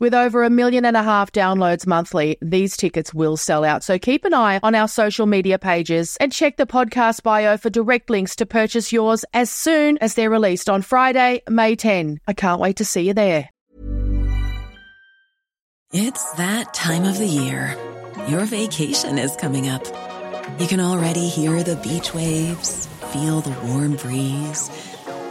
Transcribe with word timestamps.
With 0.00 0.14
over 0.14 0.44
a 0.44 0.50
million 0.50 0.84
and 0.84 0.96
a 0.96 1.02
half 1.02 1.32
downloads 1.32 1.84
monthly, 1.84 2.38
these 2.40 2.76
tickets 2.76 3.12
will 3.12 3.36
sell 3.36 3.64
out. 3.64 3.82
So 3.82 3.98
keep 3.98 4.24
an 4.24 4.32
eye 4.32 4.60
on 4.62 4.76
our 4.76 4.86
social 4.86 5.26
media 5.26 5.58
pages 5.58 6.16
and 6.20 6.32
check 6.32 6.56
the 6.56 6.66
podcast 6.66 7.24
bio 7.24 7.56
for 7.56 7.68
direct 7.68 8.08
links 8.08 8.36
to 8.36 8.46
purchase 8.46 8.92
yours 8.92 9.24
as 9.34 9.50
soon 9.50 9.98
as 9.98 10.14
they're 10.14 10.30
released 10.30 10.70
on 10.70 10.82
Friday, 10.82 11.42
May 11.48 11.74
10. 11.74 12.20
I 12.28 12.32
can't 12.32 12.60
wait 12.60 12.76
to 12.76 12.84
see 12.84 13.08
you 13.08 13.14
there. 13.14 13.50
It's 15.92 16.32
that 16.32 16.72
time 16.74 17.04
of 17.04 17.18
the 17.18 17.26
year. 17.26 17.76
Your 18.28 18.44
vacation 18.44 19.18
is 19.18 19.34
coming 19.34 19.68
up. 19.68 19.84
You 20.60 20.68
can 20.68 20.78
already 20.80 21.28
hear 21.28 21.64
the 21.64 21.76
beach 21.76 22.14
waves, 22.14 22.86
feel 23.12 23.40
the 23.40 23.58
warm 23.66 23.96
breeze, 23.96 24.70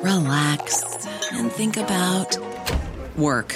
relax, 0.01 0.83
and 1.31 1.51
think 1.51 1.77
about 1.77 2.37
work. 3.15 3.55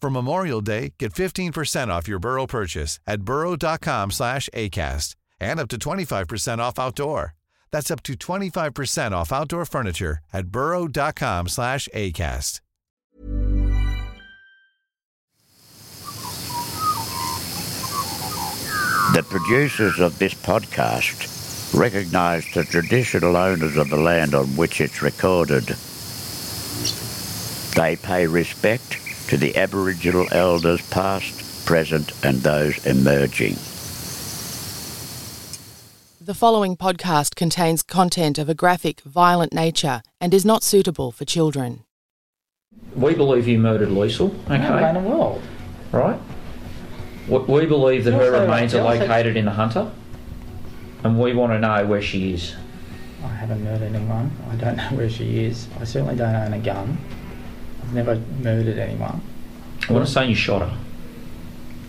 For 0.00 0.10
Memorial 0.10 0.60
Day, 0.60 0.94
get 0.98 1.12
15% 1.12 1.88
off 1.88 2.06
your 2.06 2.20
Burrow 2.20 2.46
purchase 2.46 3.00
at 3.06 3.22
burrow.com 3.22 4.12
slash 4.12 4.48
ACAST 4.54 5.16
and 5.40 5.58
up 5.60 5.68
to 5.68 5.76
25% 5.78 6.58
off 6.58 6.78
outdoor. 6.78 7.34
That's 7.72 7.90
up 7.90 8.02
to 8.04 8.14
25% 8.14 9.12
off 9.12 9.32
outdoor 9.32 9.64
furniture 9.64 10.18
at 10.32 10.48
burrow.com 10.48 11.48
slash 11.48 11.88
ACAST. 11.94 12.60
The 19.14 19.22
producers 19.22 19.98
of 19.98 20.18
this 20.18 20.34
podcast 20.34 21.74
recognize 21.74 22.44
the 22.52 22.62
traditional 22.62 23.36
owners 23.36 23.76
of 23.76 23.88
the 23.88 23.96
land 23.96 24.34
on 24.34 24.46
which 24.48 24.80
it's 24.80 25.02
recorded. 25.02 25.64
They 27.74 27.96
pay 27.96 28.26
respect 28.26 29.07
to 29.28 29.36
the 29.36 29.56
Aboriginal 29.56 30.26
elders 30.32 30.80
past, 30.90 31.66
present, 31.66 32.12
and 32.24 32.38
those 32.38 32.84
emerging. 32.86 33.54
The 36.20 36.34
following 36.34 36.76
podcast 36.76 37.34
contains 37.36 37.82
content 37.82 38.38
of 38.38 38.48
a 38.48 38.54
graphic, 38.54 39.00
violent 39.02 39.52
nature 39.52 40.02
and 40.20 40.34
is 40.34 40.44
not 40.44 40.62
suitable 40.62 41.10
for 41.12 41.24
children. 41.24 41.84
We 42.94 43.14
believe 43.14 43.46
you 43.48 43.58
murdered 43.58 43.88
Leisl, 43.90 44.34
okay? 44.50 44.58
No, 44.58 44.88
in 44.88 44.94
the 44.94 45.00
world. 45.08 45.42
Right? 45.92 46.20
We- 47.28 47.38
We 47.38 47.66
believe 47.66 48.04
that 48.04 48.12
her 48.12 48.30
remains 48.40 48.74
are 48.74 48.82
located 48.82 49.36
in 49.36 49.44
the 49.44 49.50
Hunter, 49.52 49.90
and 51.04 51.18
we 51.18 51.34
want 51.34 51.52
to 51.52 51.58
know 51.58 51.84
where 51.86 52.02
she 52.02 52.32
is. 52.34 52.54
I 53.24 53.28
haven't 53.28 53.62
murdered 53.64 53.94
anyone. 53.94 54.30
I 54.50 54.54
don't 54.56 54.76
know 54.78 54.96
where 54.96 55.10
she 55.10 55.44
is. 55.44 55.66
I 55.80 55.84
certainly 55.84 56.16
don't 56.16 56.34
own 56.34 56.52
a 56.54 56.58
gun. 56.58 56.96
I've 57.88 57.94
never 57.94 58.16
murdered 58.42 58.76
anyone. 58.78 59.22
We're 59.88 60.00
not 60.00 60.08
saying 60.08 60.28
you 60.28 60.36
shot 60.36 60.60
her, 60.60 60.76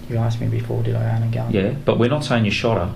You 0.10 0.16
asked 0.16 0.40
me 0.40 0.48
before, 0.48 0.82
did 0.82 0.96
I 0.96 1.14
own 1.18 1.24
a 1.24 1.28
gun? 1.28 1.52
yeah, 1.52 1.72
but 1.84 2.00
we're 2.00 2.10
not 2.10 2.24
saying 2.24 2.46
you 2.46 2.52
shot 2.52 2.78
her. 2.78 2.96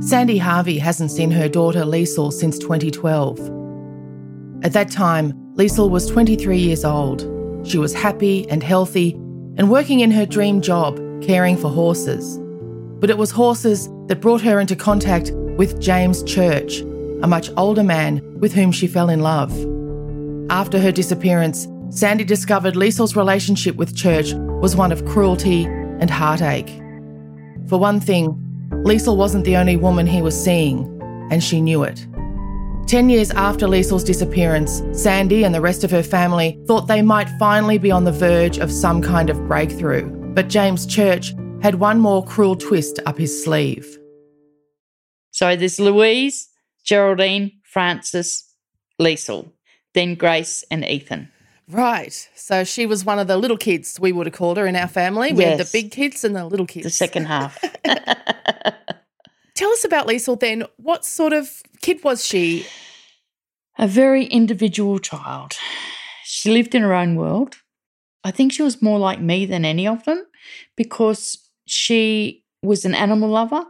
Sandi 0.00 0.36
Harvey 0.38 0.78
hasn't 0.78 1.10
seen 1.10 1.30
her 1.30 1.48
daughter 1.48 1.80
Leisl 1.80 2.32
since 2.32 2.58
2012. 2.58 3.38
At 4.62 4.72
that 4.72 4.90
time, 4.90 5.32
Leisl 5.56 5.90
was 5.90 6.06
23 6.06 6.58
years 6.58 6.84
old. 6.84 7.22
She 7.66 7.78
was 7.78 7.92
happy 7.94 8.48
and 8.50 8.62
healthy 8.62 9.12
and 9.56 9.70
working 9.70 10.00
in 10.00 10.10
her 10.12 10.26
dream 10.26 10.60
job, 10.60 10.96
caring 11.22 11.56
for 11.56 11.70
horses. 11.70 12.38
But 13.00 13.10
it 13.10 13.18
was 13.18 13.30
horses 13.32 13.88
that 14.06 14.20
brought 14.20 14.42
her 14.42 14.60
into 14.60 14.76
contact 14.76 15.32
with 15.56 15.80
James 15.80 16.22
Church, 16.22 16.82
a 17.26 17.28
much 17.28 17.50
older 17.56 17.82
man 17.82 18.22
with 18.38 18.52
whom 18.52 18.70
she 18.70 18.86
fell 18.86 19.08
in 19.08 19.18
love. 19.18 19.50
After 20.48 20.78
her 20.78 20.92
disappearance, 20.92 21.66
Sandi 21.90 22.22
discovered 22.22 22.74
Leisl's 22.74 23.16
relationship 23.16 23.74
with 23.74 23.96
Church 23.96 24.32
was 24.62 24.76
one 24.76 24.92
of 24.92 25.04
cruelty 25.06 25.64
and 25.64 26.08
heartache. 26.08 26.68
For 27.66 27.80
one 27.80 27.98
thing, 27.98 28.28
Leisl 28.84 29.16
wasn't 29.16 29.44
the 29.44 29.56
only 29.56 29.76
woman 29.76 30.06
he 30.06 30.22
was 30.22 30.40
seeing, 30.40 30.86
and 31.32 31.42
she 31.42 31.60
knew 31.60 31.82
it. 31.82 32.06
Ten 32.86 33.10
years 33.10 33.32
after 33.32 33.66
Leisl's 33.66 34.04
disappearance, 34.04 34.80
Sandi 34.92 35.42
and 35.42 35.52
the 35.52 35.60
rest 35.60 35.82
of 35.82 35.90
her 35.90 36.04
family 36.04 36.56
thought 36.68 36.86
they 36.86 37.02
might 37.02 37.28
finally 37.40 37.78
be 37.78 37.90
on 37.90 38.04
the 38.04 38.12
verge 38.12 38.58
of 38.58 38.70
some 38.70 39.02
kind 39.02 39.30
of 39.30 39.48
breakthrough. 39.48 40.08
But 40.34 40.46
James 40.46 40.86
Church 40.86 41.34
had 41.60 41.80
one 41.80 41.98
more 41.98 42.24
cruel 42.24 42.54
twist 42.54 43.00
up 43.04 43.18
his 43.18 43.42
sleeve. 43.42 43.98
So 45.32 45.56
there's 45.56 45.80
Louise, 45.80 46.48
Geraldine, 46.86 47.52
Frances, 47.62 48.44
Leisl, 49.00 49.50
then 49.92 50.14
Grace 50.14 50.64
and 50.70 50.84
Ethan. 50.84 51.30
Right. 51.68 52.28
So 52.34 52.64
she 52.64 52.86
was 52.86 53.04
one 53.04 53.18
of 53.18 53.26
the 53.26 53.36
little 53.36 53.58
kids, 53.58 54.00
we 54.00 54.12
would 54.12 54.26
have 54.26 54.34
called 54.34 54.56
her 54.56 54.66
in 54.66 54.76
our 54.76 54.88
family. 54.88 55.32
We 55.32 55.44
had 55.44 55.58
the 55.58 55.68
big 55.70 55.90
kids 55.90 56.24
and 56.24 56.34
the 56.34 56.46
little 56.46 56.66
kids. 56.66 56.84
The 56.84 56.90
second 56.90 57.26
half. 57.26 57.58
Tell 59.54 59.70
us 59.72 59.84
about 59.84 60.06
Leisl 60.06 60.38
then. 60.38 60.64
What 60.76 61.04
sort 61.04 61.32
of 61.32 61.62
kid 61.82 62.02
was 62.04 62.24
she? 62.24 62.66
a 63.78 63.86
very 63.86 64.24
individual 64.24 64.98
child. 64.98 65.52
She 66.24 66.48
She 66.48 66.52
lived 66.52 66.74
in 66.74 66.82
her 66.82 66.94
own 66.94 67.16
world. 67.16 67.56
I 68.24 68.30
think 68.30 68.52
she 68.52 68.62
was 68.62 68.82
more 68.82 68.98
like 68.98 69.20
me 69.20 69.46
than 69.46 69.64
any 69.64 69.86
of 69.86 70.04
them 70.04 70.26
because 70.76 71.38
she 71.66 72.44
was 72.62 72.84
an 72.84 72.94
animal 72.94 73.28
lover. 73.28 73.64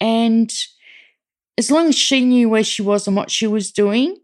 And 0.00 0.52
as 1.58 1.70
long 1.70 1.88
as 1.88 1.94
she 1.94 2.24
knew 2.24 2.48
where 2.48 2.64
she 2.64 2.82
was 2.82 3.06
and 3.06 3.16
what 3.16 3.30
she 3.30 3.46
was 3.46 3.70
doing, 3.70 4.16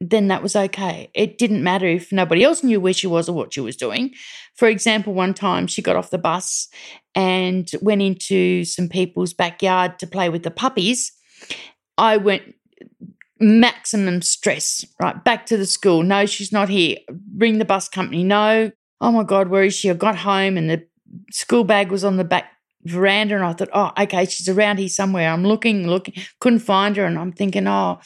then 0.00 0.28
that 0.28 0.42
was 0.42 0.56
okay. 0.56 1.10
It 1.14 1.38
didn't 1.38 1.62
matter 1.62 1.86
if 1.86 2.12
nobody 2.12 2.42
else 2.42 2.62
knew 2.62 2.80
where 2.80 2.92
she 2.92 3.06
was 3.06 3.28
or 3.28 3.34
what 3.34 3.54
she 3.54 3.60
was 3.60 3.76
doing. 3.76 4.12
For 4.56 4.68
example, 4.68 5.14
one 5.14 5.34
time 5.34 5.66
she 5.66 5.82
got 5.82 5.96
off 5.96 6.10
the 6.10 6.18
bus 6.18 6.68
and 7.14 7.70
went 7.80 8.02
into 8.02 8.64
some 8.64 8.88
people's 8.88 9.32
backyard 9.32 9.98
to 10.00 10.06
play 10.06 10.28
with 10.28 10.42
the 10.42 10.50
puppies. 10.50 11.12
I 11.96 12.16
went 12.16 12.54
maximum 13.40 14.22
stress, 14.22 14.84
right? 15.00 15.22
Back 15.22 15.46
to 15.46 15.56
the 15.56 15.66
school. 15.66 16.02
No, 16.02 16.26
she's 16.26 16.52
not 16.52 16.68
here. 16.68 16.96
Ring 17.36 17.58
the 17.58 17.64
bus 17.64 17.88
company. 17.88 18.24
No. 18.24 18.72
Oh 19.00 19.12
my 19.12 19.22
God, 19.22 19.48
where 19.48 19.64
is 19.64 19.74
she? 19.74 19.90
I 19.90 19.94
got 19.94 20.16
home 20.16 20.56
and 20.56 20.68
the 20.68 20.86
school 21.30 21.64
bag 21.64 21.90
was 21.90 22.04
on 22.04 22.16
the 22.16 22.24
back 22.24 22.50
veranda 22.84 23.36
and 23.36 23.44
I 23.44 23.52
thought, 23.52 23.70
oh, 23.72 23.92
okay, 23.98 24.26
she's 24.26 24.48
around 24.48 24.78
here 24.78 24.88
somewhere. 24.88 25.30
I'm 25.30 25.44
looking, 25.44 25.86
looking, 25.88 26.14
couldn't 26.40 26.60
find 26.60 26.96
her. 26.96 27.04
And 27.04 27.18
I'm 27.18 27.32
thinking, 27.32 27.66
oh, 27.66 28.00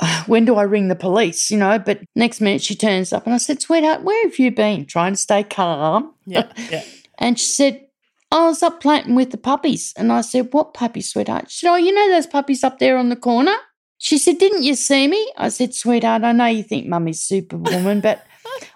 when 0.26 0.44
do 0.44 0.56
I 0.56 0.62
ring 0.62 0.88
the 0.88 0.96
police? 0.96 1.50
You 1.50 1.58
know, 1.58 1.78
but 1.78 2.00
next 2.14 2.40
minute 2.40 2.62
she 2.62 2.74
turns 2.74 3.12
up 3.12 3.24
and 3.24 3.34
I 3.34 3.38
said, 3.38 3.60
sweetheart, 3.60 4.02
where 4.02 4.28
have 4.28 4.38
you 4.38 4.50
been? 4.50 4.86
Trying 4.86 5.14
to 5.14 5.18
stay 5.18 5.42
calm. 5.42 6.14
Yeah, 6.26 6.50
yeah. 6.70 6.84
and 7.18 7.38
she 7.38 7.46
said, 7.46 7.86
oh, 8.32 8.46
I 8.46 8.48
was 8.48 8.62
up 8.62 8.80
playing 8.80 9.14
with 9.14 9.30
the 9.30 9.38
puppies. 9.38 9.92
And 9.96 10.12
I 10.12 10.20
said, 10.20 10.52
What 10.52 10.74
puppies, 10.74 11.10
sweetheart? 11.10 11.50
She 11.50 11.66
said, 11.66 11.72
Oh, 11.72 11.76
you 11.76 11.92
know 11.92 12.10
those 12.10 12.26
puppies 12.26 12.64
up 12.64 12.78
there 12.78 12.96
on 12.96 13.08
the 13.08 13.16
corner? 13.16 13.56
She 13.98 14.18
said, 14.18 14.38
Didn't 14.38 14.62
you 14.62 14.74
see 14.74 15.08
me? 15.08 15.32
I 15.36 15.48
said, 15.48 15.74
Sweetheart, 15.74 16.22
I 16.22 16.32
know 16.32 16.46
you 16.46 16.62
think 16.62 16.86
mummy's 16.86 17.22
superwoman, 17.22 18.00
but 18.00 18.24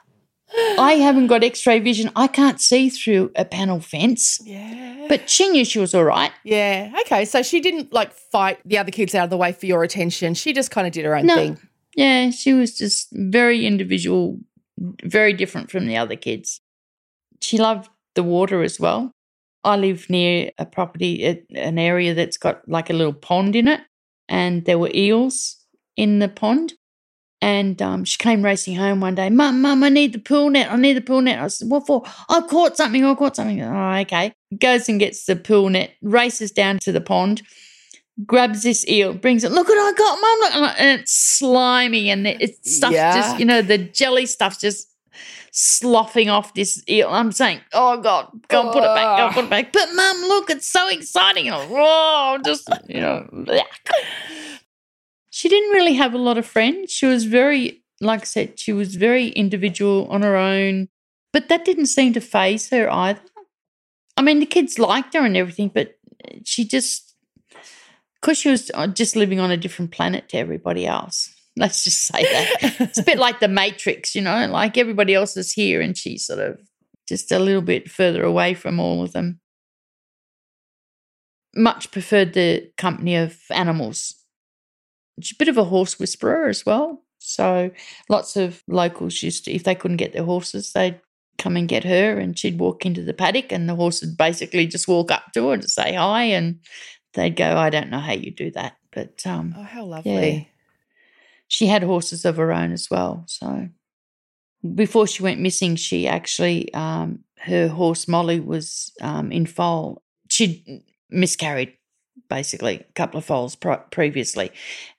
I 0.79 0.93
haven't 1.01 1.29
got 1.29 1.45
x 1.45 1.67
ray 1.67 1.79
vision. 1.79 2.11
I 2.17 2.27
can't 2.27 2.61
see 2.61 2.89
through 2.91 3.31
a 3.37 3.45
panel 3.45 3.81
fence. 3.81 4.39
Yeah. 4.45 5.07
But 5.09 5.29
she 5.31 5.49
knew 5.49 5.65
she 5.65 5.79
was 5.79 5.95
all 5.95 6.05
right. 6.05 6.33
Yeah. 6.45 6.93
Okay. 7.03 7.25
So 7.25 7.43
she 7.43 7.61
didn't 7.61 7.93
like 7.93 8.13
fight 8.13 8.59
the 8.65 8.79
other 8.79 8.91
kids 8.91 9.15
out 9.15 9.25
of 9.25 9.31
the 9.31 9.37
way 9.37 9.53
for 9.53 9.67
your 9.67 9.83
attention. 9.83 10.35
She 10.35 10.53
just 10.53 10.71
kind 10.71 10.87
of 10.87 10.93
did 10.93 11.05
her 11.05 11.17
own 11.17 11.27
No. 11.27 11.35
thing. 11.37 11.59
Yeah, 11.97 12.31
she 12.31 12.53
was 12.53 12.79
just 12.79 13.09
very 13.13 13.67
individual, 13.67 14.39
very 15.05 15.33
different 15.33 15.71
from 15.71 15.87
the 15.87 15.97
other 15.97 16.17
kids. 16.17 16.61
She 17.41 17.59
loved 17.59 17.91
the 18.15 18.23
water 18.23 18.63
as 18.63 18.79
well. 18.79 19.13
I 19.65 19.77
live 19.77 20.09
near 20.09 20.51
a 20.57 20.65
property, 20.65 21.45
an 21.55 21.79
area 21.79 22.15
that's 22.15 22.39
got 22.39 22.67
like 22.69 22.91
a 22.91 22.95
little 22.95 23.13
pond 23.13 23.57
in 23.57 23.69
it, 23.69 23.81
and 24.29 24.65
there 24.65 24.79
were 24.79 24.91
eels 24.95 25.57
in 25.97 26.19
the 26.21 26.29
pond. 26.29 26.75
And 27.43 27.81
um, 27.81 28.05
she 28.05 28.19
came 28.19 28.45
racing 28.45 28.77
home 28.77 29.01
one 29.01 29.15
day, 29.15 29.31
Mum, 29.31 29.63
Mum, 29.63 29.83
I 29.83 29.89
need 29.89 30.13
the 30.13 30.19
pool 30.19 30.51
net. 30.51 30.71
I 30.71 30.77
need 30.77 30.93
the 30.95 31.01
pool 31.01 31.23
net. 31.23 31.39
I 31.39 31.49
said, 31.49 31.71
What 31.71 31.87
for? 31.87 32.03
I 32.29 32.43
caught 32.43 32.77
something. 32.77 33.03
I 33.05 33.15
caught 33.15 33.37
something. 33.37 33.63
Oh, 33.63 33.93
okay. 34.01 34.35
Goes 34.59 34.89
and 34.91 35.01
gets 35.01 35.25
the 35.25 35.37
pool 35.37 35.71
net, 35.71 35.93
races 36.03 36.51
down 36.51 36.79
to 36.81 36.93
the 36.93 37.01
pond, 37.01 37.43
grabs 38.27 38.63
this 38.63 38.87
eel, 38.89 39.15
brings 39.15 39.43
it. 39.45 39.53
Look 39.53 39.69
what 39.69 39.79
I 39.79 39.97
got, 39.97 40.21
Mum. 40.21 40.63
Look, 40.63 40.81
and 40.81 41.01
it's 41.01 41.13
slimy 41.15 42.11
and 42.11 42.27
it's 42.27 42.77
stuff 42.77 42.93
just, 43.15 43.39
you 43.39 43.47
know, 43.47 43.63
the 43.63 43.79
jelly 43.79 44.27
stuff's 44.27 44.59
just 44.59 44.89
sloughing 45.53 46.29
off 46.29 46.53
this 46.55 46.83
eel. 46.89 47.09
I'm 47.09 47.33
saying, 47.33 47.61
oh 47.73 48.01
God, 48.01 48.29
go 48.49 48.63
and 48.63 48.73
put 48.73 48.83
it 48.83 48.95
back, 48.95 49.19
go 49.19 49.25
and 49.27 49.35
put 49.35 49.45
it 49.45 49.51
back. 49.51 49.73
But 49.73 49.89
Mum, 49.95 50.21
look, 50.23 50.51
it's 50.51 50.67
so 50.67 50.89
exciting. 50.89 51.51
Oh, 51.53 52.39
just, 52.45 52.69
you 52.89 53.01
know, 53.01 53.27
blech. 53.33 53.65
She 55.41 55.49
didn't 55.49 55.71
really 55.71 55.95
have 55.95 56.13
a 56.13 56.19
lot 56.19 56.37
of 56.37 56.45
friends. 56.45 56.93
She 56.93 57.07
was 57.07 57.25
very, 57.25 57.83
like 57.99 58.21
I 58.21 58.25
said, 58.25 58.61
she 58.61 58.75
was 58.75 58.97
very 58.97 59.29
individual 59.29 60.07
on 60.11 60.21
her 60.21 60.37
own. 60.37 60.91
But 61.33 61.49
that 61.49 61.65
didn't 61.65 61.87
seem 61.87 62.13
to 62.13 62.21
phase 62.21 62.69
her 62.69 62.93
either. 62.93 63.23
I 64.19 64.21
mean, 64.21 64.41
the 64.41 64.45
kids 64.45 64.79
liked 64.79 65.15
her 65.15 65.25
and 65.25 65.39
everything, 65.39 65.71
but 65.73 65.97
she 66.45 66.67
just, 66.67 67.15
because 68.21 68.37
she 68.37 68.51
was 68.51 68.71
uh, 68.75 68.89
just 68.89 69.17
living 69.17 69.41
on 69.41 69.51
a 69.51 69.57
different 69.57 69.93
planet 69.93 70.29
to 70.29 70.37
everybody 70.37 70.87
else. 70.87 71.35
Let's 71.57 71.85
just 71.85 72.03
say 72.03 72.23
that. 72.23 72.77
it's 72.79 72.99
a 72.99 73.03
bit 73.03 73.17
like 73.17 73.41
the 73.41 73.49
Matrix, 73.49 74.15
you 74.15 74.21
know, 74.21 74.47
like 74.47 74.77
everybody 74.77 75.15
else 75.15 75.39
is 75.39 75.55
here 75.55 75.81
and 75.81 75.97
she's 75.97 76.27
sort 76.27 76.41
of 76.41 76.61
just 77.09 77.33
a 77.33 77.39
little 77.39 77.63
bit 77.63 77.91
further 77.91 78.23
away 78.23 78.53
from 78.53 78.79
all 78.79 79.03
of 79.03 79.13
them. 79.13 79.41
Much 81.57 81.91
preferred 81.91 82.35
the 82.35 82.71
company 82.77 83.17
of 83.17 83.39
animals. 83.51 84.20
She's 85.23 85.37
a 85.37 85.39
bit 85.39 85.49
of 85.49 85.59
a 85.59 85.65
horse 85.65 85.99
whisperer 85.99 86.49
as 86.49 86.65
well. 86.67 87.03
So 87.19 87.71
lots 88.09 88.37
of 88.37 88.63
locals 88.67 89.23
used 89.23 89.45
to, 89.45 89.53
if 89.53 89.65
they 89.65 89.75
couldn't 89.75 89.99
get 89.99 90.13
their 90.13 90.25
horses, 90.25 90.73
they'd 90.73 91.01
come 91.39 91.57
and 91.57 91.69
get 91.69 91.85
her 91.85 92.19
and 92.19 92.39
she'd 92.39 92.59
walk 92.59 92.85
into 92.87 93.03
the 93.03 93.15
paddock 93.15 93.53
and 93.53 93.69
the 93.69 93.75
horse 93.75 94.01
would 94.03 94.17
basically 94.17 94.67
just 94.67 94.89
walk 94.89 95.11
up 95.11 95.33
to 95.35 95.49
her 95.49 95.57
to 95.57 95.69
say 95.69 95.95
hi 95.95 96.23
and 96.25 96.61
they'd 97.15 97.37
go, 97.37 97.57
I 97.57 97.71
don't 97.71 97.91
know 97.91 97.99
how 97.99 98.13
you 98.13 98.31
do 98.31 98.51
that. 98.53 98.77
But 98.93 99.27
um, 99.27 99.55
Oh, 99.57 99.63
how 99.63 99.85
lovely. 99.85 100.51
she 101.49 101.67
had 101.67 101.83
horses 101.83 102.25
of 102.25 102.37
her 102.37 102.53
own 102.53 102.73
as 102.73 102.89
well. 102.91 103.25
So 103.27 103.69
before 104.75 105.07
she 105.07 105.23
went 105.23 105.41
missing, 105.41 105.77
she 105.77 106.07
actually, 106.09 106.73
um, 106.75 107.21
her 107.39 107.69
horse 107.69 108.07
Molly 108.09 108.41
was 108.41 108.93
um, 109.01 109.33
in 109.33 109.47
foal. 109.47 110.03
She'd 110.29 110.83
miscarried 111.09 111.73
basically 112.29 112.77
a 112.89 112.93
couple 112.95 113.19
of 113.19 113.25
foals 113.25 113.57
previously. 113.91 114.51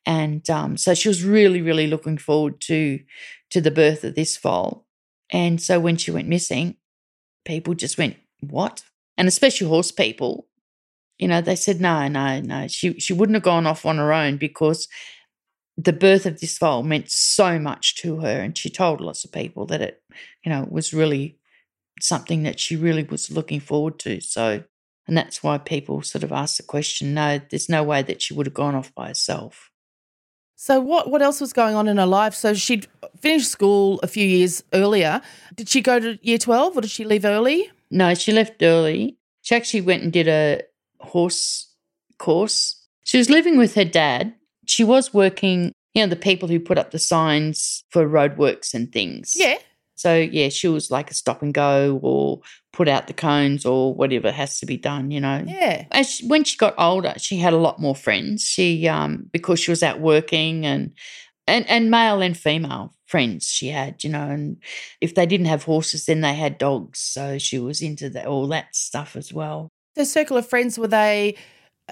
And 0.05 0.47
um, 0.49 0.77
so 0.77 0.93
she 0.93 1.07
was 1.07 1.23
really, 1.23 1.61
really 1.61 1.87
looking 1.87 2.17
forward 2.17 2.61
to 2.61 2.99
to 3.51 3.61
the 3.61 3.71
birth 3.71 4.03
of 4.03 4.15
this 4.15 4.37
foal. 4.37 4.85
And 5.29 5.61
so 5.61 5.79
when 5.79 5.97
she 5.97 6.11
went 6.11 6.27
missing, 6.27 6.75
people 7.45 7.73
just 7.73 7.97
went, 7.97 8.17
What? 8.41 8.83
And 9.17 9.27
especially 9.27 9.67
horse 9.67 9.91
people, 9.91 10.47
you 11.19 11.27
know, 11.27 11.41
they 11.41 11.55
said, 11.55 11.81
No, 11.81 12.07
no, 12.07 12.41
no. 12.41 12.67
She 12.67 12.99
she 12.99 13.13
wouldn't 13.13 13.35
have 13.35 13.43
gone 13.43 13.67
off 13.67 13.85
on 13.85 13.97
her 13.97 14.13
own 14.13 14.37
because 14.37 14.87
the 15.77 15.93
birth 15.93 16.25
of 16.25 16.39
this 16.39 16.57
foal 16.57 16.83
meant 16.83 17.09
so 17.09 17.57
much 17.57 17.95
to 17.97 18.19
her. 18.19 18.41
And 18.41 18.57
she 18.57 18.69
told 18.69 19.01
lots 19.01 19.23
of 19.23 19.31
people 19.31 19.65
that 19.67 19.81
it, 19.81 20.03
you 20.43 20.51
know, 20.51 20.67
was 20.69 20.93
really 20.93 21.37
something 21.99 22.43
that 22.43 22.59
she 22.59 22.75
really 22.75 23.03
was 23.03 23.31
looking 23.31 23.59
forward 23.59 23.99
to. 23.99 24.19
So 24.21 24.63
and 25.11 25.17
that's 25.17 25.43
why 25.43 25.57
people 25.57 26.01
sort 26.03 26.23
of 26.23 26.31
ask 26.31 26.55
the 26.55 26.63
question, 26.63 27.13
no, 27.13 27.41
there's 27.49 27.67
no 27.67 27.83
way 27.83 28.01
that 28.01 28.21
she 28.21 28.33
would 28.33 28.45
have 28.45 28.53
gone 28.53 28.75
off 28.75 28.95
by 28.95 29.09
herself. 29.09 29.69
So 30.55 30.79
what 30.79 31.11
what 31.11 31.21
else 31.21 31.41
was 31.41 31.51
going 31.51 31.75
on 31.75 31.89
in 31.89 31.97
her 31.97 32.05
life? 32.05 32.33
So 32.33 32.53
she'd 32.53 32.87
finished 33.19 33.51
school 33.51 33.99
a 34.03 34.07
few 34.07 34.25
years 34.25 34.63
earlier. 34.71 35.21
Did 35.53 35.67
she 35.67 35.81
go 35.81 35.99
to 35.99 36.17
year 36.21 36.37
12 36.37 36.77
or 36.77 36.79
did 36.79 36.91
she 36.91 37.03
leave 37.03 37.25
early? 37.25 37.69
No, 37.89 38.13
she 38.13 38.31
left 38.31 38.63
early. 38.63 39.17
She 39.41 39.53
actually 39.53 39.81
went 39.81 40.01
and 40.01 40.13
did 40.13 40.29
a 40.29 40.61
horse 41.01 41.75
course. 42.17 42.81
She 43.03 43.17
was 43.17 43.29
living 43.29 43.57
with 43.57 43.75
her 43.75 43.83
dad. 43.83 44.33
She 44.65 44.85
was 44.85 45.13
working, 45.13 45.73
you 45.93 46.03
know, 46.03 46.09
the 46.09 46.15
people 46.15 46.47
who 46.47 46.61
put 46.61 46.77
up 46.77 46.91
the 46.91 46.99
signs 46.99 47.83
for 47.89 48.07
roadworks 48.07 48.73
and 48.73 48.89
things. 48.93 49.33
Yeah. 49.35 49.57
So, 50.01 50.15
yeah, 50.15 50.49
she 50.49 50.67
was 50.67 50.91
like 50.91 51.11
a 51.11 51.13
stop 51.13 51.41
and 51.41 51.53
go 51.53 51.99
or 52.01 52.41
put 52.73 52.87
out 52.87 53.07
the 53.07 53.13
cones 53.13 53.65
or 53.65 53.93
whatever 53.93 54.31
has 54.31 54.59
to 54.59 54.65
be 54.65 54.77
done, 54.77 55.11
you 55.11 55.19
know. 55.19 55.43
Yeah. 55.45 55.85
As 55.91 56.09
she, 56.09 56.27
when 56.27 56.43
she 56.43 56.57
got 56.57 56.73
older, 56.77 57.13
she 57.17 57.37
had 57.37 57.53
a 57.53 57.57
lot 57.57 57.79
more 57.79 57.95
friends. 57.95 58.43
She, 58.43 58.87
um, 58.87 59.29
because 59.31 59.59
she 59.59 59.71
was 59.71 59.83
out 59.83 59.99
working 59.99 60.65
and, 60.65 60.93
and, 61.47 61.69
and 61.69 61.91
male 61.91 62.21
and 62.21 62.37
female 62.37 62.93
friends 63.05 63.47
she 63.47 63.67
had, 63.67 64.03
you 64.03 64.09
know, 64.09 64.29
and 64.29 64.57
if 65.01 65.15
they 65.15 65.25
didn't 65.25 65.47
have 65.47 65.63
horses, 65.63 66.05
then 66.05 66.21
they 66.21 66.33
had 66.33 66.57
dogs. 66.57 66.99
So 66.99 67.37
she 67.37 67.59
was 67.59 67.81
into 67.81 68.09
that, 68.11 68.25
all 68.25 68.47
that 68.47 68.75
stuff 68.75 69.15
as 69.15 69.33
well. 69.33 69.69
The 69.95 70.05
circle 70.05 70.37
of 70.37 70.47
friends 70.47 70.79
were 70.79 70.87
they 70.87 71.35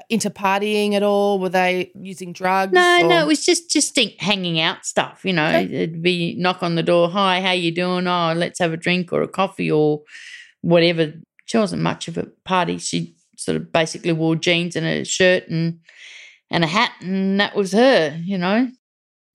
into 0.10 0.30
partying 0.30 0.94
at 0.94 1.04
all? 1.04 1.40
Were 1.40 1.50
they 1.50 1.92
using 2.00 2.34
drugs? 2.34 2.72
No, 2.74 3.02
or- 3.04 3.08
no, 3.08 3.22
it 3.22 3.28
was 3.28 3.46
just 3.46 3.70
just 3.70 3.98
hanging 4.20 4.60
out 4.60 4.86
stuff. 4.86 5.22
You 5.26 5.34
know, 5.34 5.48
Okay. 5.48 5.64
it'd 5.66 6.02
be 6.02 6.36
knock 6.38 6.64
on 6.64 6.76
the 6.76 6.84
door. 6.84 7.10
Hi, 7.10 7.42
how 7.42 7.52
you 7.52 7.72
doing? 7.72 8.08
Oh, 8.08 8.34
let's 8.36 8.60
have 8.60 8.74
a 8.74 8.78
drink 8.78 9.12
or 9.12 9.22
a 9.22 9.28
coffee 9.28 9.70
or 9.72 10.02
whatever. 10.62 11.14
She 11.46 11.58
wasn't 11.58 11.82
much 11.82 12.08
of 12.08 12.18
a 12.18 12.28
party. 12.46 12.78
She 12.78 13.16
sort 13.38 13.56
of 13.58 13.72
basically 13.72 14.12
wore 14.12 14.36
jeans 14.36 14.76
and 14.76 14.86
a 14.86 15.04
shirt 15.06 15.48
and 15.50 15.80
and 16.52 16.64
a 16.64 16.68
hat, 16.68 16.92
and 17.02 17.40
that 17.40 17.56
was 17.56 17.72
her. 17.74 18.20
You 18.24 18.38
know. 18.38 18.70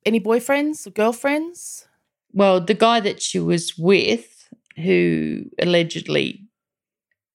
any 0.06 0.20
boyfriends 0.20 0.86
or 0.86 0.90
girlfriends? 0.90 1.86
Well, 2.32 2.60
the 2.60 2.74
guy 2.74 3.00
that 3.00 3.22
she 3.22 3.38
was 3.38 3.78
with, 3.78 4.48
who 4.76 5.44
allegedly 5.58 6.43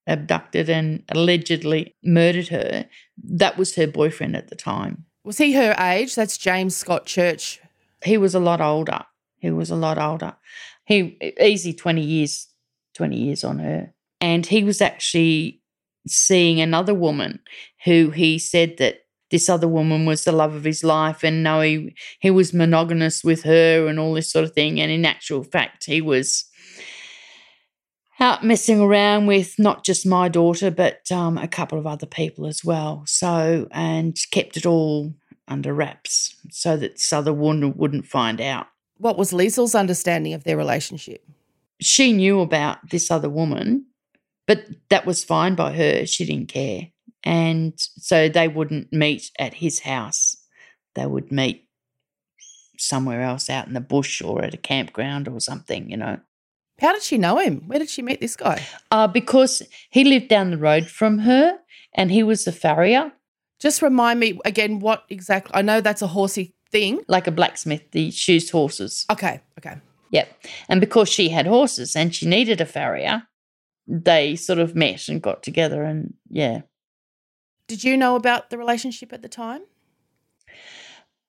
abducted 0.10 0.70
and 0.70 1.04
allegedly 1.10 1.96
murdered 2.04 2.50
her, 2.50 2.86
that 3.24 3.58
was 3.58 3.76
her 3.76 3.88
boyfriend 3.88 4.36
at 4.36 4.50
the 4.50 4.56
time. 4.56 5.06
Was 5.24 5.38
he 5.38 5.54
her 5.54 5.76
age? 5.80 6.16
That's 6.16 6.38
James 6.38 6.76
Scott 6.76 7.06
Church. 7.06 7.60
he 8.04 8.18
was 8.18 8.34
a 8.34 8.40
lot 8.40 8.62
older. 8.62 9.06
He 9.38 9.52
was 9.52 9.70
a 9.70 9.76
lot 9.76 9.98
older. 9.98 10.36
He 10.86 11.18
easy 11.40 11.74
20 11.74 12.02
years, 12.02 12.48
20 12.96 13.16
years 13.16 13.44
on 13.44 13.60
her. 13.60 13.94
And 14.22 14.46
he 14.46 14.64
was 14.64 14.82
actually 14.82 15.62
seeing 16.08 16.60
another 16.60 16.94
woman 16.94 17.40
who 17.86 18.10
he 18.10 18.40
said 18.40 18.78
that 18.78 19.02
this 19.30 19.50
other 19.50 19.68
woman 19.68 20.06
was 20.06 20.24
the 20.24 20.32
love 20.32 20.56
of 20.56 20.64
his 20.64 20.84
life 20.84 21.24
and 21.24 21.44
no, 21.44 21.62
he, 21.62 21.96
he 22.20 22.32
was 22.32 22.54
monogamous 22.54 23.24
with 23.24 23.44
her 23.44 23.88
and 23.88 24.00
all 24.00 24.14
this 24.14 24.32
sort 24.32 24.44
of 24.44 24.54
thing. 24.54 24.80
And 24.80 24.92
in 24.92 25.06
actual 25.06 25.44
fact, 25.44 25.86
he 25.86 26.02
was 26.02 26.46
out 28.20 28.44
messing 28.44 28.80
around 28.80 29.28
with 29.28 29.58
not 29.58 29.84
just 29.84 30.06
my 30.06 30.30
daughter, 30.30 30.72
but 30.72 31.12
um, 31.12 31.38
a 31.38 31.48
couple 31.48 31.78
of 31.78 31.88
other 31.88 32.06
people 32.06 32.46
as 32.46 32.64
well. 32.64 33.04
So, 33.06 33.68
and 33.72 34.18
kept 34.32 34.58
it 34.58 34.66
all 34.66 35.14
under 35.48 35.74
wraps 35.74 36.36
so 36.52 36.78
that 36.78 36.94
this 36.94 37.12
other 37.12 37.34
woman 37.34 37.74
wouldn't 37.76 38.06
find 38.06 38.40
out. 38.40 38.68
What 38.98 39.18
was 39.18 39.32
Leisl's 39.32 39.76
understanding 39.76 40.34
of 40.34 40.44
their 40.44 40.58
relationship? 40.58 41.26
She 41.82 42.14
knew 42.14 42.42
about 42.42 42.90
this 42.90 43.10
other 43.10 43.30
woman, 43.30 43.86
but 44.48 44.66
that 44.90 45.06
was 45.06 45.24
fine 45.24 45.56
by 45.56 45.74
her. 45.74 46.06
She 46.06 46.26
didn't 46.26 46.50
care. 46.50 46.90
And 47.24 47.74
so 47.78 48.30
they 48.30 48.48
wouldn't 48.48 48.92
meet 48.94 49.32
at 49.40 49.56
his 49.56 49.80
house. 49.80 50.38
They 50.96 51.06
would 51.06 51.32
meet 51.32 51.68
somewhere 52.78 53.22
else 53.22 53.50
out 53.50 53.68
in 53.68 53.74
the 53.74 53.82
bush 53.82 54.22
or 54.22 54.44
at 54.44 54.54
a 54.54 54.58
campground 54.58 55.28
or 55.28 55.40
something, 55.40 55.90
you 55.90 55.98
know. 55.98 56.20
How 56.80 56.94
did 56.94 57.04
she 57.04 57.18
know 57.18 57.38
him? 57.38 57.64
Where 57.68 57.80
did 57.80 57.90
she 57.90 58.02
meet 58.02 58.22
this 58.22 58.36
guy? 58.36 58.66
Uh, 58.92 59.08
because 59.08 59.62
he 59.90 60.04
lived 60.04 60.30
down 60.30 60.52
the 60.52 60.58
road 60.58 60.88
from 60.88 61.20
her 61.20 61.60
and 61.94 62.12
he 62.12 62.24
was 62.24 62.48
a 62.48 62.52
farrier. 62.52 63.12
Just 63.60 63.82
remind 63.82 64.20
me 64.20 64.40
again 64.46 64.80
what 64.80 65.04
exactly. 65.10 65.52
I 65.54 65.62
know 65.62 65.82
that's 65.82 66.02
a 66.02 66.08
horsey 66.08 66.56
thing. 66.72 67.02
Like 67.08 67.28
a 67.28 67.32
blacksmith, 67.32 67.84
he 67.92 68.12
shoes 68.12 68.50
horses. 68.50 69.06
Okay, 69.10 69.42
okay. 69.58 69.78
Yep. 70.12 70.46
And 70.70 70.80
because 70.80 71.10
she 71.10 71.30
had 71.30 71.46
horses 71.46 71.96
and 71.96 72.16
she 72.16 72.26
needed 72.26 72.62
a 72.62 72.66
farrier, 72.66 73.24
they 73.88 74.36
sort 74.36 74.60
of 74.60 74.76
met 74.76 75.08
and 75.08 75.22
got 75.22 75.44
together 75.44 75.84
and 75.84 76.14
yeah. 76.30 76.62
Did 77.68 77.84
you 77.84 77.98
know 77.98 78.16
about 78.16 78.50
the 78.50 78.58
relationship 78.58 79.14
at 79.14 79.22
the 79.22 79.30
time? 79.30 79.62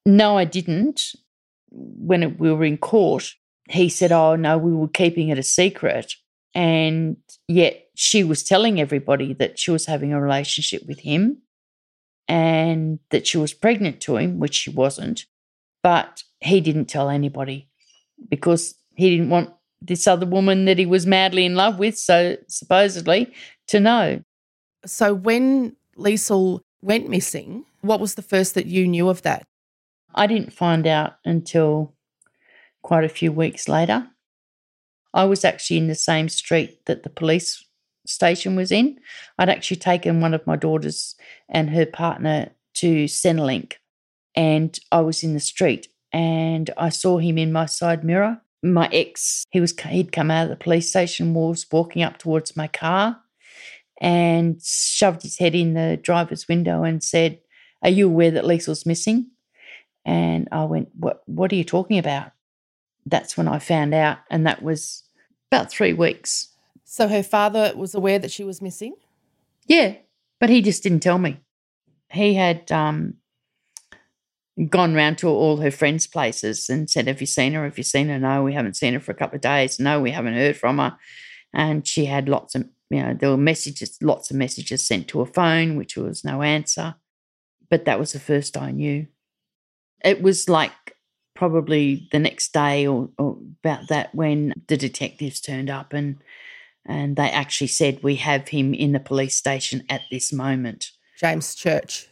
No, 0.07 0.39
I 0.39 0.45
didn't. 0.45 1.15
When 1.71 2.23
it, 2.23 2.41
we 2.41 2.53
were 2.53 2.65
in 2.65 2.79
court, 2.79 3.35
he 3.71 3.89
said, 3.89 4.13
Oh, 4.13 4.37
no, 4.37 4.59
we 4.59 4.73
were 4.73 4.89
keeping 4.89 5.29
it 5.29 5.39
a 5.39 5.43
secret. 5.43 6.15
And 6.55 7.17
yet 7.47 7.87
she 7.95 8.25
was 8.25 8.43
telling 8.43 8.81
everybody 8.81 9.35
that 9.35 9.59
she 9.59 9.71
was 9.71 9.87
having 9.87 10.13
a 10.13 10.21
relationship 10.21 10.83
with 10.87 11.01
him 11.01 11.43
and 12.27 12.99
that 13.11 13.27
she 13.27 13.39
was 13.39 13.55
pregnant 13.55 14.01
to 14.03 14.17
him, 14.17 14.39
which 14.39 14.55
she 14.55 14.71
wasn't. 14.71 15.27
But 15.83 16.25
he 16.41 16.61
didn't 16.61 16.87
tell 16.87 17.09
anybody 17.09 17.69
because 18.29 18.75
he 18.95 19.11
didn't 19.11 19.31
want 19.31 19.51
this 19.81 20.07
other 20.07 20.27
woman 20.27 20.65
that 20.65 20.79
he 20.79 20.87
was 20.87 21.07
madly 21.07 21.47
in 21.47 21.55
love 21.55 21.79
with, 21.79 21.97
so 21.97 22.37
supposedly, 22.49 23.33
to 23.69 23.81
know. 23.81 24.23
So 24.85 25.15
when 25.15 25.77
Leisl 25.97 26.61
went 26.83 27.09
missing, 27.09 27.65
what 27.81 28.01
was 28.01 28.15
the 28.15 28.23
first 28.23 28.55
that 28.55 28.67
you 28.67 28.87
knew 28.87 29.09
of 29.09 29.23
that? 29.23 29.45
I 30.15 30.27
didn't 30.27 30.53
find 30.53 30.87
out 30.87 31.15
until 31.25 31.95
quite 32.83 33.05
a 33.05 33.09
few 33.09 33.33
weeks 33.33 33.69
later. 33.69 34.09
I 35.13 35.25
was 35.25 35.45
actually 35.45 35.79
in 35.79 35.89
the 35.89 35.95
same 35.95 36.29
street 36.29 36.85
that 36.87 37.03
the 37.03 37.11
police 37.11 37.65
station 38.07 38.57
was 38.57 38.71
in. 38.73 38.99
I'd 39.39 39.49
actually 39.49 39.79
taken 39.79 40.21
one 40.21 40.35
of 40.35 40.47
my 40.47 40.57
daughters 40.57 41.17
and 41.49 41.71
her 41.71 41.87
partner 41.87 42.51
to 42.75 43.05
Centrelink, 43.05 43.75
and 44.35 44.79
I 44.93 45.01
was 45.01 45.23
in 45.23 45.35
the 45.35 45.41
street 45.41 45.89
and 46.13 46.71
I 46.77 46.89
saw 46.89 47.19
him 47.19 47.39
in 47.39 47.53
my 47.53 47.67
side 47.67 48.05
mirror. 48.05 48.41
My 48.63 48.89
ex, 48.93 49.45
he 49.51 49.61
was 49.61 49.79
he'd 49.79 50.13
come 50.13 50.31
out 50.31 50.45
of 50.45 50.51
the 50.51 50.57
police 50.57 50.91
station, 50.91 51.35
was 51.35 51.67
walking 51.71 52.03
up 52.03 52.19
towards 52.19 52.57
my 52.57 52.69
car, 52.69 53.21
and 54.01 54.61
shoved 54.63 55.23
his 55.23 55.39
head 55.39 55.55
in 55.55 55.75
the 55.75 55.99
driver's 56.03 56.47
window 56.49 56.83
and 56.83 57.03
said, 57.03 57.41
"Are 57.83 57.91
you 57.91 58.07
aware 58.07 58.31
that 58.33 58.45
Leisl's 58.45 58.85
missing?" 58.85 59.31
And 60.05 60.49
I 60.53 60.65
went, 60.65 60.91
"What? 60.95 61.23
What 61.27 61.53
are 61.53 61.57
you 61.57 61.65
talking 61.65 61.99
about?" 61.99 62.33
That's 63.07 63.37
when 63.37 63.49
I 63.49 63.59
found 63.59 63.95
out, 63.95 64.19
and 64.31 64.47
that 64.47 64.63
was 64.63 65.05
about 65.51 65.71
three 65.71 65.93
weeks. 65.93 66.49
So 66.85 67.09
her 67.09 67.23
father 67.23 67.73
was 67.77 67.95
aware 67.95 68.19
that 68.19 68.31
she 68.31 68.45
was 68.45 68.63
missing? 68.63 68.95
Yeah, 69.67 69.95
but 70.39 70.51
he 70.51 70.63
just 70.63 70.83
didn't 70.83 71.01
tell 71.01 71.19
me. 71.19 71.41
He 72.11 72.35
had 72.35 72.71
um, 72.73 73.15
gone 74.69 74.95
round 74.95 75.19
to 75.19 75.29
all 75.29 75.59
her 75.59 75.71
friends' 75.71 76.07
places 76.07 76.69
and 76.69 76.91
said, 76.91 77.07
Have 77.07 77.21
you 77.21 77.27
seen 77.27 77.53
her? 77.53 77.65
Have 77.65 77.79
you 77.79 77.85
seen 77.85 78.09
her? 78.09 78.19
No, 78.19 78.43
we 78.43 78.53
haven't 78.53 78.77
seen 78.77 78.95
her 78.95 79.01
for 79.01 79.13
a 79.13 79.17
couple 79.17 79.37
of 79.37 79.43
days. 79.43 79.79
No, 79.79 80.01
we 80.01 80.11
haven't 80.11 80.35
heard 80.35 80.57
from 80.57 80.79
her. 80.79 80.97
And 81.53 81.87
she 81.87 82.07
had 82.07 82.29
lots 82.29 82.55
of, 82.55 82.69
you 82.91 83.03
know, 83.03 83.15
there 83.15 83.31
were 83.31 83.37
messages, 83.37 83.99
lots 84.03 84.31
of 84.31 84.37
messages 84.37 84.87
sent 84.87 85.09
to 85.09 85.21
her 85.21 85.27
phone, 85.27 85.77
which 85.77 85.97
was 85.97 86.25
no 86.25 86.43
answer. 86.43 86.97
But 87.69 87.85
that 87.85 87.99
was 87.99 88.13
the 88.13 88.21
first 88.21 88.57
I 88.57 88.73
knew. 88.73 89.07
It 90.05 90.23
was 90.23 90.49
like 90.49 90.97
probably 91.41 92.07
the 92.13 92.19
next 92.19 92.53
day 92.53 92.87
or, 92.87 93.09
or, 93.17 93.35
about 93.65 93.89
that 93.89 94.15
when 94.15 94.53
the 94.69 94.77
detectives 94.77 95.41
turned 95.41 95.71
up 95.71 95.95
and 95.95 96.19
and 96.85 97.17
they 97.17 97.31
actually 97.31 97.67
said 97.67 98.03
we 98.03 98.17
have 98.17 98.49
him 98.49 98.75
in 98.75 98.93
the 98.93 99.01
police 99.01 99.37
station 99.37 99.83
at 99.89 100.03
this 100.11 100.35
moment. 100.35 100.91
James 101.19 101.55
Church. 101.55 102.09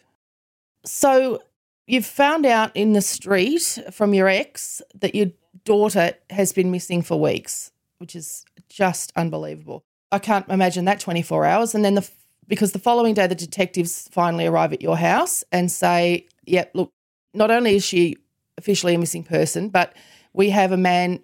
So 0.86 1.42
you've 1.86 2.06
found 2.06 2.46
out 2.46 2.74
in 2.74 2.94
the 2.94 3.02
street 3.02 3.78
from 3.92 4.14
your 4.14 4.28
ex 4.28 4.80
that 4.94 5.14
your 5.14 5.26
daughter 5.64 6.14
has 6.30 6.54
been 6.54 6.70
missing 6.70 7.02
for 7.02 7.20
weeks, 7.20 7.70
which 7.98 8.16
is 8.16 8.46
just 8.70 9.12
unbelievable. 9.14 9.84
I 10.10 10.20
can't 10.20 10.48
imagine 10.48 10.86
that 10.86 11.00
24 11.00 11.44
hours 11.44 11.74
and 11.74 11.84
then 11.84 11.96
the 11.96 12.08
because 12.46 12.72
the 12.72 12.78
following 12.78 13.12
day 13.12 13.26
the 13.26 13.34
detectives 13.34 14.08
finally 14.10 14.46
arrive 14.46 14.72
at 14.72 14.80
your 14.80 14.96
house 14.96 15.44
and 15.52 15.70
say, 15.70 16.26
"Yep, 16.46 16.70
yeah, 16.72 16.80
look, 16.80 16.92
not 17.34 17.50
only 17.50 17.76
is 17.76 17.84
she 17.84 18.16
officially 18.58 18.94
a 18.94 18.98
missing 18.98 19.24
person, 19.24 19.70
but 19.70 19.96
we 20.34 20.50
have 20.50 20.72
a 20.72 20.76
man 20.76 21.20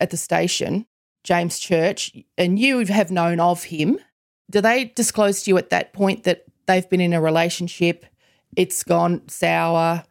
at 0.00 0.10
the 0.10 0.16
station, 0.16 0.86
James 1.24 1.58
Church, 1.58 2.12
and 2.36 2.58
you 2.58 2.84
have 2.86 3.10
known 3.10 3.40
of 3.40 3.64
him. 3.64 3.98
Do 4.50 4.60
they 4.60 4.86
disclose 4.96 5.44
to 5.44 5.50
you 5.50 5.56
at 5.56 5.70
that 5.70 5.94
point 5.94 6.24
that 6.24 6.44
they've 6.66 6.88
been 6.88 7.00
in 7.00 7.14
a 7.14 7.20
relationship? 7.20 8.04
It's 8.56 8.84
gone 8.84 9.26
sour. 9.28 10.04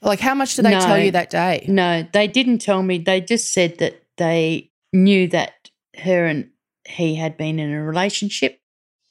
Like, 0.00 0.20
how 0.20 0.34
much 0.34 0.56
did 0.56 0.64
they 0.64 0.70
no, 0.70 0.80
tell 0.80 0.98
you 0.98 1.10
that 1.10 1.30
day? 1.30 1.66
No, 1.68 2.06
they 2.12 2.28
didn't 2.28 2.58
tell 2.58 2.82
me. 2.82 2.98
They 2.98 3.20
just 3.20 3.52
said 3.52 3.78
that 3.78 4.02
they 4.16 4.70
knew 4.92 5.28
that 5.28 5.70
her 5.98 6.24
and 6.24 6.50
he 6.86 7.16
had 7.16 7.36
been 7.36 7.58
in 7.58 7.72
a 7.72 7.82
relationship. 7.82 8.60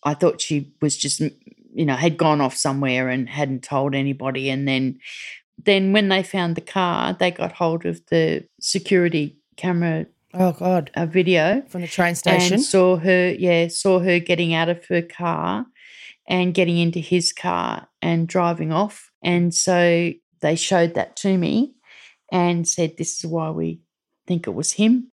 I 0.04 0.14
thought 0.14 0.42
she 0.42 0.74
was 0.82 0.98
just, 0.98 1.20
you 1.20 1.86
know, 1.86 1.96
had 1.96 2.18
gone 2.18 2.42
off 2.42 2.56
somewhere 2.56 3.10
and 3.10 3.28
hadn't 3.28 3.64
told 3.64 3.94
anybody. 3.94 4.50
And 4.50 4.68
then 4.68 5.00
then 5.64 5.94
when 5.94 6.10
they 6.10 6.24
found 6.24 6.56
the 6.56 6.62
car, 6.62 7.14
they 7.14 7.32
got 7.32 7.52
hold 7.54 7.86
of 7.86 8.06
the 8.08 8.48
security 8.60 9.38
camera. 9.56 10.06
Oh 10.34 10.52
God! 10.52 10.92
A 10.96 11.08
video 11.08 11.64
from 11.68 11.82
the 11.82 11.88
train 11.88 12.16
station. 12.16 12.56
And 12.56 12.64
saw 12.64 12.98
her, 12.98 13.32
yeah, 13.32 13.68
saw 13.70 14.00
her 14.00 14.20
getting 14.20 14.54
out 14.54 14.70
of 14.70 14.86
her 14.86 15.02
car 15.02 15.66
and 16.28 16.54
getting 16.54 16.78
into 16.78 17.00
his 17.00 17.34
car 17.34 17.88
and 18.02 18.28
driving 18.28 18.72
off. 18.72 19.12
And 19.24 19.54
so 19.54 20.12
they 20.42 20.56
showed 20.56 20.94
that 20.94 21.16
to 21.18 21.38
me 21.38 21.74
and 22.32 22.68
said, 22.68 22.98
"This 22.98 23.18
is 23.18 23.26
why 23.26 23.50
we 23.50 23.80
think 24.28 24.48
it 24.48 24.52
was 24.52 24.74
him." 24.74 25.12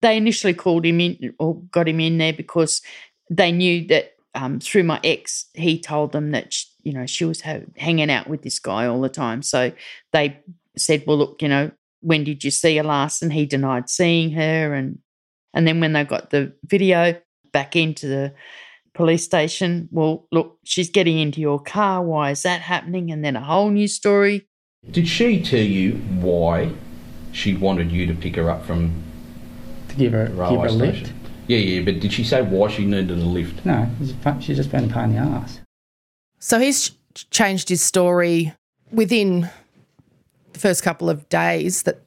They 0.00 0.16
initially 0.16 0.54
called 0.54 0.86
him 0.86 1.00
in 1.00 1.34
or 1.38 1.60
got 1.70 1.88
him 1.88 2.00
in 2.00 2.18
there 2.18 2.32
because 2.32 2.82
they 3.30 3.52
knew 3.52 3.86
that 3.88 4.12
um, 4.34 4.60
through 4.60 4.84
my 4.84 5.00
ex, 5.04 5.46
he 5.54 5.78
told 5.78 6.12
them 6.12 6.30
that 6.32 6.52
she, 6.52 6.66
you 6.84 6.92
know 6.92 7.06
she 7.06 7.24
was 7.24 7.40
ha- 7.40 7.60
hanging 7.76 8.10
out 8.10 8.28
with 8.28 8.42
this 8.42 8.58
guy 8.58 8.86
all 8.86 9.00
the 9.00 9.08
time. 9.08 9.42
So 9.42 9.72
they 10.12 10.38
said, 10.76 11.04
"Well, 11.06 11.18
look, 11.18 11.42
you 11.42 11.48
know, 11.48 11.70
when 12.00 12.24
did 12.24 12.44
you 12.44 12.50
see 12.50 12.76
her 12.76 12.84
last?" 12.84 13.22
And 13.22 13.32
he 13.32 13.46
denied 13.46 13.88
seeing 13.90 14.30
her. 14.32 14.74
And 14.74 14.98
and 15.52 15.66
then 15.66 15.80
when 15.80 15.94
they 15.94 16.04
got 16.04 16.30
the 16.30 16.52
video 16.64 17.16
back 17.52 17.74
into 17.74 18.06
the 18.06 18.34
police 18.92 19.24
station, 19.24 19.88
well, 19.90 20.26
look, 20.30 20.58
she's 20.64 20.90
getting 20.90 21.18
into 21.18 21.40
your 21.40 21.60
car. 21.60 22.02
Why 22.02 22.30
is 22.30 22.42
that 22.42 22.60
happening? 22.60 23.10
And 23.10 23.24
then 23.24 23.36
a 23.36 23.44
whole 23.44 23.70
new 23.70 23.88
story. 23.88 24.46
Did 24.90 25.08
she 25.08 25.42
tell 25.42 25.60
you 25.60 25.92
why 26.20 26.70
she 27.32 27.54
wanted 27.54 27.90
you 27.90 28.06
to 28.06 28.14
pick 28.14 28.36
her 28.36 28.50
up 28.50 28.64
from 28.66 29.02
to 29.88 29.96
give 29.96 30.12
her, 30.12 30.26
give 30.26 30.36
her 30.36 30.66
a 30.66 30.72
lift? 30.72 31.12
Yeah, 31.46 31.58
yeah, 31.58 31.82
but 31.82 32.00
did 32.00 32.12
she 32.12 32.24
say 32.24 32.42
why 32.42 32.68
she 32.68 32.84
needed 32.84 33.10
a 33.10 33.14
lift? 33.16 33.64
No, 33.66 33.88
she's 34.40 34.56
just 34.56 34.70
been 34.70 34.90
a 34.90 34.92
pain 34.92 35.10
in 35.10 35.16
the 35.16 35.18
ass. 35.18 35.60
So 36.44 36.60
he's 36.60 36.90
changed 37.30 37.70
his 37.70 37.80
story 37.80 38.52
within 38.92 39.48
the 40.52 40.58
first 40.58 40.82
couple 40.82 41.08
of 41.08 41.26
days 41.30 41.84
that 41.84 42.02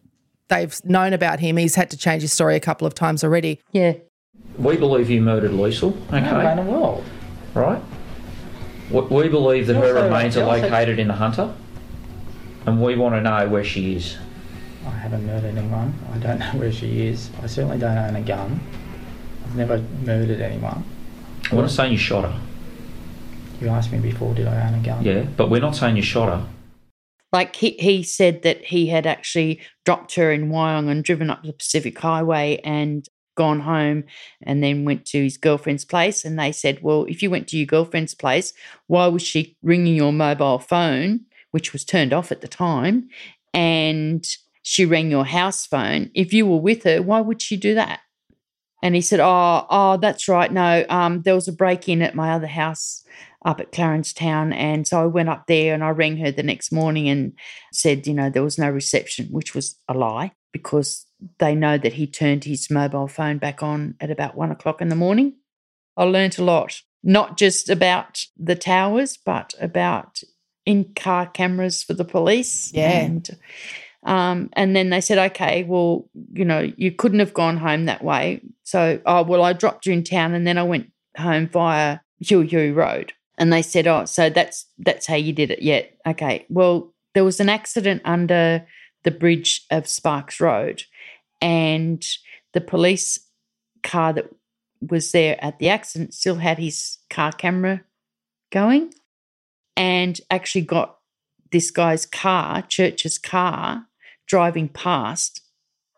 they've 0.48 0.80
known 0.86 1.14
about 1.14 1.40
him. 1.40 1.58
He's 1.58 1.74
had 1.74 1.90
to 1.90 1.98
change 1.98 2.22
his 2.22 2.32
story 2.32 2.56
a 2.56 2.60
couple 2.60 2.86
of 2.86 2.94
times 2.94 3.24
already. 3.24 3.60
Yeah. 3.72 3.94
We 4.60 4.78
believe 4.78 5.10
you 5.10 5.22
murdered 5.22 5.54
Leisl. 5.54 5.98
Okay. 6.10 6.22
No, 6.22 6.52
in 6.52 6.58
the 6.58 6.72
world. 6.72 7.04
Right. 7.56 7.82
We 8.92 9.28
believe 9.28 9.66
that 9.66 9.76
her 9.76 10.04
remains 10.04 10.38
are 10.38 10.46
located 10.46 11.00
in 11.00 11.08
the 11.08 11.16
Hunter, 11.16 11.52
and 12.68 12.80
we 12.80 12.96
want 12.96 13.16
to 13.16 13.22
know 13.22 13.50
where 13.50 13.64
she 13.64 13.96
is. 13.96 14.20
I 14.86 14.92
haven't 14.92 15.26
murdered 15.26 15.58
anyone. 15.58 15.96
I 16.14 16.20
don't 16.20 16.38
know 16.38 16.52
where 16.60 16.72
she 16.72 17.08
is. 17.08 17.32
I 17.42 17.48
certainly 17.48 17.80
don't 17.80 17.98
own 17.98 18.16
a 18.16 18.22
gun. 18.22 18.60
I've 19.46 19.56
never 19.56 19.80
murdered 20.06 20.42
anyone. 20.42 20.84
I 21.52 21.56
want 21.56 21.68
to 21.68 21.74
say 21.74 21.90
you 21.90 21.98
shot 21.98 22.32
her. 22.32 22.40
You 23.60 23.70
asked 23.70 23.92
me 23.92 24.00
before, 24.00 24.34
did 24.34 24.48
I 24.48 24.68
own 24.68 24.76
a 24.76 24.84
gun? 24.84 25.04
Yeah, 25.04 25.24
but 25.24 25.50
we're 25.50 25.62
not 25.62 25.76
saying 25.76 25.96
you 25.96 26.04
shot 26.04 26.30
her. 26.30 26.48
Like 27.34 27.56
he, 27.56 27.72
he 27.72 28.04
said 28.04 28.44
that 28.44 28.66
he 28.66 28.88
had 28.88 29.06
actually 29.06 29.62
dropped 29.86 30.16
her 30.16 30.32
in 30.32 30.50
Wyong 30.50 30.90
and 30.90 31.04
driven 31.04 31.30
up 31.30 31.44
the 31.44 31.54
Pacific 31.54 31.98
Highway 31.98 32.62
and 32.64 33.08
gone 33.36 33.62
home 33.62 34.04
and 34.42 34.64
then 34.64 34.86
went 34.86 35.06
to 35.06 35.24
his 35.24 35.38
girlfriend's 35.38 35.86
place. 35.86 36.24
And 36.24 36.40
they 36.40 36.52
said, 36.52 36.80
Well, 36.82 37.06
if 37.06 37.22
you 37.22 37.30
went 37.30 37.48
to 37.50 37.58
your 37.58 37.66
girlfriend's 37.66 38.14
place, 38.14 38.54
why 38.88 39.08
was 39.08 39.22
she 39.22 39.58
ringing 39.62 39.96
your 39.96 40.14
mobile 40.14 40.60
phone, 40.60 41.22
which 41.52 41.74
was 41.74 41.84
turned 41.84 42.14
off 42.14 42.32
at 42.32 42.42
the 42.42 42.48
time, 42.48 43.10
and 43.54 44.26
she 44.62 44.86
rang 44.86 45.12
your 45.12 45.26
house 45.26 45.66
phone? 45.66 46.12
If 46.14 46.34
you 46.34 46.46
were 46.46 46.58
with 46.58 46.84
her, 46.84 47.02
why 47.02 47.22
would 47.22 47.42
she 47.42 47.58
do 47.58 47.76
that? 47.76 48.02
And 48.84 48.96
he 48.96 49.02
said, 49.02 49.20
Oh, 49.20 49.66
oh, 49.70 49.98
that's 49.98 50.28
right. 50.28 50.52
No, 50.52 50.86
um, 50.90 51.24
there 51.24 51.36
was 51.36 51.48
a 51.48 51.54
break 51.54 51.90
in 51.90 52.02
at 52.02 52.16
my 52.16 52.32
other 52.32 52.48
house 52.48 53.04
up 53.46 53.60
at 53.60 53.72
Clarence 53.72 54.14
Town. 54.14 54.52
And 54.54 54.88
so 54.88 55.02
I 55.02 55.06
went 55.06 55.30
up 55.30 55.46
there 55.48 55.74
and 55.74 55.84
I 55.84 55.90
rang 55.90 56.18
her 56.18 56.32
the 56.32 56.44
next 56.44 56.72
morning 56.72 57.08
and 57.08 57.34
said, 57.72 58.08
you 58.08 58.14
know, 58.14 58.30
there 58.30 58.44
was 58.44 58.58
no 58.58 58.70
reception, 58.70 59.28
which 59.28 59.54
was 59.54 59.80
a 59.88 59.94
lie 59.94 60.32
because 60.52 61.06
they 61.40 61.56
know 61.56 61.78
that 61.78 61.94
he 61.94 62.08
turned 62.08 62.44
his 62.44 62.70
mobile 62.70 63.08
phone 63.08 63.38
back 63.38 63.62
on 63.62 63.96
at 64.00 64.12
about 64.12 64.36
one 64.36 64.52
o'clock 64.52 64.82
in 64.82 64.90
the 64.90 64.96
morning. 64.96 65.36
I 65.96 66.04
learnt 66.04 66.38
a 66.38 66.44
lot, 66.44 66.82
not 67.04 67.38
just 67.38 67.70
about 67.70 68.22
the 68.38 68.56
towers, 68.56 69.18
but 69.18 69.54
about 69.60 70.22
in 70.66 70.94
car 70.96 71.28
cameras 71.28 71.84
for 71.84 71.94
the 71.94 72.06
police. 72.06 72.72
Yeah. 72.74 72.92
And, 72.92 73.30
um, 74.04 74.50
and 74.54 74.76
then 74.76 74.90
they 74.90 75.02
said, 75.02 75.18
okay, 75.32 75.64
well, 75.64 76.10
you 76.34 76.46
know, 76.46 76.72
you 76.78 76.92
couldn't 76.92 77.20
have 77.20 77.34
gone 77.34 77.58
home 77.58 77.86
that 77.86 78.04
way. 78.04 78.42
So, 78.64 79.00
oh, 79.06 79.24
well, 79.24 79.44
I 79.44 79.54
dropped 79.54 79.86
you 79.86 79.94
in 79.94 80.04
town 80.04 80.34
and 80.34 80.46
then 80.46 80.58
I 80.58 80.64
went 80.64 80.92
home 81.18 81.48
via 81.48 82.00
Huey 82.20 82.72
Road. 82.72 83.14
And 83.38 83.54
they 83.54 83.62
said, 83.62 83.88
oh, 83.88 84.06
so 84.06 84.30
that's 84.30 84.66
that's 84.80 85.06
how 85.06 85.16
you 85.16 85.34
did 85.34 85.52
it. 85.52 85.62
Yeah. 85.62 85.84
Okay. 86.06 86.46
Well, 86.50 86.94
there 87.14 87.24
was 87.24 87.40
an 87.40 87.50
accident 87.50 88.02
under 88.06 88.66
the 89.04 89.12
bridge 89.12 89.66
of 89.72 89.88
Sparks 89.88 90.40
Road 90.40 90.84
and 91.42 92.06
the 92.54 92.62
police 92.62 93.20
car 93.84 94.14
that 94.14 94.30
was 94.82 95.12
there 95.12 95.44
at 95.44 95.60
the 95.60 95.70
accident 95.70 96.14
still 96.14 96.36
had 96.36 96.58
his 96.58 96.98
car 97.10 97.32
camera 97.32 97.82
going 98.52 98.94
and 99.76 100.20
actually 100.30 100.62
got 100.62 100.98
this 101.52 101.72
guy's 101.72 102.06
car, 102.06 102.62
Church's 102.64 103.18
car, 103.18 103.86
driving 104.26 104.68
past 104.68 105.42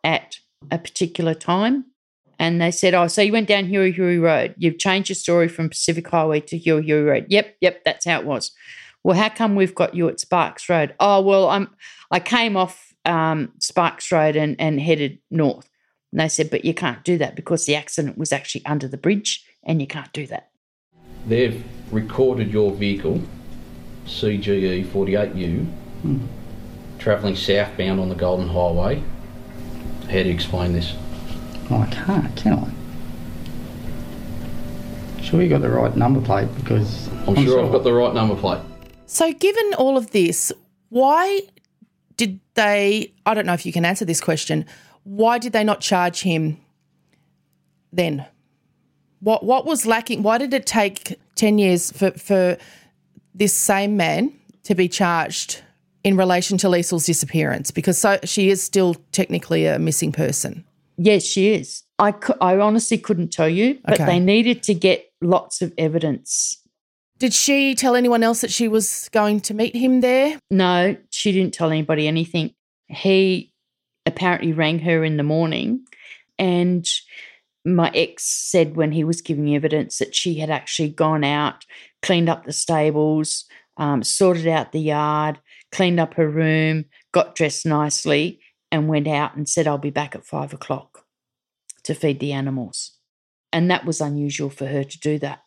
at 0.04 0.40
a 0.70 0.78
particular 0.78 1.34
time. 1.34 1.86
And 2.40 2.62
they 2.62 2.72
said, 2.72 2.94
Oh, 2.94 3.08
so 3.08 3.22
you 3.22 3.34
went 3.34 3.50
down 3.50 3.66
Hue 3.66 3.92
Hue 3.92 4.24
Road. 4.24 4.56
You've 4.58 4.80
changed 4.80 5.10
your 5.10 5.16
story 5.16 5.50
from 5.50 5.70
Pacific 5.70 6.08
Highway 6.08 6.40
to 6.42 6.58
Hue 6.58 6.78
Hue 6.78 7.06
Road. 7.06 7.26
Yep, 7.30 7.58
yep, 7.60 7.84
that's 7.84 8.06
how 8.06 8.20
it 8.20 8.26
was. 8.26 8.52
Well, 9.04 9.18
how 9.18 9.30
come 9.30 9.56
we've 9.56 9.76
got 9.76 9.94
you 9.94 10.08
at 10.08 10.20
Sparks 10.20 10.70
Road? 10.70 10.96
Oh, 11.00 11.22
well, 11.22 11.50
I'm 11.50 11.70
I 12.10 12.20
came 12.20 12.58
off 12.58 12.94
um, 13.06 13.52
Sparks 13.60 14.12
Road 14.12 14.36
and, 14.36 14.56
and 14.60 14.80
headed 14.80 15.20
north. 15.30 15.70
And 16.12 16.22
they 16.22 16.30
said, 16.30 16.50
But 16.50 16.66
you 16.66 16.74
can't 16.74 17.04
do 17.04 17.18
that 17.18 17.36
because 17.36 17.66
the 17.66 17.76
accident 17.76 18.18
was 18.18 18.32
actually 18.32 18.66
under 18.66 18.88
the 18.88 18.98
bridge 18.98 19.46
and 19.64 19.82
you 19.82 19.88
can't 19.88 20.12
do 20.14 20.26
that. 20.28 20.50
They've 21.28 21.64
recorded 21.92 22.52
your 22.52 22.72
vehicle, 22.72 23.22
CGE 24.06 24.86
48U, 24.86 25.68
travelling 26.98 27.36
southbound 27.36 28.00
on 28.00 28.10
the 28.10 28.16
Golden 28.16 28.48
Highway. 28.48 29.04
How 30.06 30.14
do 30.14 30.24
you 30.24 30.34
explain 30.34 30.74
this? 30.74 30.94
Oh, 31.72 31.82
I 31.82 31.88
can't, 31.88 32.36
can 32.36 32.54
I? 32.54 32.68
Sure, 35.22 35.42
you 35.42 35.50
got 35.50 35.62
the 35.62 35.70
right 35.70 35.96
number 35.96 36.20
plate 36.22 36.48
because 36.56 37.08
I'm, 37.28 37.36
sure, 37.36 37.64
I've 37.64 37.72
got 37.72 37.84
the 37.84 37.94
right 37.94 38.14
number 38.14 38.36
plate. 38.36 38.62
So, 39.06 39.32
given 39.34 39.74
all 39.76 39.96
of 39.98 40.10
this, 40.12 40.52
why 40.90 41.42
did 42.18 42.40
they? 42.56 43.14
I 43.26 43.34
don't 43.36 43.46
know 43.46 43.54
if 43.54 43.66
you 43.66 43.72
can 43.72 43.86
answer 43.86 44.06
this 44.06 44.20
question. 44.22 44.66
Why 45.04 45.38
did 45.38 45.54
they 45.54 45.64
not 45.64 45.82
charge 45.82 46.22
him 46.22 46.58
then? 47.94 48.26
What 49.20 49.44
What 49.44 49.66
was 49.66 49.86
lacking? 49.86 50.24
Why 50.24 50.40
did 50.40 50.54
it 50.54 50.66
take 50.66 51.20
ten 51.36 51.60
years 51.60 51.92
for 51.92 52.12
for 52.12 52.58
this 53.36 53.54
same 53.54 53.96
man 53.96 54.34
to 54.64 54.74
be 54.74 54.88
charged 54.88 55.62
in 56.04 56.18
relation 56.18 56.58
to 56.60 56.68
Leisl's 56.68 57.06
disappearance? 57.06 57.70
Because 57.70 58.00
so 58.00 58.18
she 58.24 58.50
is 58.50 58.64
still 58.64 58.96
technically 59.12 59.68
a 59.68 59.78
missing 59.78 60.12
person. 60.12 60.66
Yes, 61.02 61.24
she 61.24 61.54
is. 61.54 61.84
I, 61.98 62.12
cou- 62.12 62.36
I 62.42 62.58
honestly 62.58 62.98
couldn't 62.98 63.32
tell 63.32 63.48
you, 63.48 63.80
but 63.86 63.94
Okay. 64.02 64.06
they 64.06 64.20
needed 64.20 64.64
to 64.64 64.74
get 64.74 65.06
lots 65.22 65.62
of 65.62 65.74
evidence. 65.78 66.58
Did 67.20 67.34
she 67.34 67.74
tell 67.74 67.96
anyone 67.96 68.22
else 68.22 68.42
that 68.42 68.52
she 68.52 68.68
was 68.68 69.10
going 69.14 69.40
to 69.42 69.54
meet 69.54 69.76
him 69.76 70.02
there? 70.02 70.38
No, 70.52 70.98
she 71.10 71.32
didn't 71.32 71.54
tell 71.54 71.70
anybody 71.72 72.06
anything. 72.08 72.54
He 72.88 73.54
apparently 74.06 74.52
rang 74.52 74.80
her 74.80 75.04
in 75.06 75.16
the 75.16 75.24
morning, 75.24 75.86
and 76.38 76.86
my 77.66 77.92
ex 77.94 78.24
said 78.26 78.76
when 78.76 78.92
he 78.92 79.04
was 79.06 79.22
giving 79.22 79.54
evidence 79.56 80.00
that 80.00 80.16
she 80.16 80.36
had 80.40 80.50
actually 80.50 80.90
gone 80.90 81.24
out, 81.24 81.66
cleaned 82.02 82.28
up 82.30 82.46
the 82.46 82.54
stables, 82.54 83.46
um, 83.78 84.04
sorted 84.04 84.48
out 84.48 84.72
the 84.74 84.80
yard, 84.82 85.40
cleaned 85.72 86.00
up 86.00 86.14
her 86.16 86.28
room, 86.28 86.86
got 87.14 87.36
dressed 87.36 87.66
nicely, 87.66 88.40
and 88.72 88.88
went 88.88 89.08
out 89.08 89.36
and 89.36 89.48
said, 89.48 89.68
I'll 89.68 89.78
be 89.78 89.90
back 89.90 90.16
at 90.16 90.26
five 90.26 90.54
o'clock 90.54 91.06
to 91.84 91.94
feed 91.94 92.20
the 92.20 92.34
animals. 92.34 92.92
And 93.52 93.70
that 93.72 93.86
was 93.86 94.02
unusual 94.02 94.50
for 94.50 94.68
her 94.68 94.84
to 94.84 95.00
do 95.00 95.18
that. 95.20 95.44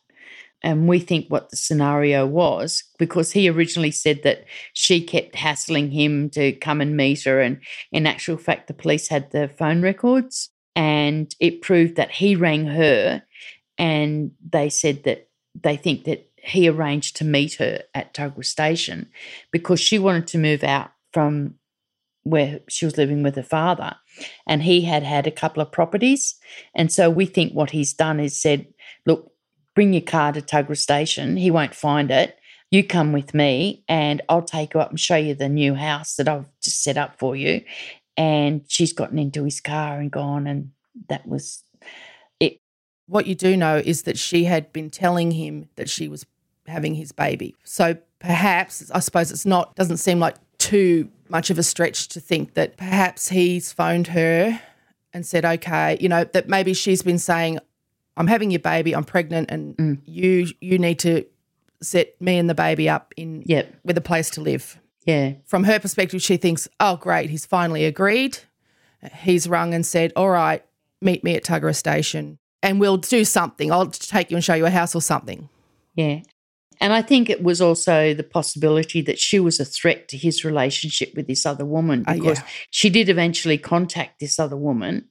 And 0.61 0.87
we 0.87 0.99
think 0.99 1.27
what 1.27 1.49
the 1.49 1.57
scenario 1.57 2.25
was 2.25 2.83
because 2.97 3.33
he 3.33 3.49
originally 3.49 3.91
said 3.91 4.23
that 4.23 4.45
she 4.71 5.01
kept 5.01 5.35
hassling 5.35 5.91
him 5.91 6.29
to 6.31 6.53
come 6.53 6.79
and 6.79 6.95
meet 6.95 7.23
her. 7.23 7.41
And 7.41 7.59
in 7.91 8.07
actual 8.07 8.37
fact, 8.37 8.67
the 8.67 8.73
police 8.73 9.09
had 9.09 9.31
the 9.31 9.49
phone 9.49 9.81
records 9.81 10.49
and 10.75 11.35
it 11.39 11.61
proved 11.61 11.97
that 11.97 12.11
he 12.11 12.35
rang 12.35 12.65
her 12.67 13.23
and 13.77 14.31
they 14.49 14.69
said 14.69 15.03
that 15.03 15.27
they 15.61 15.75
think 15.75 16.05
that 16.05 16.29
he 16.37 16.67
arranged 16.67 17.17
to 17.17 17.25
meet 17.25 17.55
her 17.55 17.83
at 17.93 18.13
Tuggerah 18.13 18.45
Station 18.45 19.09
because 19.51 19.79
she 19.79 19.99
wanted 19.99 20.27
to 20.27 20.37
move 20.37 20.63
out 20.63 20.91
from 21.11 21.55
where 22.23 22.61
she 22.69 22.85
was 22.85 22.97
living 22.97 23.21
with 23.21 23.35
her 23.35 23.43
father 23.43 23.95
and 24.47 24.63
he 24.63 24.81
had 24.81 25.03
had 25.03 25.27
a 25.27 25.31
couple 25.31 25.61
of 25.61 25.71
properties. 25.71 26.35
And 26.73 26.91
so 26.91 27.09
we 27.09 27.25
think 27.25 27.53
what 27.53 27.71
he's 27.71 27.93
done 27.93 28.19
is 28.19 28.41
said 28.41 28.67
look 29.05 29.31
bring 29.75 29.93
your 29.93 30.01
car 30.01 30.31
to 30.31 30.41
Tuggerah 30.41 30.77
Station. 30.77 31.37
He 31.37 31.51
won't 31.51 31.75
find 31.75 32.11
it. 32.11 32.37
You 32.71 32.83
come 32.83 33.11
with 33.11 33.33
me 33.33 33.83
and 33.87 34.21
I'll 34.29 34.43
take 34.43 34.73
you 34.73 34.79
up 34.79 34.89
and 34.89 34.99
show 34.99 35.15
you 35.15 35.35
the 35.35 35.49
new 35.49 35.75
house 35.75 36.15
that 36.15 36.27
I've 36.27 36.49
just 36.61 36.83
set 36.83 36.97
up 36.97 37.19
for 37.19 37.35
you. 37.35 37.63
And 38.17 38.63
she's 38.67 38.93
gotten 38.93 39.19
into 39.19 39.43
his 39.43 39.59
car 39.59 39.99
and 39.99 40.11
gone 40.11 40.47
and 40.47 40.71
that 41.09 41.27
was 41.27 41.63
it. 42.39 42.59
What 43.07 43.27
you 43.27 43.35
do 43.35 43.57
know 43.57 43.77
is 43.77 44.03
that 44.03 44.17
she 44.17 44.45
had 44.45 44.71
been 44.71 44.89
telling 44.89 45.31
him 45.31 45.69
that 45.75 45.89
she 45.89 46.07
was 46.07 46.25
having 46.67 46.95
his 46.95 47.11
baby. 47.11 47.55
So 47.63 47.97
perhaps, 48.19 48.89
I 48.91 48.99
suppose 48.99 49.31
it's 49.31 49.45
not, 49.45 49.75
doesn't 49.75 49.97
seem 49.97 50.19
like 50.19 50.35
too 50.63 51.09
much 51.29 51.49
of 51.49 51.57
a 51.57 51.63
stretch 51.63 52.07
to 52.09 52.19
think 52.19 52.53
that 52.53 52.77
perhaps 52.77 53.29
he's 53.29 53.71
phoned 53.71 54.07
her 54.07 54.61
and 55.13 55.25
said, 55.25 55.43
okay, 55.43 55.97
you 55.99 56.07
know, 56.07 56.23
that 56.23 56.47
maybe 56.47 56.73
she's 56.73 57.01
been 57.01 57.19
saying, 57.19 57.59
I'm 58.15 58.27
having 58.27 58.49
your 58.49 58.59
baby, 58.59 58.95
I'm 58.95 59.03
pregnant, 59.03 59.51
and 59.51 59.75
mm. 59.75 59.99
you 60.05 60.47
you 60.61 60.77
need 60.79 60.99
to 60.99 61.25
set 61.81 62.19
me 62.21 62.37
and 62.37 62.49
the 62.49 62.55
baby 62.55 62.87
up 62.87 63.13
in 63.17 63.43
Yep. 63.45 63.75
with 63.83 63.97
a 63.97 64.01
place 64.01 64.29
to 64.31 64.41
live. 64.41 64.79
yeah 65.05 65.33
From 65.45 65.65
her 65.65 65.79
perspective, 65.79 66.21
she 66.21 66.37
thinks, 66.37 66.67
oh, 66.79 66.95
great, 66.95 67.29
he's 67.29 67.45
finally 67.45 67.83
agreed. 67.83 68.37
He's 69.21 69.49
rung 69.49 69.73
and 69.73 69.85
said, 69.85 70.13
all 70.15 70.29
right, 70.29 70.63
meet 71.01 71.25
me 71.25 71.35
at 71.35 71.43
Tuggerah 71.43 71.75
Station 71.75 72.37
and 72.61 72.79
we'll 72.79 72.97
do 72.97 73.25
something. 73.25 73.69
I'll 73.69 73.87
take 73.87 74.31
you 74.31 74.37
and 74.37 74.43
show 74.43 74.53
you 74.53 74.65
a 74.65 74.69
house 74.69 74.95
or 74.95 75.01
something. 75.01 75.49
Yeah. 75.95 76.21
And 76.81 76.93
I 76.93 77.01
think 77.01 77.29
it 77.29 77.43
was 77.43 77.61
also 77.61 78.13
the 78.13 78.23
possibility 78.23 79.01
that 79.01 79.19
she 79.19 79.39
was 79.39 79.59
a 79.59 79.65
threat 79.65 80.07
to 80.09 80.17
his 80.17 80.43
relationship 80.43 81.13
with 81.15 81.27
this 81.27 81.45
other 81.45 81.65
woman 81.65 82.03
Uh, 82.07 82.13
because 82.13 82.39
yeah. 82.39 82.47
she 82.69 82.89
did 82.89 83.09
eventually 83.09 83.57
contact 83.57 84.19
this 84.19 84.39
other 84.39 84.57
woman 84.57 85.07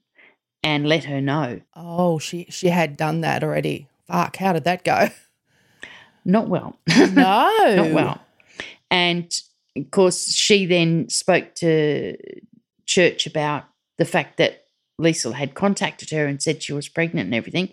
and 0.63 0.89
let 0.89 1.05
her 1.05 1.21
know. 1.21 1.61
Oh, 1.75 2.19
she 2.19 2.47
she 2.51 2.69
had 2.69 2.97
done 2.97 3.21
that 3.23 3.43
already. 3.43 3.89
Fuck, 4.07 4.37
how 4.37 4.53
did 4.53 4.65
that 4.65 4.85
go? 4.85 5.09
Not 6.25 6.49
well. 6.49 6.79
No. 7.13 7.49
Not 7.77 7.93
well. 7.93 8.21
And 8.91 9.33
of 9.77 9.91
course, 9.91 10.29
she 10.33 10.67
then 10.67 11.09
spoke 11.09 11.55
to 11.57 12.17
Church 12.87 13.27
about 13.27 13.65
the 13.99 14.05
fact 14.05 14.37
that 14.37 14.65
Leisl 15.01 15.33
had 15.33 15.55
contacted 15.55 16.11
her 16.11 16.27
and 16.27 16.43
said 16.43 16.63
she 16.63 16.73
was 16.73 16.89
pregnant 16.89 17.27
and 17.27 17.35
everything. 17.35 17.71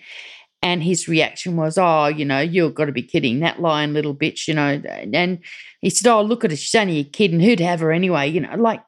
And 0.61 0.83
his 0.83 1.07
reaction 1.07 1.55
was, 1.55 1.77
Oh, 1.77 2.07
you 2.07 2.25
know, 2.25 2.39
you've 2.41 2.75
got 2.75 2.85
to 2.85 2.91
be 2.91 3.01
kidding. 3.01 3.39
That 3.39 3.61
lying 3.61 3.93
little 3.93 4.13
bitch, 4.13 4.47
you 4.47 4.53
know. 4.53 4.81
And 5.13 5.39
he 5.81 5.89
said, 5.89 6.09
Oh, 6.11 6.21
look 6.21 6.43
at 6.43 6.51
her. 6.51 6.57
She's 6.57 6.75
only 6.75 6.99
a 6.99 7.03
kid 7.05 7.31
and 7.31 7.41
who'd 7.41 7.61
have 7.61 7.79
her 7.79 7.91
anyway? 7.91 8.27
You 8.29 8.41
know, 8.41 8.55
like 8.57 8.81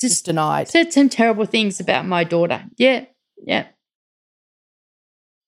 just 0.00 0.24
denied. 0.26 0.68
said 0.68 0.92
some 0.92 1.08
terrible 1.08 1.44
things 1.44 1.80
about 1.80 2.06
my 2.06 2.22
daughter. 2.24 2.64
Yeah, 2.76 3.06
yeah. 3.44 3.66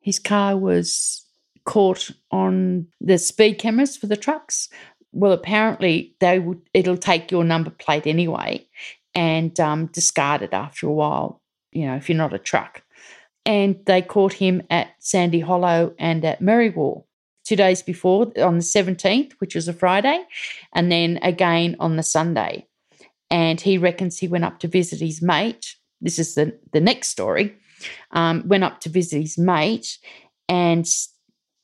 His 0.00 0.18
car 0.18 0.56
was 0.56 1.24
caught 1.64 2.10
on 2.30 2.86
the 3.00 3.18
speed 3.18 3.54
cameras 3.54 3.96
for 3.96 4.06
the 4.06 4.16
trucks. 4.16 4.68
Well, 5.12 5.32
apparently 5.32 6.14
they 6.20 6.38
would. 6.38 6.60
It'll 6.74 6.96
take 6.96 7.30
your 7.30 7.44
number 7.44 7.70
plate 7.70 8.06
anyway, 8.06 8.66
and 9.14 9.58
um, 9.60 9.86
discard 9.86 10.42
it 10.42 10.52
after 10.52 10.86
a 10.86 10.92
while. 10.92 11.42
You 11.72 11.86
know, 11.86 11.96
if 11.96 12.08
you're 12.08 12.18
not 12.18 12.34
a 12.34 12.38
truck. 12.38 12.82
And 13.46 13.76
they 13.86 14.02
caught 14.02 14.34
him 14.34 14.62
at 14.70 14.88
Sandy 14.98 15.40
Hollow 15.40 15.94
and 15.98 16.24
at 16.24 16.40
Merriwa 16.40 17.04
two 17.44 17.56
days 17.56 17.82
before 17.82 18.32
on 18.38 18.58
the 18.58 18.64
17th, 18.64 19.32
which 19.38 19.54
was 19.54 19.66
a 19.66 19.72
Friday, 19.72 20.24
and 20.74 20.92
then 20.92 21.18
again 21.22 21.74
on 21.80 21.96
the 21.96 22.02
Sunday. 22.02 22.66
And 23.30 23.60
he 23.60 23.78
reckons 23.78 24.18
he 24.18 24.28
went 24.28 24.44
up 24.44 24.60
to 24.60 24.68
visit 24.68 25.00
his 25.00 25.20
mate. 25.20 25.74
This 26.00 26.18
is 26.18 26.34
the, 26.34 26.58
the 26.72 26.80
next 26.80 27.08
story. 27.08 27.56
Um, 28.12 28.44
went 28.46 28.64
up 28.64 28.80
to 28.80 28.88
visit 28.88 29.20
his 29.20 29.36
mate 29.38 29.98
and 30.48 30.86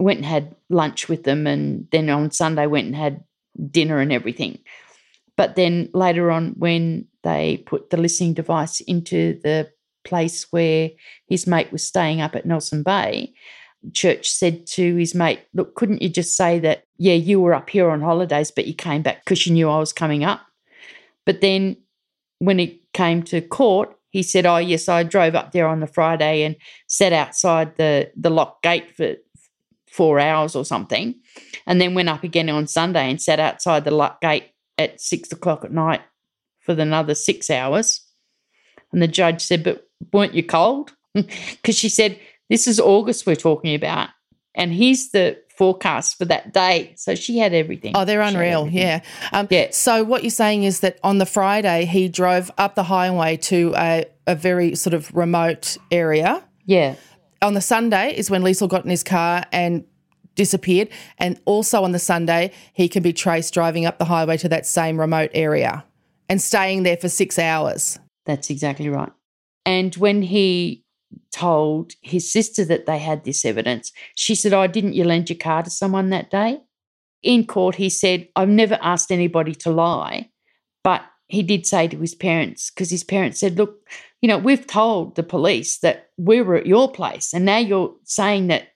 went 0.01 0.19
and 0.19 0.27
had 0.27 0.57
lunch 0.71 1.09
with 1.09 1.25
them. 1.25 1.47
And 1.47 1.87
then 1.93 2.09
on 2.11 2.31
Sunday, 2.31 2.67
went 2.67 2.87
and 2.87 2.97
had 2.97 3.25
dinner 3.71 4.01
and 4.01 4.13
everything. 4.13 4.59
But 5.37 5.55
then 5.55 5.91
later 5.93 6.31
on, 6.31 6.55
when 6.57 7.07
they 7.23 7.59
put 7.59 7.91
the 7.91 7.97
listening 7.97 8.35
device 8.35 8.81
into 8.81 9.39
the 9.43 9.71
place 10.07 10.47
where 10.51 10.91
his 11.29 11.47
mate 11.47 11.71
was 11.73 11.87
staying 11.87 12.21
up 12.21 12.35
at 12.35 12.47
Nelson 12.47 12.83
Bay, 12.83 13.35
Church 13.93 14.31
said 14.31 14.67
to 14.69 14.97
his 14.97 15.15
mate, 15.15 15.41
Look, 15.53 15.75
couldn't 15.75 16.03
you 16.03 16.09
just 16.09 16.37
say 16.37 16.59
that, 16.61 16.85
yeah, 16.97 17.15
you 17.15 17.41
were 17.41 17.55
up 17.55 17.69
here 17.69 17.91
on 17.91 18.01
holidays, 18.01 18.51
but 18.51 18.67
you 18.67 18.75
came 18.75 19.03
back 19.03 19.25
because 19.25 19.47
you 19.47 19.53
knew 19.53 19.69
I 19.69 19.79
was 19.79 19.93
coming 19.93 20.25
up? 20.25 20.41
But 21.25 21.41
then 21.41 21.77
when 22.39 22.61
it 22.61 22.93
came 22.93 23.23
to 23.25 23.41
court, 23.41 23.97
he 24.11 24.23
said, 24.23 24.47
Oh, 24.47 24.57
yes, 24.57 24.89
I 24.89 25.03
drove 25.03 25.35
up 25.35 25.53
there 25.53 25.67
on 25.67 25.81
the 25.81 25.87
Friday 25.87 26.43
and 26.43 26.57
sat 26.87 27.13
outside 27.13 27.77
the, 27.77 28.11
the 28.17 28.31
locked 28.31 28.63
gate 28.63 28.97
for 28.97 29.17
four 29.91 30.19
hours 30.19 30.57
or 30.57 30.65
something, 30.65 31.15
and 31.67 31.81
then 31.81 31.95
went 31.95 32.09
up 32.09 32.25
again 32.25 32.49
on 32.49 32.67
Sunday 32.67 33.11
and 33.11 33.21
sat 33.21 33.41
outside 33.41 33.85
the 33.85 33.91
locked 33.91 34.23
gate 34.23 34.51
at 34.79 35.01
six 35.01 35.33
o'clock 35.33 35.65
at 35.65 35.73
night 35.73 36.03
for 36.61 36.73
another 36.73 37.15
six 37.15 37.51
hours. 37.51 38.03
And 38.93 39.03
the 39.03 39.09
judge 39.09 39.43
said, 39.43 39.65
But 39.65 39.86
weren't 40.13 40.35
you 40.35 40.43
cold? 40.43 40.93
Because 41.15 41.79
she 41.79 41.89
said, 41.89 42.21
this 42.51 42.69
is 42.69 42.79
August 42.79 43.27
we're 43.27 43.37
talking 43.37 43.75
about. 43.75 44.11
And 44.55 44.73
here's 44.73 45.11
the 45.11 45.39
forecast 45.57 46.19
for 46.19 46.27
that 46.27 46.53
day. 46.53 46.93
So 46.97 47.15
she 47.15 47.39
had 47.39 47.55
everything. 47.55 47.93
Oh, 47.97 48.05
they're 48.05 48.21
unreal. 48.21 48.69
Yeah. 48.69 49.01
Um, 49.33 49.49
yeah. 49.51 49.69
So 49.71 50.05
what 50.05 50.23
you're 50.23 50.31
saying 50.31 50.65
is 50.65 50.81
that 50.81 50.99
on 51.03 51.19
the 51.19 51.27
Friday, 51.27 51.87
he 51.87 52.09
drove 52.09 52.51
up 52.59 52.75
the 52.75 52.83
highway 52.83 53.37
to 53.39 53.73
a, 53.77 54.05
a 54.27 54.35
very 54.35 54.75
sort 54.75 54.95
of 54.95 55.15
remote 55.15 55.79
area. 55.91 56.45
Yeah. 56.67 56.97
On 57.43 57.55
the 57.55 57.61
Sunday 57.61 58.15
is 58.17 58.31
when 58.31 58.43
Leisl 58.43 58.69
got 58.69 58.85
in 58.85 58.91
his 58.91 59.03
car 59.03 59.45
and 59.53 59.85
disappeared. 60.35 60.89
And 61.19 61.41
also 61.45 61.83
on 61.83 61.93
the 61.93 61.99
Sunday, 61.99 62.53
he 62.73 62.89
can 62.89 63.03
be 63.03 63.13
traced 63.13 63.55
driving 63.55 63.87
up 63.87 63.99
the 63.99 64.05
highway 64.05 64.37
to 64.39 64.49
that 64.51 64.67
same 64.67 65.01
remote 65.01 65.31
area 65.35 65.85
and 66.29 66.41
staying 66.41 66.83
there 66.83 66.97
for 66.97 67.09
six 67.09 67.39
hours. 67.39 67.99
That's 68.27 68.51
exactly 68.51 68.89
right. 68.89 69.13
And 69.67 69.95
when 69.97 70.23
he 70.23 70.87
told 71.37 71.93
his 72.01 72.31
sister 72.33 72.65
that 72.65 72.87
they 72.87 72.99
had 72.99 73.25
this 73.25 73.45
evidence. 73.45 73.93
She 74.15 74.35
said, 74.35 74.53
Oh, 74.53 74.67
didn't 74.67 74.95
you 74.95 75.05
lend 75.05 75.29
your 75.29 75.39
car 75.39 75.63
to 75.63 75.71
someone 75.71 76.11
that 76.11 76.31
day? 76.31 76.61
In 77.23 77.47
court, 77.47 77.75
he 77.75 77.91
said, 77.91 78.29
I've 78.37 78.49
never 78.49 78.79
asked 78.81 79.11
anybody 79.11 79.55
to 79.57 79.71
lie, 79.71 80.31
but 80.85 81.03
he 81.29 81.43
did 81.43 81.67
say 81.67 81.89
to 81.89 81.99
his 81.99 82.15
parents, 82.15 82.71
because 82.71 82.91
his 82.91 83.05
parents 83.05 83.41
said, 83.41 83.59
Look, 83.59 83.87
you 84.23 84.29
know, 84.29 84.39
we've 84.39 84.67
told 84.67 85.17
the 85.17 85.23
police 85.23 85.79
that 85.79 86.11
we 86.17 86.41
were 86.41 86.57
at 86.57 86.67
your 86.67 86.91
place, 86.91 87.35
and 87.35 87.45
now 87.45 87.59
you're 87.59 87.95
saying 88.05 88.47
that 88.47 88.69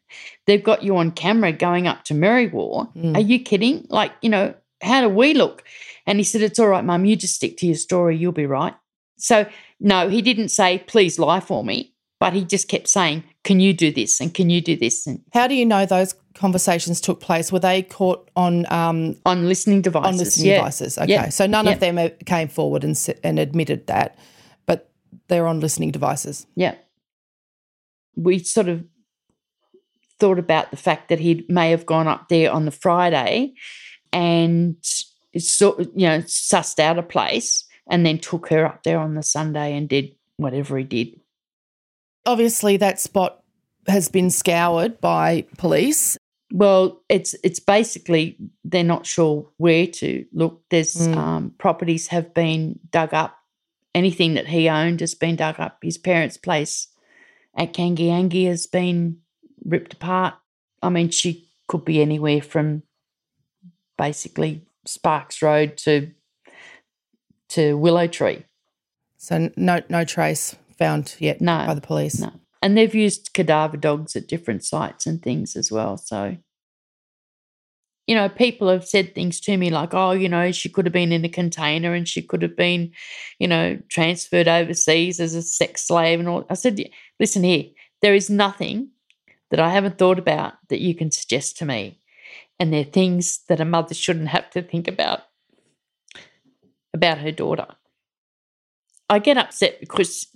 they've 0.46 0.62
got 0.62 0.82
you 0.82 0.96
on 0.96 1.12
camera 1.12 1.52
going 1.52 1.86
up 1.86 2.04
to 2.04 2.14
Merriwa. 2.14 2.92
Mm. 2.94 3.16
Are 3.16 3.20
you 3.20 3.38
kidding? 3.40 3.86
Like, 3.88 4.12
you 4.20 4.28
know, 4.28 4.54
how 4.82 5.00
do 5.00 5.08
we 5.08 5.34
look? 5.34 5.64
And 6.06 6.18
he 6.18 6.24
said, 6.24 6.42
It's 6.42 6.58
all 6.58 6.68
right, 6.68 6.84
mum, 6.84 7.04
you 7.04 7.16
just 7.16 7.36
stick 7.36 7.56
to 7.58 7.66
your 7.66 7.76
story, 7.76 8.16
you'll 8.16 8.32
be 8.32 8.46
right. 8.46 8.74
So, 9.20 9.46
no, 9.78 10.08
he 10.08 10.22
didn't 10.22 10.48
say, 10.48 10.78
Please 10.86 11.18
lie 11.18 11.40
for 11.40 11.64
me. 11.64 11.94
But 12.18 12.34
he 12.34 12.44
just 12.44 12.68
kept 12.68 12.88
saying, 12.88 13.24
Can 13.44 13.60
you 13.60 13.72
do 13.72 13.92
this? 13.92 14.20
And 14.20 14.32
can 14.32 14.50
you 14.50 14.60
do 14.60 14.76
this? 14.76 15.06
And 15.06 15.22
How 15.32 15.46
do 15.46 15.54
you 15.54 15.64
know 15.64 15.86
those 15.86 16.14
conversations 16.34 17.00
took 17.00 17.20
place? 17.20 17.50
Were 17.50 17.58
they 17.58 17.82
caught 17.82 18.30
on 18.36 18.70
um, 18.72 19.16
on 19.24 19.48
listening 19.48 19.82
devices? 19.82 20.12
On 20.12 20.18
listening 20.18 20.48
yeah. 20.48 20.56
devices. 20.56 20.98
Okay. 20.98 21.12
Yeah. 21.12 21.28
So 21.28 21.46
none 21.46 21.66
yeah. 21.66 21.72
of 21.72 21.80
them 21.80 22.10
came 22.26 22.48
forward 22.48 22.84
and, 22.84 22.98
and 23.24 23.38
admitted 23.38 23.86
that, 23.86 24.18
but 24.66 24.90
they're 25.28 25.46
on 25.46 25.60
listening 25.60 25.90
devices. 25.90 26.46
Yeah. 26.56 26.74
We 28.16 28.40
sort 28.40 28.68
of 28.68 28.84
thought 30.18 30.38
about 30.38 30.70
the 30.70 30.76
fact 30.76 31.08
that 31.08 31.18
he 31.18 31.46
may 31.48 31.70
have 31.70 31.86
gone 31.86 32.06
up 32.06 32.28
there 32.28 32.52
on 32.52 32.66
the 32.66 32.70
Friday 32.70 33.54
and 34.12 34.76
so 35.38 35.78
you 35.94 36.06
know 36.06 36.18
sussed 36.20 36.78
out 36.78 36.98
a 36.98 37.02
place 37.02 37.64
and 37.90 38.06
then 38.06 38.18
took 38.18 38.48
her 38.48 38.64
up 38.64 38.82
there 38.84 38.98
on 38.98 39.14
the 39.14 39.22
Sunday 39.22 39.76
and 39.76 39.88
did 39.88 40.14
whatever 40.38 40.78
he 40.78 40.84
did 40.84 41.20
obviously 42.26 42.76
that 42.78 43.00
spot 43.00 43.42
has 43.86 44.08
been 44.08 44.30
scoured 44.30 45.00
by 45.00 45.44
police. 45.58 46.16
Well, 46.52 47.02
it's 47.08 47.34
it's 47.44 47.60
basically 47.60 48.36
they're 48.64 48.84
not 48.84 49.06
sure 49.06 49.48
where 49.56 49.86
to 49.86 50.24
look. 50.32 50.62
There's 50.70 50.94
mm. 50.94 51.16
um, 51.16 51.54
properties 51.58 52.08
have 52.08 52.34
been 52.34 52.78
dug 52.90 53.14
up. 53.14 53.36
Anything 53.94 54.34
that 54.34 54.48
he 54.48 54.68
owned 54.68 55.00
has 55.00 55.14
been 55.14 55.36
dug 55.36 55.58
up. 55.58 55.78
His 55.82 55.98
parents' 55.98 56.36
place 56.36 56.88
at 57.56 57.72
Kangy 57.72 58.10
Angy 58.10 58.46
has 58.46 58.66
been 58.66 59.18
ripped 59.64 59.94
apart. 59.94 60.34
I 60.82 60.88
mean, 60.88 61.10
she 61.10 61.48
could 61.68 61.84
be 61.84 62.00
anywhere 62.00 62.42
from 62.42 62.82
basically 63.96 64.62
Sparks 64.86 65.42
Road 65.42 65.76
to 65.78 66.10
to 67.50 67.76
Willow 67.76 68.06
Tree. 68.06 68.44
So 69.16 69.50
no 69.56 69.82
no 69.88 70.04
trace 70.04 70.56
found 70.78 71.14
yet 71.18 71.40
no, 71.40 71.66
by 71.66 71.74
the 71.74 71.80
police. 71.80 72.18
No. 72.18 72.32
And 72.62 72.76
they've 72.76 72.94
used 72.94 73.32
cadaver 73.32 73.76
dogs 73.76 74.16
at 74.16 74.26
different 74.26 74.64
sites 74.64 75.06
and 75.06 75.22
things 75.22 75.56
as 75.56 75.70
well. 75.70 75.96
So, 75.96 76.36
you 78.06 78.14
know, 78.14 78.28
people 78.28 78.68
have 78.68 78.86
said 78.86 79.14
things 79.14 79.40
to 79.42 79.56
me 79.56 79.70
like, 79.70 79.94
oh, 79.94 80.12
you 80.12 80.28
know, 80.28 80.50
she 80.52 80.68
could 80.68 80.86
have 80.86 80.92
been 80.92 81.12
in 81.12 81.24
a 81.24 81.28
container 81.28 81.94
and 81.94 82.08
she 82.08 82.22
could 82.22 82.42
have 82.42 82.56
been, 82.56 82.92
you 83.38 83.46
know, 83.46 83.78
transferred 83.88 84.48
overseas 84.48 85.20
as 85.20 85.34
a 85.34 85.42
sex 85.42 85.86
slave 85.86 86.18
and 86.18 86.28
all. 86.28 86.44
I 86.50 86.54
said, 86.54 86.80
listen 87.18 87.44
here, 87.44 87.64
there 88.02 88.14
is 88.14 88.28
nothing 88.28 88.90
that 89.50 89.60
I 89.60 89.70
haven't 89.70 89.98
thought 89.98 90.18
about 90.18 90.54
that 90.68 90.80
you 90.80 90.94
can 90.94 91.10
suggest 91.10 91.58
to 91.58 91.64
me. 91.64 91.98
And 92.58 92.72
they're 92.72 92.84
things 92.84 93.40
that 93.48 93.60
a 93.60 93.64
mother 93.64 93.94
shouldn't 93.94 94.28
have 94.28 94.50
to 94.50 94.62
think 94.62 94.86
about 94.86 95.20
about 96.94 97.18
her 97.18 97.32
daughter. 97.32 97.66
I 99.08 99.18
get 99.18 99.36
upset 99.36 99.80
because 99.80 100.26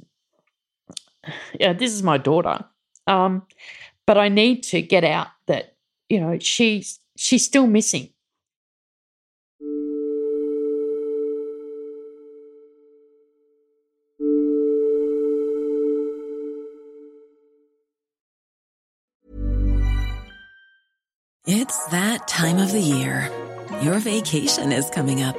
yeah, 1.59 1.73
this 1.73 1.93
is 1.93 2.03
my 2.03 2.19
daughter. 2.19 2.65
Um, 3.07 3.43
but 4.07 4.19
I 4.19 4.29
need 4.29 4.63
to 4.65 4.83
get 4.83 5.05
out 5.05 5.29
that, 5.47 5.77
you 6.09 6.21
know, 6.21 6.39
she's 6.39 7.01
she's 7.17 7.45
still 7.45 7.67
missing. 7.67 8.11
It's 21.47 21.87
that 21.89 22.27
time 22.27 22.57
of 22.57 22.73
the 22.73 22.81
year. 22.81 23.31
Your 23.83 23.99
vacation 23.99 24.73
is 24.73 24.89
coming 24.89 25.23
up. 25.23 25.39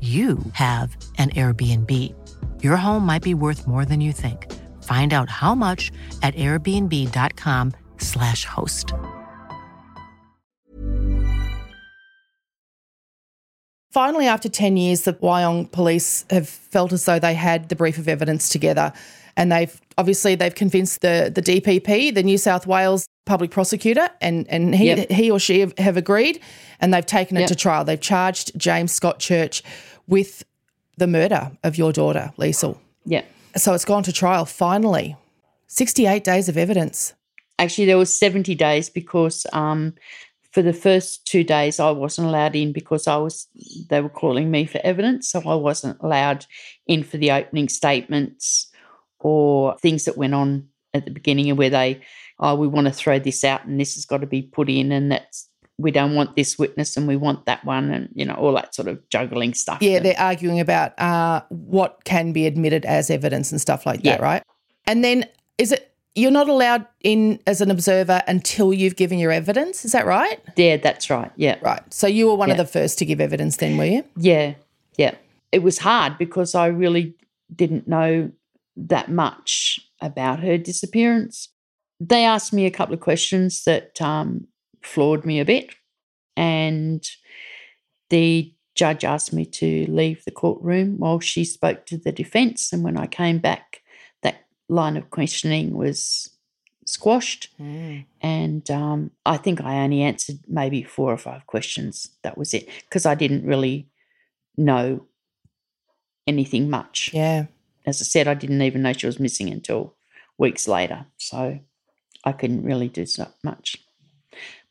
you 0.00 0.38
have 0.52 0.94
an 1.16 1.30
Airbnb. 1.30 1.90
Your 2.62 2.76
home 2.76 3.06
might 3.06 3.22
be 3.22 3.32
worth 3.32 3.66
more 3.66 3.86
than 3.86 4.02
you 4.02 4.12
think. 4.12 4.52
Find 4.84 5.14
out 5.14 5.30
how 5.30 5.54
much 5.54 5.90
at 6.22 6.34
airbnb.com/slash 6.34 8.44
host. 8.44 8.92
Finally, 13.94 14.26
after 14.26 14.48
10 14.48 14.76
years, 14.76 15.02
the 15.02 15.14
Wyong 15.14 15.70
police 15.70 16.24
have 16.28 16.48
felt 16.48 16.92
as 16.92 17.04
though 17.04 17.20
they 17.20 17.34
had 17.34 17.68
the 17.68 17.76
brief 17.76 17.96
of 17.96 18.08
evidence 18.08 18.48
together. 18.48 18.92
And 19.36 19.50
they've 19.50 19.80
obviously 19.98 20.34
they've 20.34 20.54
convinced 20.54 21.00
the, 21.00 21.30
the 21.34 21.42
DPP, 21.42 22.14
the 22.14 22.22
New 22.22 22.38
South 22.38 22.66
Wales 22.66 23.08
public 23.24 23.50
prosecutor, 23.50 24.08
and, 24.20 24.46
and 24.48 24.74
he, 24.74 24.86
Yep. 24.86 25.10
he 25.10 25.30
or 25.30 25.38
she 25.38 25.60
have, 25.60 25.76
have 25.78 25.96
agreed 25.96 26.40
and 26.80 26.92
they've 26.92 27.06
taken 27.06 27.36
it 27.36 27.40
Yep. 27.40 27.48
to 27.48 27.54
trial. 27.54 27.84
They've 27.84 28.00
charged 28.00 28.52
James 28.58 28.92
Scott 28.92 29.18
Church 29.18 29.62
with 30.06 30.44
the 30.98 31.06
murder 31.06 31.52
of 31.62 31.76
your 31.78 31.92
daughter, 31.92 32.32
Leisl. 32.38 32.78
Yeah. 33.04 33.22
So 33.56 33.72
it's 33.72 33.84
gone 33.84 34.02
to 34.04 34.12
trial 34.12 34.44
finally. 34.44 35.16
68 35.68 36.22
days 36.22 36.48
of 36.48 36.56
evidence. 36.56 37.14
Actually, 37.58 37.86
there 37.86 37.98
was 37.98 38.16
70 38.16 38.54
days 38.54 38.88
because 38.90 39.46
um, 39.52 39.94
for 40.52 40.62
the 40.62 40.72
first 40.72 41.26
two 41.26 41.42
days 41.42 41.80
I 41.80 41.90
wasn't 41.90 42.28
allowed 42.28 42.54
in 42.54 42.72
because 42.72 43.08
I 43.08 43.16
was 43.16 43.48
they 43.88 44.00
were 44.00 44.08
calling 44.08 44.50
me 44.50 44.66
for 44.66 44.80
evidence, 44.84 45.28
so 45.28 45.40
I 45.46 45.54
wasn't 45.54 45.98
allowed 46.00 46.46
in 46.86 47.02
for 47.02 47.16
the 47.16 47.32
opening 47.32 47.68
statements 47.68 48.70
or 49.24 49.76
things 49.78 50.04
that 50.04 50.16
went 50.16 50.34
on 50.34 50.68
at 50.92 51.06
the 51.06 51.10
beginning 51.10 51.50
of 51.50 51.58
where 51.58 51.70
they, 51.70 52.00
oh, 52.38 52.54
we 52.54 52.68
want 52.68 52.86
to 52.86 52.92
throw 52.92 53.18
this 53.18 53.42
out 53.42 53.64
and 53.64 53.80
this 53.80 53.94
has 53.94 54.04
got 54.04 54.18
to 54.18 54.26
be 54.26 54.42
put 54.42 54.68
in 54.68 54.92
and 54.92 55.10
that's 55.10 55.48
we 55.76 55.90
don't 55.90 56.14
want 56.14 56.36
this 56.36 56.56
witness 56.56 56.96
and 56.96 57.08
we 57.08 57.16
want 57.16 57.46
that 57.46 57.64
one 57.64 57.90
and 57.90 58.08
you 58.14 58.24
know 58.24 58.34
all 58.34 58.52
that 58.52 58.74
sort 58.74 58.86
of 58.86 59.08
juggling 59.08 59.54
stuff. 59.54 59.78
Yeah, 59.80 59.98
they're 59.98 60.20
arguing 60.20 60.60
about 60.60 60.96
uh, 61.00 61.42
what 61.48 62.04
can 62.04 62.32
be 62.32 62.46
admitted 62.46 62.84
as 62.84 63.10
evidence 63.10 63.50
and 63.50 63.60
stuff 63.60 63.84
like 63.84 64.02
that, 64.02 64.20
right? 64.20 64.44
And 64.86 65.02
then 65.02 65.26
is 65.58 65.72
it 65.72 65.92
you're 66.14 66.30
not 66.30 66.48
allowed 66.48 66.86
in 67.02 67.40
as 67.46 67.60
an 67.60 67.72
observer 67.72 68.22
until 68.28 68.72
you've 68.72 68.94
given 68.94 69.18
your 69.18 69.32
evidence? 69.32 69.84
Is 69.84 69.92
that 69.92 70.06
right? 70.06 70.40
Yeah, 70.54 70.76
that's 70.76 71.10
right. 71.10 71.32
Yeah. 71.34 71.56
Right. 71.60 71.82
So 71.92 72.06
you 72.06 72.28
were 72.28 72.36
one 72.36 72.52
of 72.52 72.56
the 72.56 72.66
first 72.66 72.98
to 72.98 73.04
give 73.04 73.20
evidence 73.20 73.56
then, 73.56 73.76
were 73.76 73.84
you? 73.84 74.04
Yeah, 74.16 74.54
yeah. 74.96 75.14
It 75.50 75.64
was 75.64 75.78
hard 75.78 76.18
because 76.18 76.54
I 76.54 76.66
really 76.66 77.14
didn't 77.54 77.88
know 77.88 78.30
that 78.76 79.10
much 79.10 79.80
about 80.00 80.40
her 80.40 80.58
disappearance. 80.58 81.48
They 82.00 82.24
asked 82.24 82.52
me 82.52 82.66
a 82.66 82.70
couple 82.70 82.94
of 82.94 83.00
questions 83.00 83.64
that 83.64 84.00
um, 84.02 84.46
floored 84.82 85.24
me 85.24 85.40
a 85.40 85.44
bit, 85.44 85.74
and 86.36 87.04
the 88.10 88.52
judge 88.74 89.04
asked 89.04 89.32
me 89.32 89.46
to 89.46 89.86
leave 89.88 90.24
the 90.24 90.32
courtroom 90.32 90.98
while 90.98 91.20
she 91.20 91.44
spoke 91.44 91.86
to 91.86 91.96
the 91.96 92.10
defence. 92.10 92.72
And 92.72 92.82
when 92.82 92.96
I 92.96 93.06
came 93.06 93.38
back, 93.38 93.82
that 94.22 94.46
line 94.68 94.96
of 94.96 95.10
questioning 95.10 95.74
was 95.74 96.30
squashed. 96.84 97.54
And 98.20 98.68
um, 98.70 99.12
I 99.24 99.36
think 99.36 99.60
I 99.60 99.76
only 99.76 100.02
answered 100.02 100.40
maybe 100.48 100.82
four 100.82 101.12
or 101.12 101.16
five 101.18 101.46
questions. 101.46 102.10
That 102.22 102.36
was 102.36 102.52
it, 102.52 102.68
because 102.88 103.06
I 103.06 103.14
didn't 103.14 103.46
really 103.46 103.88
know 104.56 105.06
anything 106.26 106.68
much. 106.68 107.10
Yeah. 107.14 107.46
As 107.86 108.00
I 108.00 108.04
said, 108.04 108.28
I 108.28 108.34
didn't 108.34 108.62
even 108.62 108.82
know 108.82 108.92
she 108.92 109.06
was 109.06 109.20
missing 109.20 109.50
until 109.50 109.94
weeks 110.38 110.66
later. 110.66 111.06
So 111.18 111.60
I 112.24 112.32
couldn't 112.32 112.64
really 112.64 112.88
do 112.88 113.06
so 113.06 113.28
much. 113.42 113.78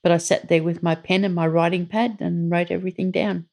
But 0.02 0.12
I 0.12 0.18
sat 0.18 0.50
there 0.50 0.64
with 0.64 0.84
my 0.84 0.96
pen 0.96 1.24
and 1.24 1.34
my 1.34 1.48
writing 1.48 1.86
pad 1.86 2.18
and 2.20 2.52
wrote 2.52 2.72
everything 2.72 3.12
down. 3.12 3.46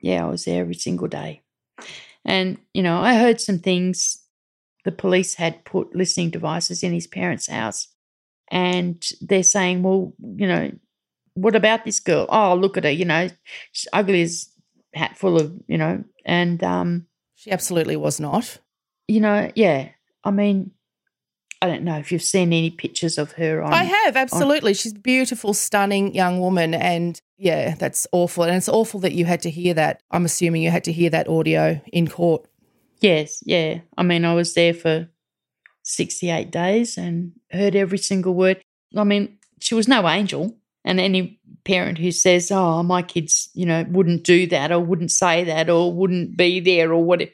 Yeah, 0.00 0.24
I 0.24 0.28
was 0.28 0.44
there 0.44 0.60
every 0.60 0.74
single 0.74 1.08
day. 1.08 1.42
And, 2.24 2.58
you 2.72 2.82
know, 2.82 3.00
I 3.00 3.14
heard 3.14 3.40
some 3.40 3.58
things. 3.58 4.22
The 4.84 4.92
police 4.92 5.34
had 5.34 5.64
put 5.64 5.94
listening 5.94 6.30
devices 6.30 6.82
in 6.82 6.92
his 6.92 7.06
parents' 7.06 7.48
house. 7.48 7.88
And 8.50 9.04
they're 9.20 9.42
saying, 9.42 9.82
well, 9.82 10.12
you 10.36 10.46
know, 10.46 10.72
what 11.34 11.56
about 11.56 11.84
this 11.84 12.00
girl? 12.00 12.26
Oh, 12.28 12.54
look 12.54 12.76
at 12.76 12.84
her, 12.84 12.90
you 12.90 13.04
know, 13.04 13.28
she's 13.72 13.88
ugly 13.92 14.22
as 14.22 14.50
hat 14.94 15.16
full 15.16 15.40
of, 15.40 15.52
you 15.66 15.78
know, 15.78 16.04
and 16.24 16.62
um, 16.64 17.06
She 17.40 17.50
absolutely 17.50 17.96
was 17.96 18.20
not. 18.20 18.58
you 19.08 19.18
know, 19.18 19.50
yeah. 19.54 19.88
I 20.24 20.30
mean, 20.30 20.72
I 21.62 21.66
don't 21.68 21.84
know 21.84 21.96
if 21.96 22.12
you've 22.12 22.22
seen 22.22 22.52
any 22.52 22.68
pictures 22.68 23.16
of 23.16 23.32
her 23.32 23.62
on 23.62 23.72
I 23.72 23.84
have, 23.84 24.14
absolutely. 24.14 24.74
She's 24.74 24.92
a 24.92 24.98
beautiful, 24.98 25.54
stunning 25.54 26.14
young 26.14 26.40
woman. 26.40 26.74
And 26.74 27.18
yeah, 27.38 27.76
that's 27.76 28.06
awful. 28.12 28.44
And 28.44 28.54
it's 28.56 28.68
awful 28.68 29.00
that 29.00 29.12
you 29.12 29.24
had 29.24 29.40
to 29.40 29.50
hear 29.50 29.72
that. 29.72 30.02
I'm 30.10 30.26
assuming 30.26 30.60
you 30.60 30.70
had 30.70 30.84
to 30.84 30.92
hear 30.92 31.08
that 31.10 31.28
audio 31.28 31.80
in 31.90 32.08
court. 32.08 32.46
Yes, 33.00 33.42
yeah. 33.46 33.80
I 33.96 34.02
mean, 34.02 34.26
I 34.26 34.34
was 34.34 34.52
there 34.52 34.74
for 34.74 35.08
68 35.84 36.50
days 36.50 36.98
and 36.98 37.32
heard 37.50 37.74
every 37.74 37.98
single 37.98 38.34
word. 38.34 38.62
I 38.94 39.04
mean, 39.04 39.38
she 39.60 39.74
was 39.74 39.88
no 39.88 40.06
angel. 40.06 40.58
And 40.84 41.00
any 41.00 41.39
parent 41.64 41.98
who 41.98 42.12
says, 42.12 42.50
oh, 42.50 42.82
my 42.82 43.02
kids, 43.02 43.48
you 43.54 43.66
know, 43.66 43.84
wouldn't 43.88 44.24
do 44.24 44.46
that 44.48 44.72
or 44.72 44.80
wouldn't 44.80 45.10
say 45.10 45.44
that 45.44 45.68
or 45.68 45.92
wouldn't 45.92 46.36
be 46.36 46.60
there 46.60 46.92
or 46.92 47.02
whatever, 47.02 47.32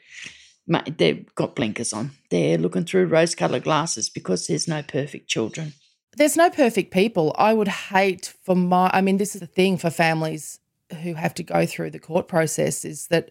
they've 0.97 1.25
got 1.35 1.55
blinkers 1.55 1.93
on. 1.93 2.11
They're 2.29 2.57
looking 2.57 2.85
through 2.85 3.07
rose 3.07 3.35
coloured 3.35 3.63
glasses 3.63 4.09
because 4.09 4.47
there's 4.47 4.67
no 4.67 4.83
perfect 4.83 5.27
children. 5.27 5.73
There's 6.17 6.37
no 6.37 6.49
perfect 6.49 6.91
people. 6.91 7.35
I 7.37 7.53
would 7.53 7.67
hate 7.67 8.33
for 8.43 8.55
my, 8.55 8.89
I 8.93 9.01
mean, 9.01 9.17
this 9.17 9.35
is 9.35 9.41
the 9.41 9.47
thing 9.47 9.77
for 9.77 9.89
families 9.89 10.59
who 11.03 11.13
have 11.13 11.33
to 11.35 11.43
go 11.43 11.65
through 11.65 11.91
the 11.91 11.99
court 11.99 12.27
process 12.27 12.85
is 12.85 13.07
that 13.07 13.29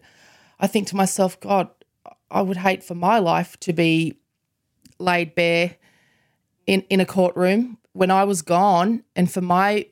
I 0.59 0.67
think 0.67 0.87
to 0.87 0.95
myself, 0.95 1.39
God, 1.39 1.69
I 2.31 2.41
would 2.41 2.57
hate 2.57 2.83
for 2.83 2.95
my 2.95 3.19
life 3.19 3.59
to 3.61 3.73
be 3.73 4.19
laid 4.99 5.35
bare 5.35 5.75
in, 6.65 6.81
in 6.89 6.99
a 6.99 7.05
courtroom 7.05 7.77
when 7.93 8.11
I 8.11 8.23
was 8.23 8.41
gone 8.41 9.03
and 9.15 9.31
for 9.31 9.41
my 9.41 9.87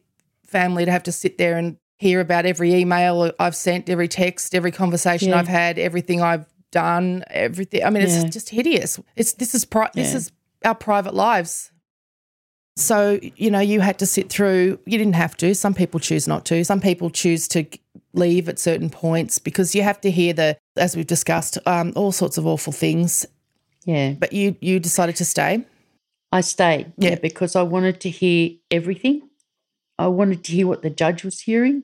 family 0.47 0.85
to 0.85 0.91
have 0.91 1.03
to 1.03 1.11
sit 1.11 1.37
there 1.37 1.57
and 1.57 1.77
hear 1.97 2.19
about 2.19 2.45
every 2.45 2.73
email 2.73 3.31
I've 3.39 3.55
sent, 3.55 3.89
every 3.89 4.07
text, 4.07 4.53
every 4.53 4.71
conversation 4.71 5.29
Yeah. 5.29 5.39
I've 5.39 5.47
had, 5.47 5.79
everything 5.79 6.21
I've 6.21 6.45
done, 6.71 7.23
everything. 7.29 7.83
I 7.83 7.89
mean, 7.89 8.03
it's 8.03 8.15
Yeah. 8.23 8.29
just 8.29 8.49
hideous. 8.49 8.99
It's 9.15 9.33
this 9.33 9.55
is 9.55 9.63
pri- 9.65 9.91
this 9.93 10.13
is 10.13 10.31
our 10.63 10.75
private 10.75 11.13
lives. 11.13 11.71
So, 12.77 13.19
you 13.37 13.49
know, 13.49 13.61
you 13.61 13.79
had 13.79 13.97
to 13.99 14.05
sit 14.05 14.29
through, 14.29 14.79
you 14.85 14.97
didn't 14.97 15.15
have 15.15 15.37
to. 15.37 15.55
Some 15.55 15.73
people 15.73 15.99
choose 15.99 16.27
not 16.27 16.43
to. 16.45 16.65
Some 16.65 16.81
people 16.81 17.09
choose 17.09 17.47
to 17.49 17.65
leave 18.13 18.49
at 18.49 18.59
certain 18.59 18.89
points 18.89 19.39
because 19.39 19.73
you 19.73 19.81
have 19.83 20.01
to 20.01 20.11
hear 20.11 20.33
the, 20.33 20.57
as 20.75 20.95
we've 20.97 21.07
discussed, 21.07 21.57
um, 21.65 21.93
all 21.95 22.11
sorts 22.11 22.37
of 22.37 22.45
awful 22.45 22.73
things. 22.73 23.25
Yeah. 23.85 24.13
But 24.13 24.33
you 24.33 24.55
you 24.59 24.79
decided 24.79 25.15
to 25.17 25.25
stay. 25.25 25.63
I 26.33 26.41
stayed, 26.41 26.91
yeah. 26.97 27.11
Yeah. 27.11 27.15
because 27.21 27.55
I 27.55 27.61
wanted 27.61 28.01
to 28.01 28.09
hear 28.09 28.49
everything. 28.71 29.21
I 29.97 30.07
wanted 30.07 30.43
to 30.43 30.51
hear 30.51 30.67
what 30.67 30.81
the 30.81 30.89
judge 30.89 31.23
was 31.23 31.39
hearing 31.39 31.83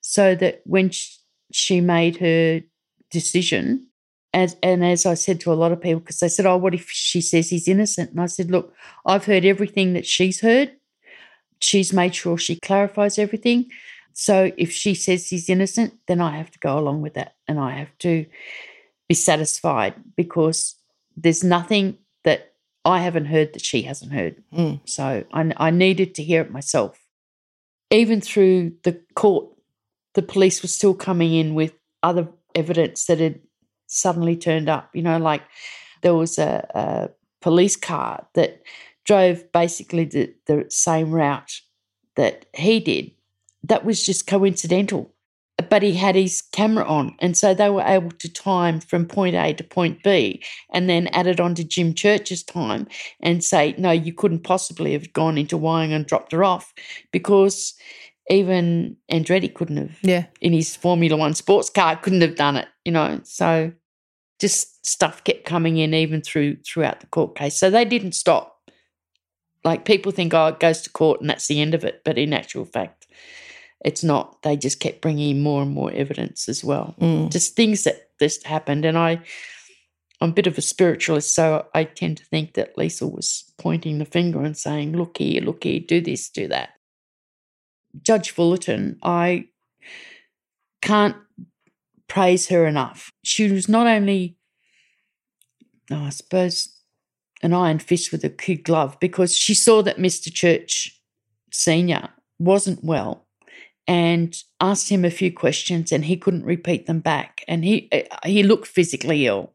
so 0.00 0.34
that 0.34 0.62
when 0.64 0.90
sh- 0.90 1.16
she 1.52 1.80
made 1.80 2.16
her 2.18 2.62
decision, 3.10 3.86
as, 4.34 4.56
and 4.62 4.84
as 4.84 5.06
I 5.06 5.14
said 5.14 5.40
to 5.40 5.52
a 5.52 5.54
lot 5.54 5.72
of 5.72 5.80
people, 5.80 6.00
because 6.00 6.20
they 6.20 6.28
said, 6.28 6.46
Oh, 6.46 6.56
what 6.56 6.74
if 6.74 6.90
she 6.90 7.20
says 7.20 7.50
he's 7.50 7.68
innocent? 7.68 8.10
And 8.10 8.20
I 8.20 8.26
said, 8.26 8.50
Look, 8.50 8.74
I've 9.06 9.26
heard 9.26 9.44
everything 9.44 9.92
that 9.92 10.06
she's 10.06 10.40
heard. 10.40 10.72
She's 11.60 11.92
made 11.92 12.14
sure 12.14 12.38
she 12.38 12.58
clarifies 12.58 13.18
everything. 13.18 13.70
So 14.14 14.52
if 14.56 14.72
she 14.72 14.94
says 14.94 15.28
he's 15.28 15.48
innocent, 15.48 15.94
then 16.06 16.20
I 16.20 16.36
have 16.36 16.50
to 16.50 16.58
go 16.58 16.78
along 16.78 17.02
with 17.02 17.14
that 17.14 17.34
and 17.46 17.58
I 17.58 17.72
have 17.72 17.96
to 18.00 18.26
be 19.08 19.14
satisfied 19.14 19.94
because 20.16 20.76
there's 21.16 21.44
nothing 21.44 21.98
that 22.24 22.52
I 22.84 23.00
haven't 23.00 23.26
heard 23.26 23.52
that 23.52 23.64
she 23.64 23.82
hasn't 23.82 24.12
heard. 24.12 24.42
Mm. 24.52 24.80
So 24.84 25.24
I, 25.32 25.52
I 25.56 25.70
needed 25.70 26.14
to 26.16 26.22
hear 26.22 26.42
it 26.42 26.50
myself. 26.50 27.01
Even 27.92 28.20
through 28.20 28.72
the 28.82 29.00
court, 29.14 29.48
the 30.14 30.22
police 30.22 30.62
were 30.62 30.68
still 30.68 30.94
coming 30.94 31.34
in 31.34 31.54
with 31.54 31.74
other 32.02 32.28
evidence 32.54 33.06
that 33.06 33.20
had 33.20 33.40
suddenly 33.86 34.36
turned 34.36 34.68
up. 34.68 34.90
You 34.94 35.02
know, 35.02 35.18
like 35.18 35.42
there 36.00 36.14
was 36.14 36.38
a, 36.38 36.66
a 36.74 37.10
police 37.40 37.76
car 37.76 38.26
that 38.34 38.62
drove 39.04 39.52
basically 39.52 40.04
the, 40.06 40.34
the 40.46 40.66
same 40.70 41.12
route 41.12 41.60
that 42.16 42.46
he 42.54 42.80
did. 42.80 43.12
that 43.64 43.84
was 43.84 44.04
just 44.04 44.26
coincidental. 44.26 45.11
But 45.68 45.82
he 45.82 45.94
had 45.94 46.14
his 46.14 46.42
camera 46.52 46.84
on, 46.84 47.14
and 47.20 47.36
so 47.36 47.54
they 47.54 47.68
were 47.70 47.82
able 47.82 48.10
to 48.10 48.32
time 48.32 48.80
from 48.80 49.06
point 49.06 49.36
A 49.36 49.52
to 49.54 49.62
point 49.62 50.02
B, 50.02 50.42
and 50.72 50.88
then 50.88 51.06
add 51.08 51.26
it 51.26 51.40
onto 51.40 51.62
Jim 51.62 51.94
Church's 51.94 52.42
time 52.42 52.88
and 53.20 53.44
say, 53.44 53.74
no, 53.78 53.90
you 53.90 54.12
couldn't 54.12 54.44
possibly 54.44 54.92
have 54.92 55.12
gone 55.12 55.38
into 55.38 55.58
Wyong 55.58 55.92
and 55.92 56.06
dropped 56.06 56.32
her 56.32 56.42
off 56.42 56.72
because 57.12 57.74
even 58.30 58.96
Andretti 59.10 59.52
couldn't 59.52 59.76
have, 59.76 59.98
Yeah. 60.02 60.24
in 60.40 60.52
his 60.52 60.74
Formula 60.74 61.16
One 61.16 61.34
sports 61.34 61.68
car, 61.70 61.96
couldn't 61.96 62.22
have 62.22 62.36
done 62.36 62.56
it, 62.56 62.68
you 62.84 62.92
know. 62.92 63.20
So 63.24 63.72
just 64.40 64.84
stuff 64.86 65.22
kept 65.22 65.44
coming 65.44 65.76
in 65.76 65.94
even 65.94 66.22
through 66.22 66.56
throughout 66.66 67.00
the 67.00 67.06
court 67.06 67.36
case. 67.36 67.56
So 67.56 67.70
they 67.70 67.84
didn't 67.84 68.12
stop. 68.12 68.58
Like 69.64 69.84
people 69.84 70.10
think, 70.12 70.34
oh, 70.34 70.48
it 70.48 70.60
goes 70.60 70.82
to 70.82 70.90
court 70.90 71.20
and 71.20 71.30
that's 71.30 71.46
the 71.46 71.60
end 71.60 71.74
of 71.74 71.84
it. 71.84 72.02
But 72.04 72.18
in 72.18 72.32
actual 72.32 72.64
fact, 72.64 73.01
it's 73.84 74.04
not. 74.04 74.42
They 74.42 74.56
just 74.56 74.80
kept 74.80 75.00
bringing 75.00 75.36
in 75.36 75.42
more 75.42 75.62
and 75.62 75.72
more 75.72 75.92
evidence 75.92 76.48
as 76.48 76.64
well. 76.64 76.94
Mm. 77.00 77.30
Just 77.30 77.56
things 77.56 77.84
that 77.84 78.10
just 78.18 78.46
happened. 78.46 78.84
And 78.84 78.96
I, 78.96 79.20
I'm 80.20 80.30
a 80.30 80.34
bit 80.34 80.46
of 80.46 80.56
a 80.56 80.62
spiritualist, 80.62 81.34
so 81.34 81.66
I 81.74 81.84
tend 81.84 82.18
to 82.18 82.24
think 82.24 82.54
that 82.54 82.76
Leisl 82.76 83.12
was 83.12 83.52
pointing 83.58 83.98
the 83.98 84.04
finger 84.04 84.42
and 84.42 84.56
saying, 84.56 84.96
look 84.96 85.18
here, 85.18 85.42
look 85.42 85.64
here, 85.64 85.80
do 85.80 86.00
this, 86.00 86.28
do 86.28 86.48
that. 86.48 86.70
Judge 88.00 88.30
Fullerton, 88.30 88.98
I 89.02 89.48
can't 90.80 91.16
praise 92.08 92.48
her 92.48 92.66
enough. 92.66 93.10
She 93.24 93.50
was 93.50 93.68
not 93.68 93.86
only, 93.86 94.36
oh, 95.90 96.04
I 96.04 96.10
suppose, 96.10 96.78
an 97.42 97.52
iron 97.52 97.80
fist 97.80 98.12
with 98.12 98.22
a 98.24 98.30
kid 98.30 98.62
glove 98.62 98.96
because 99.00 99.36
she 99.36 99.54
saw 99.54 99.82
that 99.82 99.98
Mr. 99.98 100.32
Church 100.32 101.00
Sr. 101.50 102.08
wasn't 102.38 102.84
well 102.84 103.21
and 103.92 104.42
asked 104.58 104.88
him 104.88 105.04
a 105.04 105.10
few 105.10 105.30
questions 105.30 105.92
and 105.92 106.06
he 106.06 106.16
couldn't 106.16 106.46
repeat 106.46 106.86
them 106.86 107.00
back. 107.00 107.44
And 107.46 107.62
he 107.62 107.88
uh, 107.92 108.16
he 108.24 108.42
looked 108.42 108.66
physically 108.66 109.26
ill. 109.26 109.52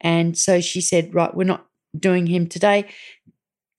And 0.00 0.36
so 0.36 0.60
she 0.60 0.82
said 0.82 1.14
right 1.14 1.34
we're 1.34 1.44
not 1.44 1.66
doing 1.98 2.26
him 2.26 2.46
today. 2.46 2.84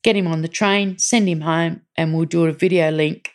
Get 0.04 0.15
him 0.15 0.28
on 0.28 0.41
the 0.41 0.48
train 0.48 0.98
send 0.98 1.28
him 1.30 1.41
home 1.41 1.82
and 1.95 2.13
we'll 2.13 2.26
do 2.26 2.45
a 2.45 2.52
video 2.52 2.89
link 2.89 3.32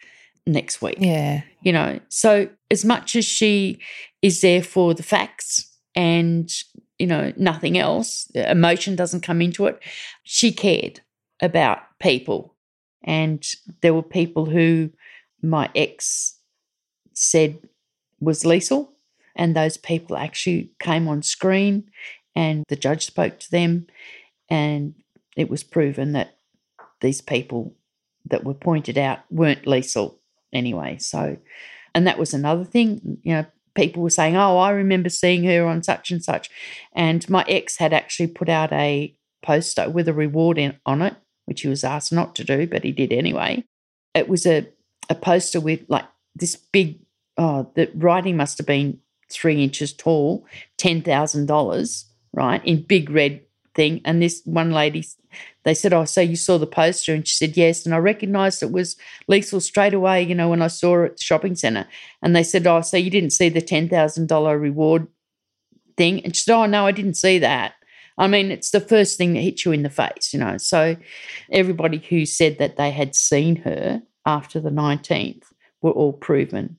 next 0.47 0.83
week. 0.83 0.97
Yeah. 0.99 1.43
you 1.63 1.73
know 1.73 2.01
so 2.09 2.49
as 2.71 2.85
much 2.85 3.15
as 3.15 3.25
she 3.25 3.79
is 4.21 4.41
there 4.41 4.63
for 4.63 4.95
the 4.95 5.03
facts 5.03 5.71
and 5.95 6.51
you 6.99 7.07
know 7.07 7.33
nothing 7.37 7.79
else 7.79 8.31
emotion 8.35 8.97
doesn't 8.97 9.21
come 9.21 9.41
into 9.41 9.67
it 9.67 9.81
she 10.25 10.51
cared 10.51 11.01
about 11.41 11.79
people. 12.01 12.55
And 13.03 13.47
there 13.83 13.95
were 13.95 14.03
people 14.03 14.47
who 14.47 14.91
my 15.43 15.69
ex 15.75 16.34
said 17.15 17.59
was 18.21 18.45
Leisl 18.45 18.89
and 19.37 19.55
those 19.55 19.77
people 19.77 20.17
actually 20.17 20.71
came 20.79 21.09
on 21.09 21.23
screen 21.23 21.91
and 22.37 22.65
the 22.69 22.77
judge 22.77 23.07
spoke 23.07 23.39
to 23.41 23.51
them 23.51 23.87
and 24.49 24.95
it 25.37 25.51
was 25.51 25.63
proven 25.63 26.13
that 26.13 26.37
these 27.01 27.21
people 27.21 27.75
that 28.27 28.45
were 28.45 28.55
pointed 28.55 28.97
out 28.97 29.21
weren't 29.31 29.67
lethal 29.67 30.19
anyway. 30.53 30.97
So 30.99 31.37
and 31.95 32.07
that 32.07 32.19
was 32.19 32.35
another 32.35 32.65
thing 32.65 33.19
you 33.23 33.35
know 33.35 33.47
people 33.75 34.03
were 34.03 34.11
saying 34.11 34.37
oh 34.37 34.59
i 34.59 34.71
remember 34.71 35.09
seeing 35.09 35.45
her 35.45 35.67
on 35.67 35.83
such 35.83 36.11
and 36.11 36.23
such 36.23 36.51
and 36.93 37.29
my 37.29 37.45
ex 37.49 37.77
had 37.77 37.93
actually 37.93 38.27
put 38.27 38.49
out 38.49 38.73
a 38.73 39.15
poster 39.43 39.89
with 39.91 40.09
a 40.09 40.13
reward 40.13 40.59
in, 40.59 40.77
on 40.87 41.03
it 41.03 41.15
which 41.45 41.63
he 41.63 41.69
was 41.69 41.85
asked 41.85 42.13
not 42.13 42.35
to 42.35 42.45
do 42.45 42.67
but 42.67 42.85
he 42.85 42.93
did 42.93 43.13
anyway. 43.13 43.65
It 44.15 44.29
was 44.29 44.47
a, 44.47 44.67
a 45.11 45.15
poster 45.15 45.61
with 45.61 45.81
like 45.89 46.07
this 46.35 46.57
big 46.57 46.99
oh 47.37 47.71
the 47.75 47.91
writing 47.95 48.37
must 48.37 48.59
have 48.59 48.67
been 48.67 48.99
three 49.31 49.63
inches 49.63 49.93
tall 49.93 50.47
$10000 50.79 52.05
right 52.33 52.65
in 52.65 52.83
big 52.83 53.11
red 53.11 53.41
thing. 53.75 54.01
And 54.05 54.23
this 54.23 54.43
one 54.45 54.71
lady 54.71 55.05
they 55.65 55.75
said 55.75 55.93
oh 55.93 56.05
so 56.05 56.21
you 56.21 56.37
saw 56.37 56.59
the 56.59 56.67
poster? 56.67 57.15
And 57.15 57.27
she 57.27 57.35
said 57.35 57.57
yes. 57.57 57.85
And 57.85 57.95
i 57.95 57.99
recognized 57.99 58.63
it 58.63 58.73
was 58.73 58.97
Leisl 59.29 59.61
straight 59.61 59.95
away 59.95 60.23
you 60.23 60.35
know 60.35 60.49
when 60.49 60.63
i 60.63 60.69
saw 60.69 60.95
her 60.95 61.05
at 61.07 61.17
the 61.17 61.23
shopping 61.23 61.57
center 61.57 61.87
and 62.23 62.35
they 62.35 62.45
said 62.45 62.67
oh 62.67 62.81
so 62.81 62.97
you 62.97 63.11
didn't 63.11 63.31
see 63.31 63.49
the 63.49 63.63
$10000 63.63 64.61
reward 64.61 65.09
thing? 65.97 66.25
And 66.25 66.35
she 66.35 66.45
said 66.45 66.55
oh 66.55 66.67
no 66.67 66.87
i 66.87 66.93
didn't 66.93 67.15
see 67.15 67.39
that. 67.39 67.75
I 68.17 68.29
mean 68.29 68.51
it's 68.51 68.71
the 68.71 68.81
first 68.81 69.19
thing 69.19 69.35
that 69.35 69.41
hits 69.41 69.65
you 69.65 69.73
in 69.73 69.83
the 69.83 69.91
face 69.91 70.33
you 70.33 70.39
know. 70.39 70.57
So 70.59 70.97
everybody 71.51 71.99
who 71.99 72.27
said 72.27 72.59
that 72.59 72.77
they 72.77 72.91
had 72.91 73.15
seen 73.15 73.57
her 73.57 74.03
after 74.27 74.61
the 74.61 74.71
19th 74.71 75.45
were 75.83 75.91
all 75.91 76.13
proven 76.13 76.79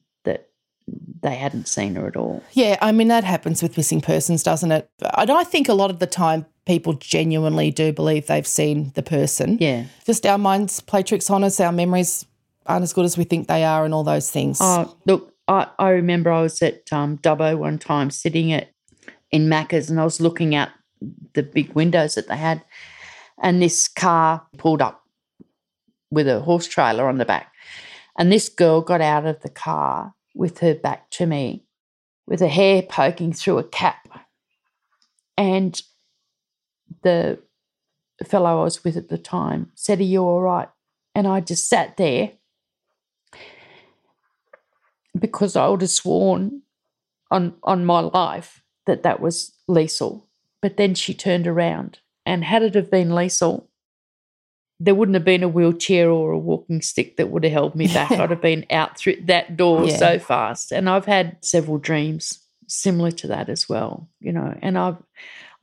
they 1.22 1.36
hadn't 1.36 1.68
seen 1.68 1.96
her 1.96 2.08
at 2.08 2.16
all 2.16 2.44
Yeah, 2.54 2.78
I 2.82 2.92
mean, 2.92 3.08
that 3.08 3.24
happens 3.24 3.64
with 3.64 3.78
missing 3.78 4.02
persons, 4.02 4.44
doesn't 4.44 4.72
it? 4.72 4.90
And 5.18 5.32
I 5.32 5.44
think 5.44 5.68
a 5.68 5.74
lot 5.74 5.90
of 5.90 6.00
the 6.00 6.08
time 6.08 6.46
people 6.66 6.94
genuinely 6.94 7.72
do 7.72 7.94
believe 7.94 8.28
they've 8.28 8.48
seen 8.48 8.92
the 8.96 9.04
person. 9.04 9.58
yeah 9.60 9.86
Just 10.06 10.26
our 10.26 10.38
minds 10.38 10.82
play 10.82 11.04
tricks 11.04 11.30
on 11.30 11.44
us, 11.44 11.60
our 11.60 11.72
memories 11.72 12.26
aren't 12.66 12.84
as 12.84 12.94
good 12.94 13.06
as 13.06 13.18
we 13.18 13.24
think 13.24 13.48
they 13.48 13.64
are, 13.64 13.86
and 13.86 13.94
all 13.94 14.04
those 14.04 14.30
things. 14.32 14.58
Oh, 14.62 14.96
look, 15.06 15.34
I, 15.48 15.68
I 15.78 15.90
remember 15.90 16.32
I 16.32 16.42
was 16.42 16.62
at 16.62 16.92
um, 16.92 17.18
Dubbo 17.20 17.58
one 17.58 17.78
time 17.78 18.10
sitting 18.10 18.52
at 18.52 18.70
in 19.32 19.48
Macca's 19.48 19.90
and 19.90 20.00
I 20.00 20.04
was 20.04 20.22
looking 20.22 20.56
out 20.56 20.70
the 21.34 21.44
big 21.44 21.74
windows 21.74 22.16
that 22.16 22.28
they 22.28 22.38
had, 22.38 22.64
and 23.42 23.62
this 23.62 23.88
car 23.88 24.46
pulled 24.58 24.82
up 24.82 25.04
with 26.12 26.28
a 26.28 26.40
horse 26.40 26.68
trailer 26.68 27.08
on 27.08 27.18
the 27.18 27.26
back. 27.26 27.52
And 28.18 28.32
this 28.32 28.48
girl 28.48 28.82
got 28.82 29.02
out 29.02 29.26
of 29.26 29.42
the 29.42 29.50
car 29.50 30.15
with 30.36 30.60
her 30.60 30.76
back 30.76 31.10
to 31.12 31.26
me, 31.26 31.64
with 32.28 32.42
her 32.42 32.48
hair 32.48 32.82
poking 32.84 33.34
through 33.34 33.58
a 33.58 33.64
cap. 33.64 34.28
And 35.38 35.82
the 37.02 37.40
fellow 38.24 38.62
I 38.62 38.64
was 38.64 38.84
with 38.84 38.98
at 38.98 39.10
the 39.10 39.18
time 39.18 39.72
said, 39.74 40.00
Are 40.00 40.04
you 40.04 40.22
all 40.22 40.42
right? 40.42 40.70
And 41.16 41.28
I 41.28 41.40
just 41.40 41.68
sat 41.68 41.98
there 41.98 42.34
because 45.18 45.56
I 45.56 45.68
would 45.68 45.82
have 45.82 45.90
sworn 45.90 46.62
on 47.32 47.56
on 47.64 47.86
my 47.86 48.02
life 48.02 48.62
that 48.86 49.04
that 49.04 49.20
was 49.20 49.54
Leisl. 49.68 50.24
But 50.62 50.78
then 50.78 50.96
she 50.96 51.14
turned 51.14 51.48
around, 51.48 52.00
and 52.26 52.44
had 52.44 52.64
it 52.64 52.76
have 52.76 52.90
been 52.90 53.10
Leisl, 53.10 53.68
there 54.80 54.96
wouldn't 54.96 55.14
have 55.16 55.24
been 55.26 55.44
a 55.44 55.48
wheelchair 55.48 56.10
or 56.10 56.32
a 56.32 56.38
walking 56.40 56.82
stick 56.82 57.18
that 57.18 57.30
would 57.30 57.44
have 57.44 57.54
held 57.54 57.76
me 57.76 57.88
back. 57.88 58.12
I'd 58.12 58.30
have 58.30 58.42
been 58.54 58.66
out 58.70 58.98
through 58.98 59.22
that 59.26 59.56
door 59.56 59.86
Yeah. 59.86 59.98
so 59.98 60.20
fast. 60.20 60.72
And 60.72 60.90
I've 60.90 61.06
had 61.06 61.38
several 61.44 61.78
dreams 61.78 62.40
similar 62.68 63.12
to 63.12 63.28
that 63.28 63.48
as 63.48 63.70
well, 63.70 64.10
you 64.20 64.32
know. 64.34 64.58
And 64.62 64.78
I've 64.78 64.98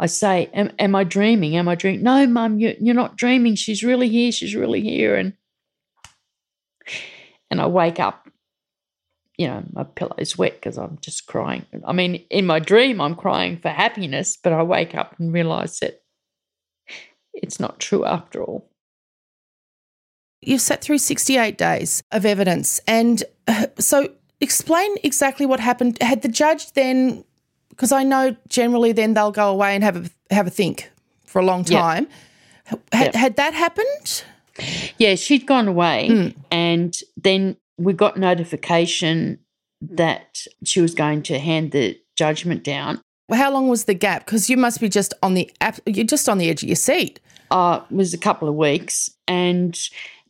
I 0.00 0.06
say, 0.06 0.48
am, 0.54 0.72
am 0.80 0.94
I 0.96 1.04
dreaming? 1.04 1.56
Am 1.56 1.68
I 1.68 1.74
dreaming? 1.76 2.02
No, 2.02 2.26
mum, 2.26 2.58
you, 2.58 2.74
you're 2.80 2.94
not 2.94 3.16
dreaming. 3.16 3.54
She's 3.54 3.84
really 3.84 4.08
here. 4.08 4.32
She's 4.32 4.54
really 4.54 4.80
here. 4.80 5.14
And 5.14 5.34
and 7.50 7.60
I 7.60 7.66
wake 7.66 8.00
up, 8.00 8.28
you 9.36 9.46
know, 9.46 9.62
my 9.72 9.84
pillow's 9.84 10.36
wet 10.38 10.54
because 10.54 10.78
I'm 10.78 10.98
just 11.02 11.26
crying. 11.26 11.66
I 11.86 11.92
mean, 11.92 12.24
in 12.30 12.46
my 12.46 12.58
dream, 12.58 13.00
I'm 13.00 13.14
crying 13.14 13.58
for 13.58 13.68
happiness, 13.68 14.36
but 14.42 14.52
I 14.52 14.62
wake 14.62 14.94
up 14.94 15.14
and 15.20 15.32
realize 15.32 15.78
that 15.80 16.02
it's 17.34 17.60
not 17.60 17.78
true 17.78 18.04
after 18.04 18.42
all. 18.42 18.70
You've 20.42 20.60
sat 20.60 20.82
through 20.82 20.98
68 20.98 21.56
days 21.56 22.02
of 22.12 22.26
evidence. 22.26 22.80
And 22.86 23.22
uh, 23.46 23.66
so 23.78 24.08
explain 24.40 24.94
exactly 25.04 25.46
what 25.46 25.60
happened. 25.60 25.98
Had 26.02 26.22
the 26.22 26.28
judge 26.28 26.72
then, 26.72 27.24
because 27.70 27.92
I 27.92 28.02
know 28.02 28.36
generally 28.48 28.92
then 28.92 29.14
they'll 29.14 29.30
go 29.32 29.50
away 29.50 29.74
and 29.74 29.84
have 29.84 29.96
a, 29.96 30.34
have 30.34 30.46
a 30.46 30.50
think 30.50 30.90
for 31.24 31.40
a 31.40 31.44
long 31.44 31.60
Yep. 31.60 31.80
time. 31.80 32.08
Had, 32.92 33.06
Yep. 33.06 33.14
had 33.14 33.36
that 33.36 33.54
happened? 33.54 34.24
Yeah, 34.98 35.14
she'd 35.14 35.46
gone 35.46 35.66
away, 35.68 36.08
Hmm. 36.08 36.28
and 36.50 36.94
then 37.16 37.56
we 37.78 37.92
got 37.94 38.18
notification 38.18 39.38
that 39.80 40.44
she 40.64 40.80
was 40.80 40.94
going 40.94 41.22
to 41.24 41.38
hand 41.38 41.72
the 41.72 41.98
judgment 42.16 42.62
down. 42.62 43.00
How 43.32 43.50
long 43.50 43.68
was 43.68 43.84
the 43.84 43.94
gap? 43.94 44.26
Because 44.26 44.50
you 44.50 44.56
must 44.58 44.78
be 44.80 44.88
just 44.90 45.14
on 45.22 45.34
the 45.34 45.50
app, 45.62 45.80
you're 45.86 46.04
just 46.04 46.28
on 46.28 46.36
the 46.38 46.50
edge 46.50 46.62
of 46.62 46.68
your 46.68 46.76
seat. 46.76 47.18
uh, 47.50 47.80
it 47.90 47.94
was 47.94 48.14
a 48.14 48.18
couple 48.18 48.48
of 48.48 48.54
weeks. 48.54 49.10
And 49.28 49.78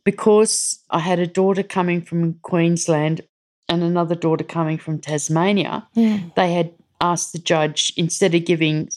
because 0.03 0.79
I 0.89 0.99
had 0.99 1.19
a 1.19 1.27
daughter 1.27 1.63
coming 1.63 2.01
from 2.01 2.35
Queensland 2.41 3.21
and 3.69 3.83
another 3.83 4.15
daughter 4.15 4.43
coming 4.43 4.77
from 4.77 4.99
Tasmania, 4.99 5.87
they 6.35 6.53
had 6.53 6.73
asked 7.01 7.33
the 7.33 7.39
judge, 7.39 7.93
instead 7.97 8.35
of 8.35 8.45
giving 8.45 8.89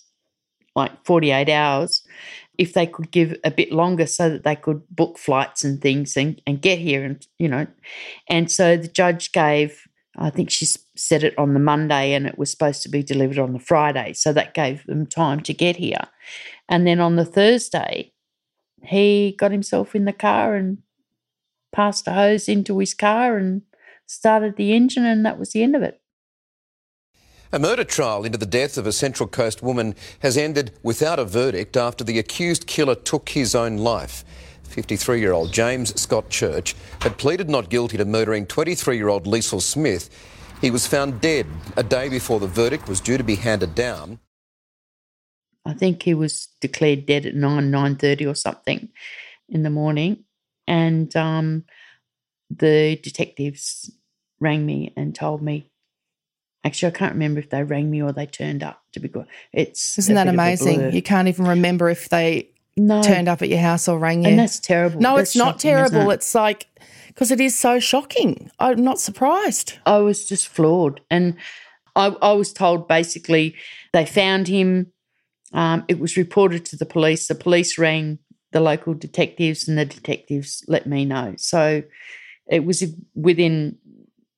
like 0.74 0.92
48 1.04 1.48
hours, 1.48 2.02
if 2.58 2.72
they 2.72 2.86
could 2.86 3.10
give 3.10 3.36
a 3.44 3.50
bit 3.50 3.72
longer 3.72 4.06
so 4.06 4.28
that 4.30 4.44
they 4.44 4.56
could 4.56 4.82
book 4.90 5.18
flights 5.18 5.64
and 5.64 5.80
things 5.80 6.16
and, 6.16 6.40
and 6.46 6.62
get 6.62 6.78
here 6.78 7.04
and 7.04 7.26
you 7.38 7.48
know. 7.48 7.66
And 8.28 8.50
so 8.50 8.76
the 8.76 8.88
judge 8.88 9.32
gave 9.32 9.82
i 10.18 10.30
think 10.30 10.50
she 10.50 10.66
said 10.94 11.22
it 11.22 11.38
on 11.38 11.52
the 11.52 11.60
monday 11.60 12.14
and 12.14 12.26
it 12.26 12.38
was 12.38 12.50
supposed 12.50 12.82
to 12.82 12.88
be 12.88 13.02
delivered 13.02 13.38
on 13.38 13.52
the 13.52 13.58
friday. 13.58 14.12
So 14.12 14.32
that 14.32 14.54
gave 14.54 14.84
them 14.86 15.06
time 15.06 15.40
to 15.40 15.52
get 15.52 15.76
here. 15.76 16.08
And 16.68 16.86
then 16.86 17.00
on 17.00 17.16
the 17.16 17.24
thursday 17.24 18.12
he 18.82 19.34
got 19.38 19.52
himself 19.52 19.94
in 19.94 20.04
the 20.04 20.12
car 20.12 20.54
and 20.54 20.78
passed 21.76 22.08
a 22.08 22.12
hose 22.12 22.48
into 22.48 22.78
his 22.78 22.94
car 22.94 23.36
and 23.36 23.60
started 24.06 24.56
the 24.56 24.72
engine, 24.72 25.04
and 25.04 25.26
that 25.26 25.38
was 25.38 25.52
the 25.52 25.62
end 25.62 25.76
of 25.76 25.82
it. 25.82 26.00
A 27.52 27.58
murder 27.58 27.84
trial 27.84 28.24
into 28.24 28.38
the 28.38 28.46
death 28.46 28.78
of 28.78 28.86
a 28.86 28.92
Central 28.92 29.28
Coast 29.28 29.62
woman 29.62 29.94
has 30.20 30.36
ended 30.36 30.72
without 30.82 31.18
a 31.18 31.24
verdict 31.24 31.76
after 31.76 32.02
the 32.02 32.18
accused 32.18 32.66
killer 32.66 32.94
took 32.94 33.28
his 33.28 33.54
own 33.54 33.76
life. 33.76 34.24
53 34.64 35.20
year 35.20 35.32
old 35.32 35.52
James 35.52 35.98
Scott 36.00 36.28
Church 36.28 36.74
had 37.02 37.18
pleaded 37.18 37.48
not 37.48 37.70
guilty 37.70 37.96
to 37.98 38.04
murdering 38.04 38.46
23 38.46 38.96
year 38.96 39.08
old 39.08 39.24
Leisl 39.24 39.62
Smith. 39.62 40.10
He 40.60 40.70
was 40.70 40.86
found 40.86 41.20
dead 41.20 41.46
a 41.76 41.82
day 41.82 42.08
before 42.08 42.40
the 42.40 42.48
verdict 42.48 42.88
was 42.88 43.00
due 43.00 43.18
to 43.18 43.24
be 43.24 43.36
handed 43.36 43.74
down. 43.74 44.18
I 45.64 45.74
think 45.74 46.02
he 46.02 46.14
was 46.14 46.48
declared 46.60 47.06
dead 47.06 47.26
at 47.26 47.34
nine 47.34 47.70
nine 47.70 47.96
thirty 47.96 48.26
or 48.26 48.34
something 48.34 48.88
in 49.48 49.62
the 49.62 49.70
morning, 49.70 50.24
and 50.66 51.14
um, 51.16 51.64
the 52.50 52.98
detectives 53.02 53.90
rang 54.40 54.64
me 54.64 54.92
and 54.96 55.14
told 55.14 55.42
me. 55.42 55.70
Actually, 56.64 56.92
I 56.92 56.96
can't 56.96 57.12
remember 57.12 57.38
if 57.38 57.50
they 57.50 57.62
rang 57.62 57.90
me 57.90 58.02
or 58.02 58.12
they 58.12 58.26
turned 58.26 58.62
up. 58.62 58.82
To 58.92 59.00
be 59.00 59.08
good, 59.08 59.26
it's 59.52 59.98
isn't 59.98 60.14
that 60.14 60.26
amazing? 60.26 60.92
You 60.92 61.02
can't 61.02 61.28
even 61.28 61.46
remember 61.46 61.88
if 61.90 62.08
they 62.08 62.50
no. 62.76 63.02
turned 63.02 63.28
up 63.28 63.42
at 63.42 63.48
your 63.48 63.60
house 63.60 63.88
or 63.88 63.98
rang 63.98 64.22
you, 64.22 64.30
and 64.30 64.38
that's 64.38 64.58
terrible. 64.58 65.00
No, 65.00 65.16
that's 65.16 65.30
it's 65.30 65.36
not 65.36 65.58
terrible. 65.58 66.10
it? 66.10 66.14
It's 66.14 66.34
like 66.34 66.66
because 67.08 67.30
it 67.30 67.40
is 67.40 67.56
so 67.56 67.78
shocking. 67.78 68.50
I'm 68.58 68.82
not 68.82 68.98
surprised. 68.98 69.78
I 69.86 69.98
was 69.98 70.26
just 70.26 70.48
floored, 70.48 71.00
and 71.10 71.36
I, 71.94 72.06
I 72.20 72.32
was 72.32 72.52
told 72.52 72.88
basically 72.88 73.54
they 73.92 74.06
found 74.06 74.48
him. 74.48 74.92
Um, 75.52 75.84
it 75.88 75.98
was 75.98 76.16
reported 76.16 76.64
to 76.66 76.76
the 76.76 76.86
police. 76.86 77.28
The 77.28 77.34
police 77.34 77.78
rang 77.78 78.18
the 78.56 78.60
local 78.60 78.94
detectives, 78.94 79.68
and 79.68 79.76
the 79.76 79.84
detectives 79.84 80.64
let 80.66 80.86
me 80.86 81.04
know. 81.04 81.34
So 81.36 81.82
it 82.48 82.64
was 82.64 82.82
within 83.14 83.76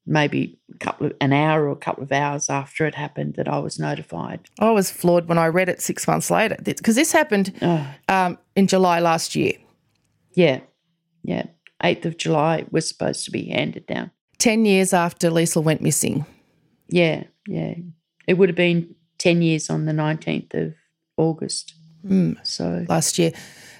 maybe 0.06 0.58
a 0.74 0.78
couple 0.78 1.06
of 1.06 1.12
an 1.20 1.32
hour 1.32 1.66
or 1.68 1.72
a 1.72 1.76
couple 1.76 2.02
of 2.02 2.10
hours 2.10 2.48
after 2.50 2.84
it 2.86 2.94
happened 2.94 3.34
that 3.36 3.46
I 3.46 3.58
was 3.58 3.78
notified. 3.78 4.40
I 4.58 4.70
was 4.72 4.90
floored 4.90 5.28
when 5.28 5.38
I 5.38 5.46
read 5.46 5.68
it 5.68 5.80
six 5.82 6.08
months 6.08 6.30
later 6.30 6.56
because 6.64 6.96
this 6.96 7.12
happened 7.12 7.54
Oh. 7.62 7.86
um, 8.08 8.38
in 8.56 8.66
July 8.66 8.98
last 9.00 9.36
year. 9.36 9.52
Yeah, 10.32 10.60
yeah. 11.22 11.44
Eighth 11.84 12.06
of 12.06 12.16
July 12.16 12.64
was 12.72 12.88
supposed 12.88 13.24
to 13.26 13.30
be 13.30 13.50
handed 13.50 13.86
down. 13.86 14.10
10 14.38 14.64
years 14.64 14.92
after 14.92 15.30
Leisl 15.30 15.62
went 15.62 15.80
missing. 15.82 16.24
Yeah, 16.88 17.24
yeah. 17.46 17.74
It 18.26 18.34
would 18.34 18.48
have 18.48 18.56
been 18.56 18.94
ten 19.18 19.42
years 19.42 19.68
on 19.70 19.84
the 19.86 19.92
nineteenth 19.92 20.54
of 20.54 20.74
August. 21.16 21.74
Mm. 22.06 22.36
So 22.46 22.84
last 22.88 23.18
year. 23.18 23.32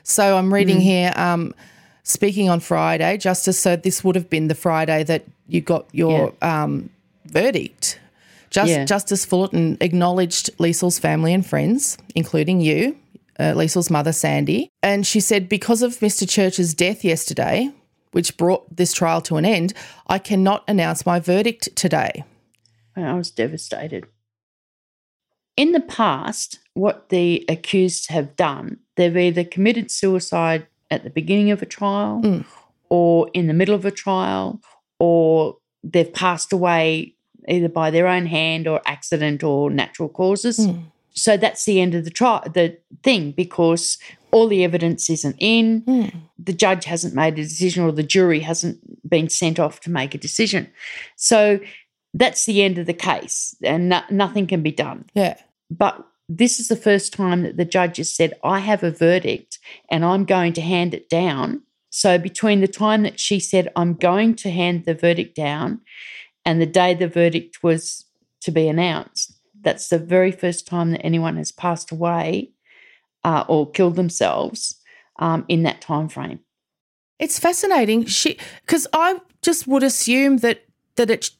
So 0.08 0.38
I'm 0.38 0.52
reading 0.52 0.78
Mm. 0.78 0.82
here, 0.82 1.12
um, 1.16 1.54
speaking 2.02 2.48
on 2.48 2.60
Friday, 2.60 3.18
Justice, 3.18 3.58
so 3.58 3.76
this 3.76 4.02
would 4.02 4.16
have 4.16 4.30
been 4.30 4.48
the 4.48 4.54
Friday 4.54 5.04
that 5.04 5.24
you 5.48 5.60
got 5.60 5.86
your 5.92 6.32
um, 6.40 6.88
verdict. 7.26 8.00
Just, 8.48 8.70
Yeah. 8.70 8.84
Justice 8.86 9.26
Fullerton 9.26 9.76
acknowledged 9.82 10.48
Leisl's 10.58 10.98
family 10.98 11.34
and 11.34 11.44
friends, 11.44 11.98
including 12.14 12.62
you, 12.62 12.96
uh, 13.38 13.52
Leisl's 13.54 13.90
mother, 13.90 14.12
Sandi. 14.12 14.70
And 14.82 15.06
she 15.06 15.20
said, 15.20 15.46
because 15.46 15.82
of 15.82 15.98
Mr. 15.98 16.26
Church's 16.26 16.72
death 16.72 17.04
yesterday, 17.04 17.70
which 18.12 18.38
brought 18.38 18.74
this 18.74 18.94
trial 18.94 19.20
to 19.20 19.36
an 19.36 19.44
end, 19.44 19.74
I 20.06 20.18
cannot 20.18 20.64
announce 20.66 21.04
my 21.04 21.20
verdict 21.20 21.68
today. 21.76 22.24
I 22.96 23.12
was 23.12 23.30
devastated. 23.30 24.06
In 25.58 25.72
the 25.72 25.80
past, 25.80 26.60
what 26.72 27.10
the 27.10 27.44
accused 27.48 28.10
have 28.10 28.34
done, 28.36 28.78
they've 28.98 29.16
either 29.16 29.44
committed 29.44 29.90
suicide 29.90 30.66
at 30.90 31.04
the 31.04 31.10
beginning 31.10 31.50
of 31.50 31.62
a 31.62 31.66
trial 31.66 32.20
Mm. 32.22 32.44
or 32.90 33.30
in 33.32 33.46
the 33.46 33.54
middle 33.54 33.74
of 33.74 33.84
a 33.86 33.90
trial, 33.90 34.60
or 34.98 35.56
they've 35.82 36.12
passed 36.12 36.52
away 36.52 37.14
either 37.48 37.68
by 37.68 37.90
their 37.90 38.06
own 38.06 38.26
hand 38.26 38.66
or 38.68 38.82
accident 38.84 39.42
or 39.42 39.70
natural 39.70 40.08
causes. 40.08 40.58
Mm. 40.58 40.82
So 41.12 41.36
that's 41.36 41.64
the 41.64 41.80
end 41.80 41.94
of 41.94 42.04
the 42.04 42.10
trial, 42.10 42.42
the 42.52 42.76
thing, 43.02 43.32
because 43.32 43.98
all 44.30 44.48
the 44.48 44.62
evidence 44.64 45.08
isn't 45.10 45.36
in. 45.38 45.82
Mm. 45.82 46.12
The 46.38 46.52
judge 46.52 46.84
hasn't 46.84 47.14
made 47.14 47.34
a 47.34 47.42
decision, 47.42 47.84
or 47.84 47.92
the 47.92 48.02
jury 48.02 48.40
hasn't 48.40 48.78
been 49.08 49.28
sent 49.28 49.58
off 49.58 49.80
to 49.80 49.90
make 49.90 50.14
a 50.14 50.18
decision. 50.18 50.68
So 51.16 51.60
that's 52.14 52.44
the 52.46 52.62
end 52.62 52.78
of 52.78 52.86
the 52.86 52.94
case, 52.94 53.54
and 53.62 53.88
no- 53.88 54.02
nothing 54.10 54.46
can 54.46 54.62
be 54.62 54.72
done. 54.72 55.04
Yeah. 55.14 55.36
But 55.70 56.06
this 56.28 56.60
is 56.60 56.68
the 56.68 56.76
first 56.76 57.12
time 57.12 57.42
that 57.42 57.56
the 57.56 57.64
judge 57.64 57.96
has 57.96 58.14
said, 58.14 58.34
I 58.44 58.58
have 58.58 58.82
a 58.82 58.90
verdict 58.90 59.58
and 59.90 60.04
I'm 60.04 60.24
going 60.24 60.52
to 60.54 60.60
hand 60.60 60.94
it 60.94 61.08
down. 61.08 61.62
So, 61.90 62.18
between 62.18 62.60
the 62.60 62.68
time 62.68 63.02
that 63.02 63.18
she 63.18 63.40
said, 63.40 63.72
I'm 63.74 63.94
going 63.94 64.34
to 64.36 64.50
hand 64.50 64.84
the 64.84 64.94
verdict 64.94 65.34
down, 65.34 65.80
and 66.44 66.60
the 66.60 66.66
day 66.66 66.92
the 66.92 67.08
verdict 67.08 67.62
was 67.62 68.04
to 68.42 68.50
be 68.50 68.68
announced, 68.68 69.32
that's 69.62 69.88
the 69.88 69.98
very 69.98 70.30
first 70.30 70.66
time 70.66 70.90
that 70.92 71.04
anyone 71.04 71.36
has 71.38 71.50
passed 71.50 71.90
away 71.90 72.52
uh, 73.24 73.44
or 73.48 73.70
killed 73.70 73.96
themselves 73.96 74.80
um, 75.18 75.44
in 75.48 75.62
that 75.62 75.80
time 75.80 76.08
frame. 76.08 76.40
It's 77.18 77.38
fascinating. 77.38 78.04
She 78.04 78.38
because 78.64 78.86
I 78.92 79.20
just 79.42 79.66
would 79.66 79.82
assume 79.82 80.38
that 80.38 80.64
that 80.96 81.10
it 81.10 81.30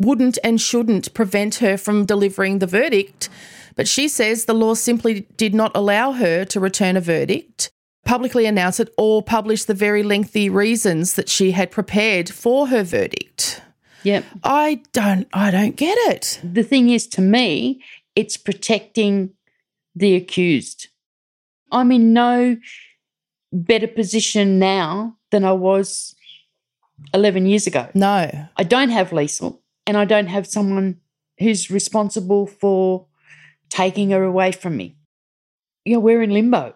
wouldn't 0.00 0.38
and 0.42 0.60
shouldn't 0.60 1.12
prevent 1.14 1.56
her 1.56 1.76
from 1.76 2.06
delivering 2.06 2.58
the 2.58 2.66
verdict, 2.66 3.28
but 3.76 3.86
she 3.86 4.08
says 4.08 4.44
the 4.44 4.54
law 4.54 4.74
simply 4.74 5.26
did 5.36 5.54
not 5.54 5.70
allow 5.74 6.12
her 6.12 6.44
to 6.46 6.58
return 6.58 6.96
a 6.96 7.00
verdict, 7.00 7.70
publicly 8.04 8.46
announce 8.46 8.80
it, 8.80 8.92
or 8.96 9.22
publish 9.22 9.64
the 9.64 9.74
very 9.74 10.02
lengthy 10.02 10.48
reasons 10.48 11.14
that 11.14 11.28
she 11.28 11.52
had 11.52 11.70
prepared 11.70 12.30
for 12.30 12.68
her 12.68 12.82
verdict. 12.82 13.62
Yep. 14.02 14.24
I 14.42 14.82
don't 14.92 15.28
I 15.34 15.50
don't 15.50 15.76
get 15.76 15.96
it. 16.10 16.40
The 16.42 16.62
thing 16.62 16.88
is, 16.88 17.06
to 17.08 17.20
me, 17.20 17.82
it's 18.16 18.38
protecting 18.38 19.34
the 19.94 20.16
accused. 20.16 20.88
I'm 21.70 21.92
in 21.92 22.12
no 22.14 22.56
better 23.52 23.86
position 23.86 24.58
now 24.58 25.16
than 25.30 25.44
I 25.44 25.52
was 25.52 26.14
11 27.12 27.46
years 27.46 27.66
ago. 27.66 27.88
No. 27.94 28.30
I 28.56 28.62
don't 28.62 28.90
have 28.90 29.10
Leisl 29.10 29.59
and 29.90 29.98
I 29.98 30.04
don't 30.04 30.28
have 30.28 30.46
someone 30.46 31.00
who's 31.40 31.68
responsible 31.68 32.46
for 32.46 33.08
taking 33.70 34.10
her 34.10 34.22
away 34.22 34.52
from 34.52 34.76
me. 34.76 34.96
You 35.84 35.94
know, 35.94 35.98
we're 35.98 36.22
in 36.22 36.30
limbo. 36.30 36.74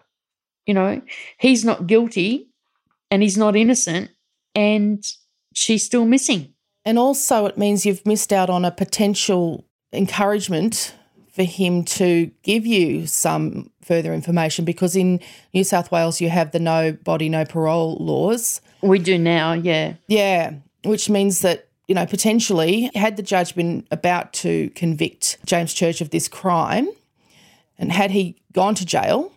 You 0.65 0.73
know, 0.73 1.01
he's 1.39 1.63
not 1.63 1.87
guilty 1.87 2.49
and 3.09 3.23
he's 3.23 3.37
not 3.37 3.55
innocent 3.55 4.11
and 4.53 5.01
she's 5.53 5.85
still 5.85 6.03
missing. 6.03 6.55
And 6.83 6.99
also, 6.99 7.45
it 7.45 7.57
means 7.57 7.85
you've 7.85 8.05
missed 8.05 8.33
out 8.33 8.49
on 8.49 8.65
a 8.65 8.71
potential 8.71 9.65
encouragement 9.93 10.93
for 11.31 11.43
him 11.43 11.85
to 11.85 12.29
give 12.43 12.65
you 12.65 13.07
some 13.07 13.71
further 13.81 14.13
information 14.13 14.65
because 14.65 14.97
in 14.97 15.21
New 15.53 15.63
South 15.63 15.89
Wales, 15.89 16.19
you 16.19 16.29
have 16.29 16.51
the 16.51 16.59
no 16.59 16.91
body, 16.91 17.29
no 17.29 17.45
parole 17.45 17.95
laws. 17.95 18.59
We 18.81 18.99
do 18.99 19.17
now, 19.17 19.53
yeah. 19.53 19.93
Yeah, 20.09 20.55
which 20.83 21.09
means 21.09 21.39
that, 21.39 21.64
you 21.87 21.95
know, 21.95 22.05
potentially, 22.05 22.89
had 22.95 23.15
the 23.17 23.23
judge 23.23 23.55
been 23.55 23.85
about 23.91 24.33
to 24.33 24.69
convict 24.71 25.37
James 25.45 25.73
Church 25.73 26.01
of 26.01 26.09
this 26.09 26.27
crime, 26.27 26.87
and 27.77 27.91
had 27.91 28.11
he 28.11 28.35
gone 28.53 28.75
to 28.75 28.85
jail, 28.85 29.31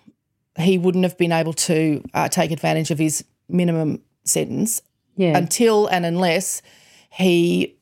he 0.58 0.78
wouldn't 0.78 1.04
have 1.04 1.18
been 1.18 1.32
able 1.32 1.52
to 1.52 2.02
uh, 2.14 2.28
take 2.28 2.50
advantage 2.50 2.90
of 2.90 2.98
his 2.98 3.24
minimum 3.48 4.02
sentence 4.24 4.82
Yeah. 5.16 5.36
until 5.36 5.86
and 5.88 6.04
unless 6.06 6.62
he 7.10 7.76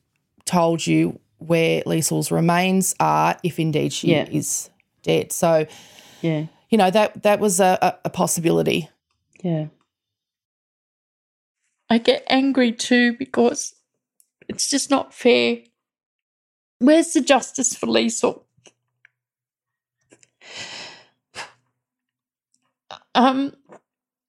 told 0.45 0.87
you 0.87 1.19
where 1.39 1.83
Leisl's 1.83 2.31
remains 2.31 2.95
are, 3.01 3.37
if 3.43 3.59
indeed 3.59 3.93
she 3.93 4.11
Yeah. 4.13 4.27
is 4.31 4.71
dead. 5.03 5.33
So, 5.33 5.67
Yeah. 6.23 6.47
you 6.71 6.79
know, 6.79 6.91
that 6.91 7.23
that 7.23 7.41
was 7.41 7.61
a, 7.61 7.79
a, 7.83 7.95
a 8.07 8.11
possibility. 8.11 8.89
Yeah. 9.43 9.67
I 11.89 11.99
get 11.99 12.25
angry 12.29 12.73
too 12.73 13.17
because 13.17 13.75
it's 14.49 14.69
just 14.69 14.91
not 14.91 15.15
fair. 15.15 15.59
Where's 16.79 17.13
the 17.13 17.21
justice 17.21 17.75
for 17.75 17.87
Leisl? 17.87 18.43
Um, 23.15 23.55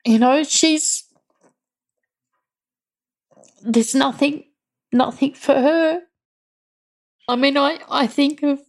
you 0.05 0.17
know, 0.17 0.43
she's 0.43 1.03
there's 3.61 3.93
nothing 3.93 4.45
nothing 4.91 5.33
for 5.33 5.53
her. 5.53 6.01
I 7.27 7.35
mean, 7.35 7.57
I, 7.57 7.79
I 7.89 8.07
think 8.07 8.43
of 8.43 8.61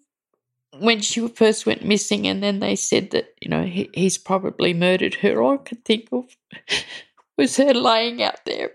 when 0.79 1.01
she 1.01 1.27
first 1.29 1.67
went 1.67 1.85
missing 1.85 2.27
and 2.27 2.43
then 2.43 2.61
they 2.61 2.77
said 2.77 3.11
that, 3.13 3.35
you 3.41 3.49
know, 3.49 3.65
he, 3.65 3.89
he's 3.95 4.19
probably 4.19 4.75
murdered 4.75 5.15
her. 5.17 5.41
All 5.41 5.55
I 5.55 5.57
could 5.59 5.85
think 5.85 6.09
of 6.13 6.37
was 7.39 7.57
her 7.57 7.73
laying 7.73 8.23
out 8.23 8.45
there 8.45 8.73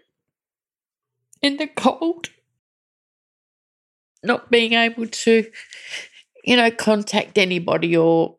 in 1.42 1.58
the 1.58 1.68
cold, 1.68 2.30
not 4.24 4.50
being 4.50 4.74
able 4.74 5.08
to, 5.08 5.46
you 6.44 6.56
know, 6.56 6.72
contact 6.72 7.38
anybody 7.38 7.96
or, 7.96 8.38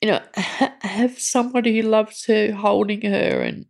you 0.00 0.10
know, 0.10 0.20
ha- 0.36 0.74
have 0.82 1.18
somebody 1.18 1.80
who 1.80 1.88
loves 1.88 2.24
her 2.26 2.52
holding 2.52 3.02
her. 3.02 3.40
And 3.40 3.66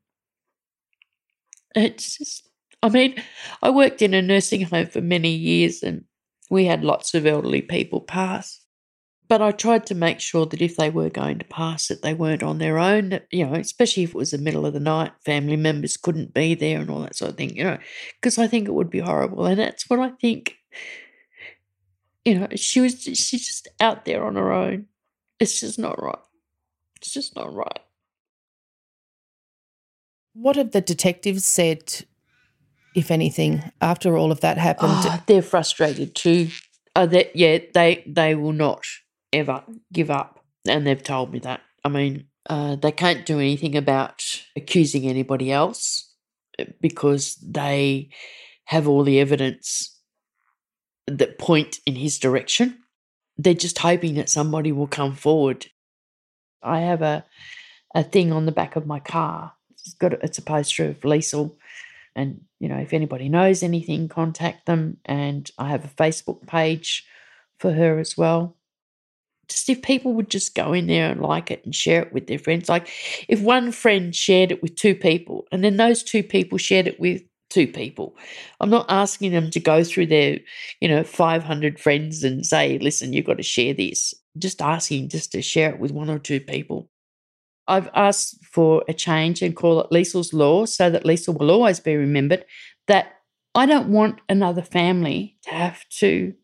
it's 1.75 2.19
just, 2.19 2.49
I 2.83 2.89
mean, 2.89 3.15
I 3.63 3.71
worked 3.71 4.03
in 4.03 4.15
a 4.15 4.23
nursing 4.23 4.63
home 4.63 4.87
for 4.87 5.01
many 5.01 5.31
years 5.31 5.83
and 5.83 6.05
we 6.51 6.67
had 6.67 6.85
lots 6.85 7.15
of 7.15 7.27
elderly 7.27 7.63
people 7.63 8.01
pass. 8.01 8.59
But 9.29 9.41
I 9.41 9.53
tried 9.53 9.87
to 9.87 9.95
make 9.95 10.21
sure 10.21 10.45
that 10.45 10.61
if 10.61 10.77
they 10.77 10.91
were 10.91 11.09
going 11.09 11.39
to 11.39 11.47
pass, 11.47 11.89
that 11.89 12.03
they 12.03 12.13
weren't 12.13 12.43
on 12.43 12.59
their 12.59 12.79
own. 12.79 13.11
That, 13.11 13.29
you 13.31 13.47
know, 13.47 13.55
especially 13.55 14.03
if 14.03 14.11
it 14.11 14.17
was 14.17 14.33
the 14.33 14.37
middle 14.37 14.67
of 14.67 14.75
the 14.75 14.81
night, 14.81 15.13
family 15.25 15.57
members 15.57 15.97
couldn't 15.97 16.35
be 16.35 16.55
there 16.55 16.81
and 16.81 16.91
all 16.91 17.01
that 17.01 17.17
sort 17.17 17.31
of 17.31 17.39
thing. 17.39 17.57
You 17.57 17.65
know, 17.65 17.79
because 18.21 18.37
I 18.37 18.47
think 18.47 18.69
it 18.69 18.75
would 18.75 18.91
be 18.91 18.99
horrible, 18.99 19.47
and 19.47 19.59
that's 19.59 19.89
what 19.89 20.01
I 20.01 20.11
think. 20.21 20.57
You 22.25 22.39
know, 22.39 22.49
she 22.55 22.81
was 22.81 23.03
she's 23.03 23.47
just 23.47 23.69
out 23.81 24.05
there 24.05 24.25
on 24.25 24.37
her 24.37 24.53
own. 24.53 24.87
It's 25.41 25.61
just 25.61 25.79
not 25.79 26.01
right. 26.01 26.19
It's 26.97 27.13
just 27.13 27.35
not 27.35 27.53
right. 27.53 27.81
What 30.35 30.57
have 30.57 30.71
the 30.71 30.81
detectives 30.81 31.45
said, 31.45 32.07
if 32.95 33.11
anything, 33.11 33.71
after 33.81 34.17
all 34.17 34.33
of 34.33 34.41
that 34.41 34.57
happened? 34.57 34.93
Oh, 34.95 35.23
they're 35.27 35.43
frustrated 35.43 36.15
too. 36.15 36.49
Uh, 36.95 37.07
that 37.07 37.35
yeah, 37.35 37.59
they 37.75 38.05
they 38.07 38.35
will 38.35 38.53
not 38.53 38.85
ever 39.33 39.65
give 39.93 40.11
up, 40.11 40.45
and 40.67 40.87
they've 40.87 41.03
told 41.03 41.33
me 41.33 41.39
that. 41.41 41.61
I 41.85 41.89
mean, 41.89 42.27
uh, 42.49 42.77
they 42.77 42.93
can't 42.93 43.27
do 43.27 43.39
anything 43.39 43.77
about 43.77 44.23
accusing 44.57 45.09
anybody 45.09 45.51
else 45.51 46.13
uh, 46.59 46.65
because 46.81 47.37
they 47.37 48.11
have 48.67 48.87
all 48.87 49.03
the 49.05 49.21
evidence 49.21 49.99
that 51.19 51.39
point 51.39 51.81
in 51.87 51.95
his 51.95 52.19
direction. 52.19 52.79
They're 53.39 53.55
just 53.55 53.79
hoping 53.79 54.15
that 54.15 54.31
somebody 54.31 54.73
will 54.73 54.87
come 54.87 55.15
forward. 55.15 55.67
I 56.63 56.81
have 56.81 57.03
a 57.03 57.25
a 57.95 58.03
thing 58.03 58.33
on 58.33 58.47
the 58.47 58.53
back 58.53 58.77
of 58.77 58.87
my 58.87 59.01
car. 59.01 59.53
It's 59.71 59.95
got 59.95 60.13
it's 60.13 60.39
a 60.39 60.43
poster 60.43 60.89
of 60.89 61.01
Leisl, 61.01 61.55
and 62.15 62.43
you 62.61 62.69
know 62.69 62.79
if 62.79 62.93
anybody 62.93 63.29
knows 63.29 63.63
anything, 63.63 64.09
contact 64.09 64.67
them. 64.67 64.99
And 65.05 65.51
I 65.59 65.69
have 65.71 65.85
a 65.85 65.89
Facebook 65.89 66.47
page 66.47 67.07
for 67.59 67.73
her 67.73 67.99
as 67.99 68.17
well 68.17 68.57
just 69.53 69.69
if 69.69 69.83
people 69.83 70.15
would 70.15 70.31
just 70.31 70.55
go 70.55 70.73
in 70.73 70.87
there 70.87 71.11
and 71.11 71.21
like 71.21 71.51
it 71.51 71.65
and 71.65 71.75
share 71.75 72.03
it 72.03 72.13
with 72.13 72.27
their 72.27 72.39
friends. 72.39 72.69
Like 72.69 72.89
if 73.29 73.41
one 73.41 73.71
friend 73.71 74.15
shared 74.15 74.51
it 74.51 74.63
with 74.63 74.77
two 74.77 74.95
people 74.95 75.47
and 75.53 75.63
then 75.63 75.77
those 75.77 76.03
two 76.03 76.23
people 76.23 76.59
shared 76.59 76.87
it 76.87 76.99
with 76.99 77.23
two 77.53 77.67
people. 77.67 78.17
I'm 78.61 78.71
not 78.71 78.87
asking 78.89 79.33
them 79.33 79.51
to 79.51 79.61
go 79.61 79.85
through 79.85 80.07
their, 80.07 80.39
you 80.81 80.89
know, 80.89 81.05
500 81.05 81.79
friends 81.79 82.25
and 82.25 82.45
say, 82.45 82.79
listen, 82.79 83.13
you've 83.13 83.27
got 83.27 83.37
to 83.37 83.43
share 83.43 83.75
this. 83.75 84.15
Just 84.39 84.63
asking 84.63 85.11
just 85.11 85.33
to 85.33 85.43
share 85.43 85.71
it 85.71 85.79
with 85.79 85.91
one 85.91 86.09
or 86.09 86.19
two 86.19 86.41
people. 86.41 86.89
I've 87.69 87.91
asked 87.95 88.45
for 88.45 88.83
a 88.89 88.95
change 88.95 89.43
and 89.43 89.55
call 89.55 89.81
it 89.81 89.91
Leisl's 89.91 90.33
Law 90.33 90.65
so 90.65 90.91
that 90.91 91.05
Leisl 91.05 91.39
will 91.39 91.51
always 91.51 91.79
be 91.79 91.95
remembered 91.95 92.45
that 92.89 93.21
I 93.55 93.67
don't 93.67 93.89
want 93.89 94.21
another 94.29 94.63
family 94.63 95.37
to 95.45 95.51
have 95.51 95.85
to, 95.99 96.35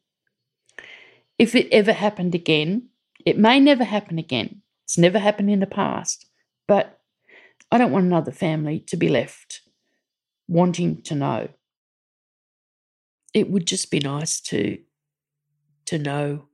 if 1.39 1.55
it 1.55 1.69
ever 1.73 1.93
happened 1.93 2.35
again, 2.35 2.91
it 3.25 3.39
may 3.39 3.59
never 3.59 3.85
happen 3.85 4.19
again. 4.19 4.63
It's 4.85 4.99
never 4.99 5.19
happened 5.19 5.51
in 5.51 5.61
the 5.61 5.67
past, 5.67 6.27
but 6.69 7.01
I 7.73 7.79
don't 7.79 7.93
want 7.93 8.07
another 8.07 8.33
family 8.33 8.81
to 8.89 8.97
be 8.97 9.09
left 9.09 9.63
wanting 10.49 11.03
to 11.03 11.15
know. 11.15 11.49
It 13.35 13.51
would 13.51 13.67
just 13.67 13.91
be 13.91 14.01
nice 14.01 14.41
to 14.43 14.79
to 15.87 15.99
know 15.99 16.49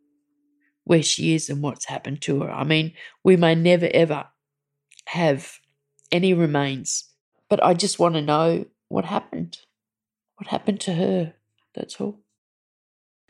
where 0.85 1.03
she 1.03 1.35
is 1.35 1.49
and 1.49 1.63
what's 1.63 1.87
happened 1.87 2.21
to 2.23 2.43
her. 2.43 2.51
I 2.51 2.65
mean, 2.65 2.93
we 3.25 3.37
may 3.37 3.55
never 3.55 3.89
ever 3.95 4.27
have 5.07 5.59
any 6.13 6.35
remains, 6.35 7.05
but 7.49 7.63
I 7.65 7.75
just 7.75 7.99
want 7.99 8.15
to 8.15 8.23
know 8.23 8.67
what 8.89 9.07
happened. 9.07 9.59
What 10.37 10.49
happened 10.49 10.81
to 10.83 10.95
her? 10.95 11.35
That's 11.75 12.01
all. 12.01 12.21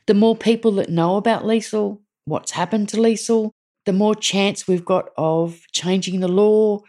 The 0.07 0.15
more 0.15 0.37
people 0.37 0.73
that 0.73 0.91
know 0.91 1.17
about 1.17 1.45
Leisl, 1.45 2.01
what's 2.27 2.53
happened 2.53 2.89
to 2.91 2.97
Leisl, 2.97 3.51
the 3.87 3.93
more 3.93 4.15
chance 4.15 4.67
we've 4.67 4.85
got 4.85 5.11
of 5.17 5.61
changing 5.73 6.21
the 6.21 6.29
law, 6.29 6.81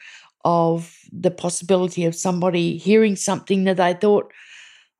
of 0.45 0.95
the 1.11 1.31
possibility 1.31 2.05
of 2.05 2.15
somebody 2.15 2.77
hearing 2.77 3.15
something 3.15 3.63
that 3.65 3.77
they 3.77 3.95
thought, 3.95 4.31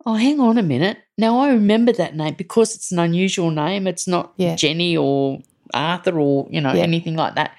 oh, 0.06 0.16
hang 0.16 0.40
on 0.40 0.58
a 0.58 0.64
minute. 0.64 0.98
Now 1.18 1.40
I 1.40 1.50
remember 1.50 1.94
that 1.94 2.16
name 2.16 2.34
because 2.34 2.76
it's 2.76 2.92
an 2.92 3.00
unusual 3.00 3.52
name. 3.52 3.88
It's 3.88 4.08
not 4.08 4.34
yeah. 4.38 4.56
Jenny 4.56 4.98
or 4.98 5.40
Arthur 5.74 6.20
or, 6.20 6.48
you 6.50 6.60
know, 6.60 6.74
yeah. 6.74 6.82
anything 6.82 7.16
like 7.16 7.36
that. 7.36 7.56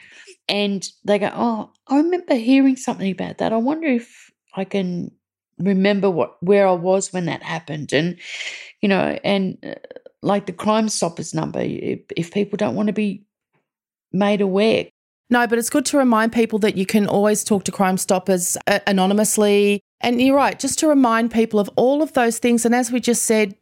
And 0.48 0.86
they 1.04 1.18
go, 1.18 1.30
oh, 1.32 1.70
I 1.86 1.96
remember 1.98 2.34
hearing 2.34 2.76
something 2.76 3.10
about 3.10 3.38
that. 3.38 3.52
I 3.52 3.56
wonder 3.56 3.86
if 3.86 4.30
I 4.54 4.64
can 4.64 5.12
remember 5.58 6.10
what 6.10 6.36
where 6.42 6.66
I 6.66 6.72
was 6.72 7.12
when 7.12 7.26
that 7.26 7.42
happened. 7.42 7.92
And, 7.92 8.18
you 8.80 8.88
know, 8.88 9.18
and 9.24 9.58
uh, 9.64 9.74
like 10.22 10.46
the 10.46 10.52
Crime 10.52 10.88
Stoppers 10.88 11.34
number, 11.34 11.60
if, 11.60 12.00
if 12.16 12.32
people 12.32 12.56
don't 12.56 12.74
want 12.74 12.88
to 12.88 12.92
be 12.92 13.24
made 14.12 14.40
aware. 14.40 14.86
No, 15.28 15.46
but 15.46 15.58
it's 15.58 15.70
good 15.70 15.84
to 15.86 15.98
remind 15.98 16.32
people 16.32 16.58
that 16.60 16.76
you 16.76 16.86
can 16.86 17.06
always 17.06 17.42
talk 17.42 17.64
to 17.64 17.72
Crime 17.72 17.98
Stoppers 17.98 18.56
uh, 18.66 18.80
anonymously. 18.86 19.80
And 20.00 20.20
you're 20.20 20.36
right, 20.36 20.58
just 20.58 20.78
to 20.80 20.88
remind 20.88 21.32
people 21.32 21.58
of 21.58 21.70
all 21.76 22.02
of 22.02 22.12
those 22.12 22.38
things. 22.38 22.64
And 22.64 22.74
as 22.74 22.92
we 22.92 23.00
just 23.00 23.24
said, 23.24 23.56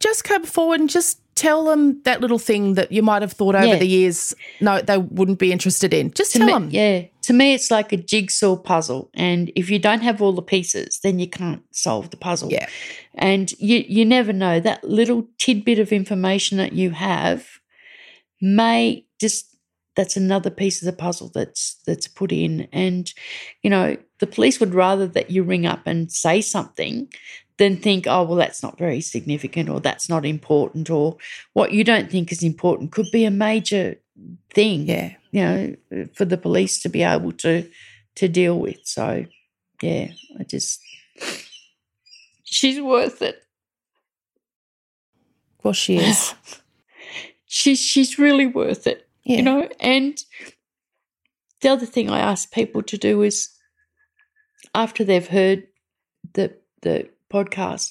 just 0.00 0.24
come 0.24 0.44
forward 0.44 0.80
and 0.80 0.90
just 0.90 1.20
tell 1.38 1.64
them 1.64 2.02
that 2.02 2.20
little 2.20 2.38
thing 2.38 2.74
that 2.74 2.90
you 2.90 3.00
might 3.00 3.22
have 3.22 3.32
thought 3.32 3.54
over 3.54 3.64
yeah. 3.64 3.76
the 3.76 3.86
years 3.86 4.34
no 4.60 4.80
they 4.80 4.98
wouldn't 4.98 5.38
be 5.38 5.52
interested 5.52 5.94
in. 5.94 6.10
Just 6.10 6.32
to 6.32 6.38
tell 6.38 6.46
me, 6.46 6.52
them. 6.52 6.68
yeah. 6.70 7.02
To 7.22 7.32
me 7.32 7.54
it's 7.54 7.70
like 7.70 7.92
a 7.92 7.96
jigsaw 7.96 8.56
puzzle. 8.56 9.08
And 9.14 9.52
if 9.54 9.70
you 9.70 9.78
don't 9.78 10.00
have 10.00 10.20
all 10.20 10.32
the 10.32 10.42
pieces 10.42 10.98
then 11.02 11.20
you 11.20 11.28
can't 11.28 11.62
solve 11.70 12.10
the 12.10 12.16
puzzle. 12.16 12.50
Yeah. 12.50 12.66
And 13.14 13.52
you 13.60 13.84
you 13.86 14.04
never 14.04 14.32
know. 14.32 14.58
That 14.58 14.82
little 14.82 15.28
tidbit 15.38 15.78
of 15.78 15.92
information 15.92 16.58
that 16.58 16.72
you 16.72 16.90
have 16.90 17.46
may 18.40 19.06
just 19.20 19.47
that's 19.98 20.16
another 20.16 20.48
piece 20.48 20.80
of 20.80 20.86
the 20.86 20.92
puzzle 20.92 21.28
that's 21.34 21.76
that's 21.84 22.06
put 22.06 22.30
in 22.30 22.68
and 22.72 23.12
you 23.62 23.68
know 23.68 23.96
the 24.20 24.28
police 24.28 24.60
would 24.60 24.72
rather 24.72 25.08
that 25.08 25.30
you 25.30 25.42
ring 25.42 25.66
up 25.66 25.86
and 25.86 26.12
say 26.12 26.40
something 26.40 27.08
than 27.58 27.76
think, 27.76 28.06
oh, 28.06 28.22
well, 28.22 28.36
that's 28.36 28.62
not 28.62 28.78
very 28.78 29.00
significant 29.00 29.68
or 29.68 29.80
that's 29.80 30.08
not 30.08 30.24
important 30.24 30.88
or 30.88 31.16
what 31.52 31.72
you 31.72 31.84
don't 31.84 32.10
think 32.10 32.32
is 32.32 32.42
important 32.42 32.92
could 32.92 33.06
be 33.12 33.24
a 33.24 33.30
major 33.30 33.96
thing. 34.50 34.88
Yeah. 34.88 35.14
You 35.30 35.42
know, 35.42 36.06
for 36.14 36.24
the 36.24 36.38
police 36.38 36.80
to 36.82 36.88
be 36.88 37.02
able 37.02 37.32
to 37.32 37.68
to 38.14 38.28
deal 38.28 38.58
with. 38.58 38.78
So 38.84 39.26
yeah, 39.82 40.08
I 40.38 40.44
just 40.44 40.80
she's 42.44 42.80
worth 42.80 43.20
it. 43.20 43.42
Well, 45.62 45.74
she 45.74 45.98
is. 45.98 46.34
she's 47.46 47.80
she's 47.80 48.18
really 48.18 48.46
worth 48.46 48.86
it. 48.86 49.07
Yeah. 49.28 49.36
You 49.36 49.42
know, 49.42 49.68
and 49.78 50.18
the 51.60 51.68
other 51.68 51.86
thing 51.86 52.10
I 52.10 52.20
ask 52.20 52.50
people 52.52 52.82
to 52.84 52.96
do 52.96 53.22
is 53.22 53.50
after 54.74 55.04
they've 55.04 55.28
heard 55.28 55.64
the 56.34 56.56
the 56.82 57.08
podcast, 57.30 57.90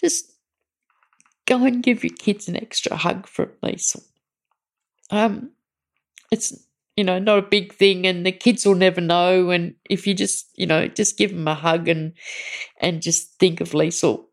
just 0.00 0.32
go 1.46 1.64
and 1.64 1.82
give 1.82 2.04
your 2.04 2.14
kids 2.18 2.48
an 2.48 2.56
extra 2.56 2.96
hug 2.96 3.26
from 3.26 3.50
Leisl. 3.62 4.02
Um, 5.10 5.50
it's 6.32 6.54
you 6.96 7.04
know 7.04 7.18
not 7.18 7.38
a 7.38 7.42
big 7.42 7.74
thing, 7.74 8.06
and 8.06 8.26
the 8.26 8.32
kids 8.32 8.66
will 8.66 8.76
never 8.76 9.00
know. 9.00 9.50
And 9.50 9.74
if 9.90 10.06
you 10.06 10.14
just 10.14 10.48
you 10.56 10.66
know 10.66 10.88
just 10.88 11.18
give 11.18 11.30
them 11.32 11.48
a 11.48 11.54
hug 11.54 11.88
and 11.88 12.12
and 12.80 13.02
just 13.02 13.38
think 13.38 13.60
of 13.60 13.70
Leisl. 13.72 14.26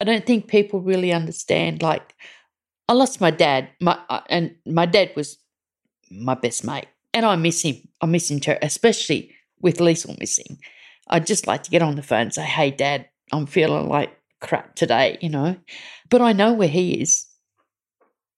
I 0.00 0.04
don't 0.04 0.26
think 0.26 0.48
people 0.48 0.80
really 0.80 1.12
understand. 1.12 1.82
Like, 1.82 2.14
I 2.88 2.92
lost 2.92 3.20
my 3.20 3.30
dad, 3.30 3.70
my 3.80 3.98
uh, 4.08 4.20
and 4.28 4.56
my 4.66 4.86
dad 4.86 5.12
was 5.16 5.38
my 6.10 6.34
best 6.34 6.64
mate, 6.64 6.86
and 7.12 7.24
I 7.24 7.36
miss 7.36 7.62
him. 7.62 7.76
I 8.00 8.06
miss 8.06 8.30
him 8.30 8.40
too, 8.40 8.56
especially 8.60 9.34
with 9.60 9.78
Leisl 9.78 10.18
missing. 10.18 10.58
I'd 11.08 11.26
just 11.26 11.46
like 11.46 11.62
to 11.64 11.70
get 11.70 11.82
on 11.82 11.96
the 11.96 12.02
phone 12.02 12.22
and 12.22 12.34
say, 12.34 12.44
hey, 12.44 12.70
dad, 12.70 13.08
I'm 13.32 13.46
feeling 13.46 13.88
like 13.88 14.16
crap 14.40 14.74
today, 14.74 15.18
you 15.20 15.28
know. 15.28 15.56
But 16.10 16.22
I 16.22 16.32
know 16.32 16.52
where 16.52 16.68
he 16.68 17.00
is. 17.00 17.26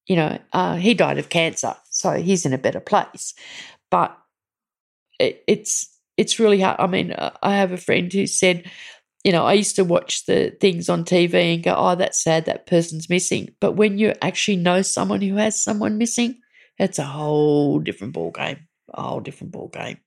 You 0.06 0.16
know, 0.16 0.38
uh, 0.52 0.76
he 0.76 0.94
died 0.94 1.18
of 1.18 1.28
cancer, 1.28 1.74
so 1.90 2.12
he's 2.12 2.46
in 2.46 2.52
a 2.52 2.58
better 2.58 2.80
place. 2.80 3.34
But 3.90 4.16
it, 5.18 5.42
it's 5.48 5.92
it's 6.16 6.38
really 6.38 6.60
hard. 6.60 6.76
I 6.78 6.86
mean, 6.86 7.12
uh, 7.12 7.32
I 7.42 7.56
have 7.56 7.72
a 7.72 7.76
friend 7.76 8.12
who 8.12 8.26
said, 8.26 8.70
you 9.26 9.32
know, 9.32 9.44
I 9.44 9.54
used 9.54 9.74
to 9.74 9.84
watch 9.84 10.24
the 10.26 10.56
things 10.60 10.88
on 10.88 11.02
TV 11.02 11.52
and 11.52 11.60
go, 11.60 11.74
oh, 11.76 11.96
that's 11.96 12.22
sad, 12.22 12.44
that 12.44 12.68
person's 12.68 13.10
missing. 13.10 13.48
But 13.60 13.72
when 13.72 13.98
you 13.98 14.12
actually 14.22 14.56
know 14.56 14.82
someone 14.82 15.20
who 15.20 15.34
has 15.34 15.60
someone 15.60 15.98
missing, 15.98 16.38
it's 16.78 17.00
a 17.00 17.04
whole 17.04 17.80
different 17.80 18.12
ball 18.12 18.30
game. 18.30 18.68
A 18.94 19.02
whole 19.02 19.18
different 19.18 19.52
ball 19.52 19.66
game. 19.66 19.98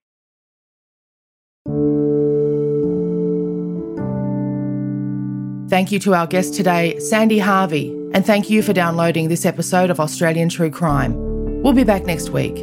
Thank 5.70 5.92
you 5.92 6.00
to 6.00 6.14
our 6.14 6.26
guest 6.26 6.54
today, 6.54 6.98
Sandi 7.00 7.40
Harvey, 7.40 7.90
and 8.14 8.26
thank 8.26 8.50
you 8.50 8.64
for 8.64 8.72
downloading 8.72 9.28
this 9.28 9.46
episode 9.46 9.90
of 9.90 10.00
Australian 10.00 10.48
True 10.48 10.72
Crime. 10.72 11.14
We'll 11.62 11.74
be 11.74 11.84
back 11.84 12.06
next 12.06 12.30
week. 12.30 12.56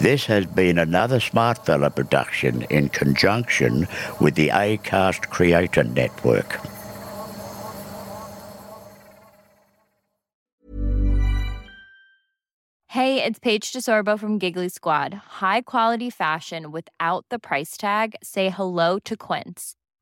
This 0.00 0.24
has 0.26 0.46
been 0.46 0.78
another 0.78 1.18
Smartfella 1.18 1.94
production 1.94 2.62
in 2.70 2.88
conjunction 2.88 3.86
with 4.18 4.34
the 4.34 4.48
ACAST 4.48 5.28
Creator 5.28 5.84
Network. 5.84 6.58
Hey, 12.86 13.22
it's 13.22 13.38
Paige 13.38 13.72
DeSorbo 13.72 14.18
from 14.18 14.38
Giggly 14.38 14.70
Squad. 14.70 15.12
High 15.42 15.60
quality 15.60 16.08
fashion 16.08 16.72
without 16.72 17.26
the 17.28 17.38
price 17.38 17.76
tag? 17.76 18.16
Say 18.22 18.48
hello 18.48 18.98
to 19.00 19.16
Quince. 19.18 19.76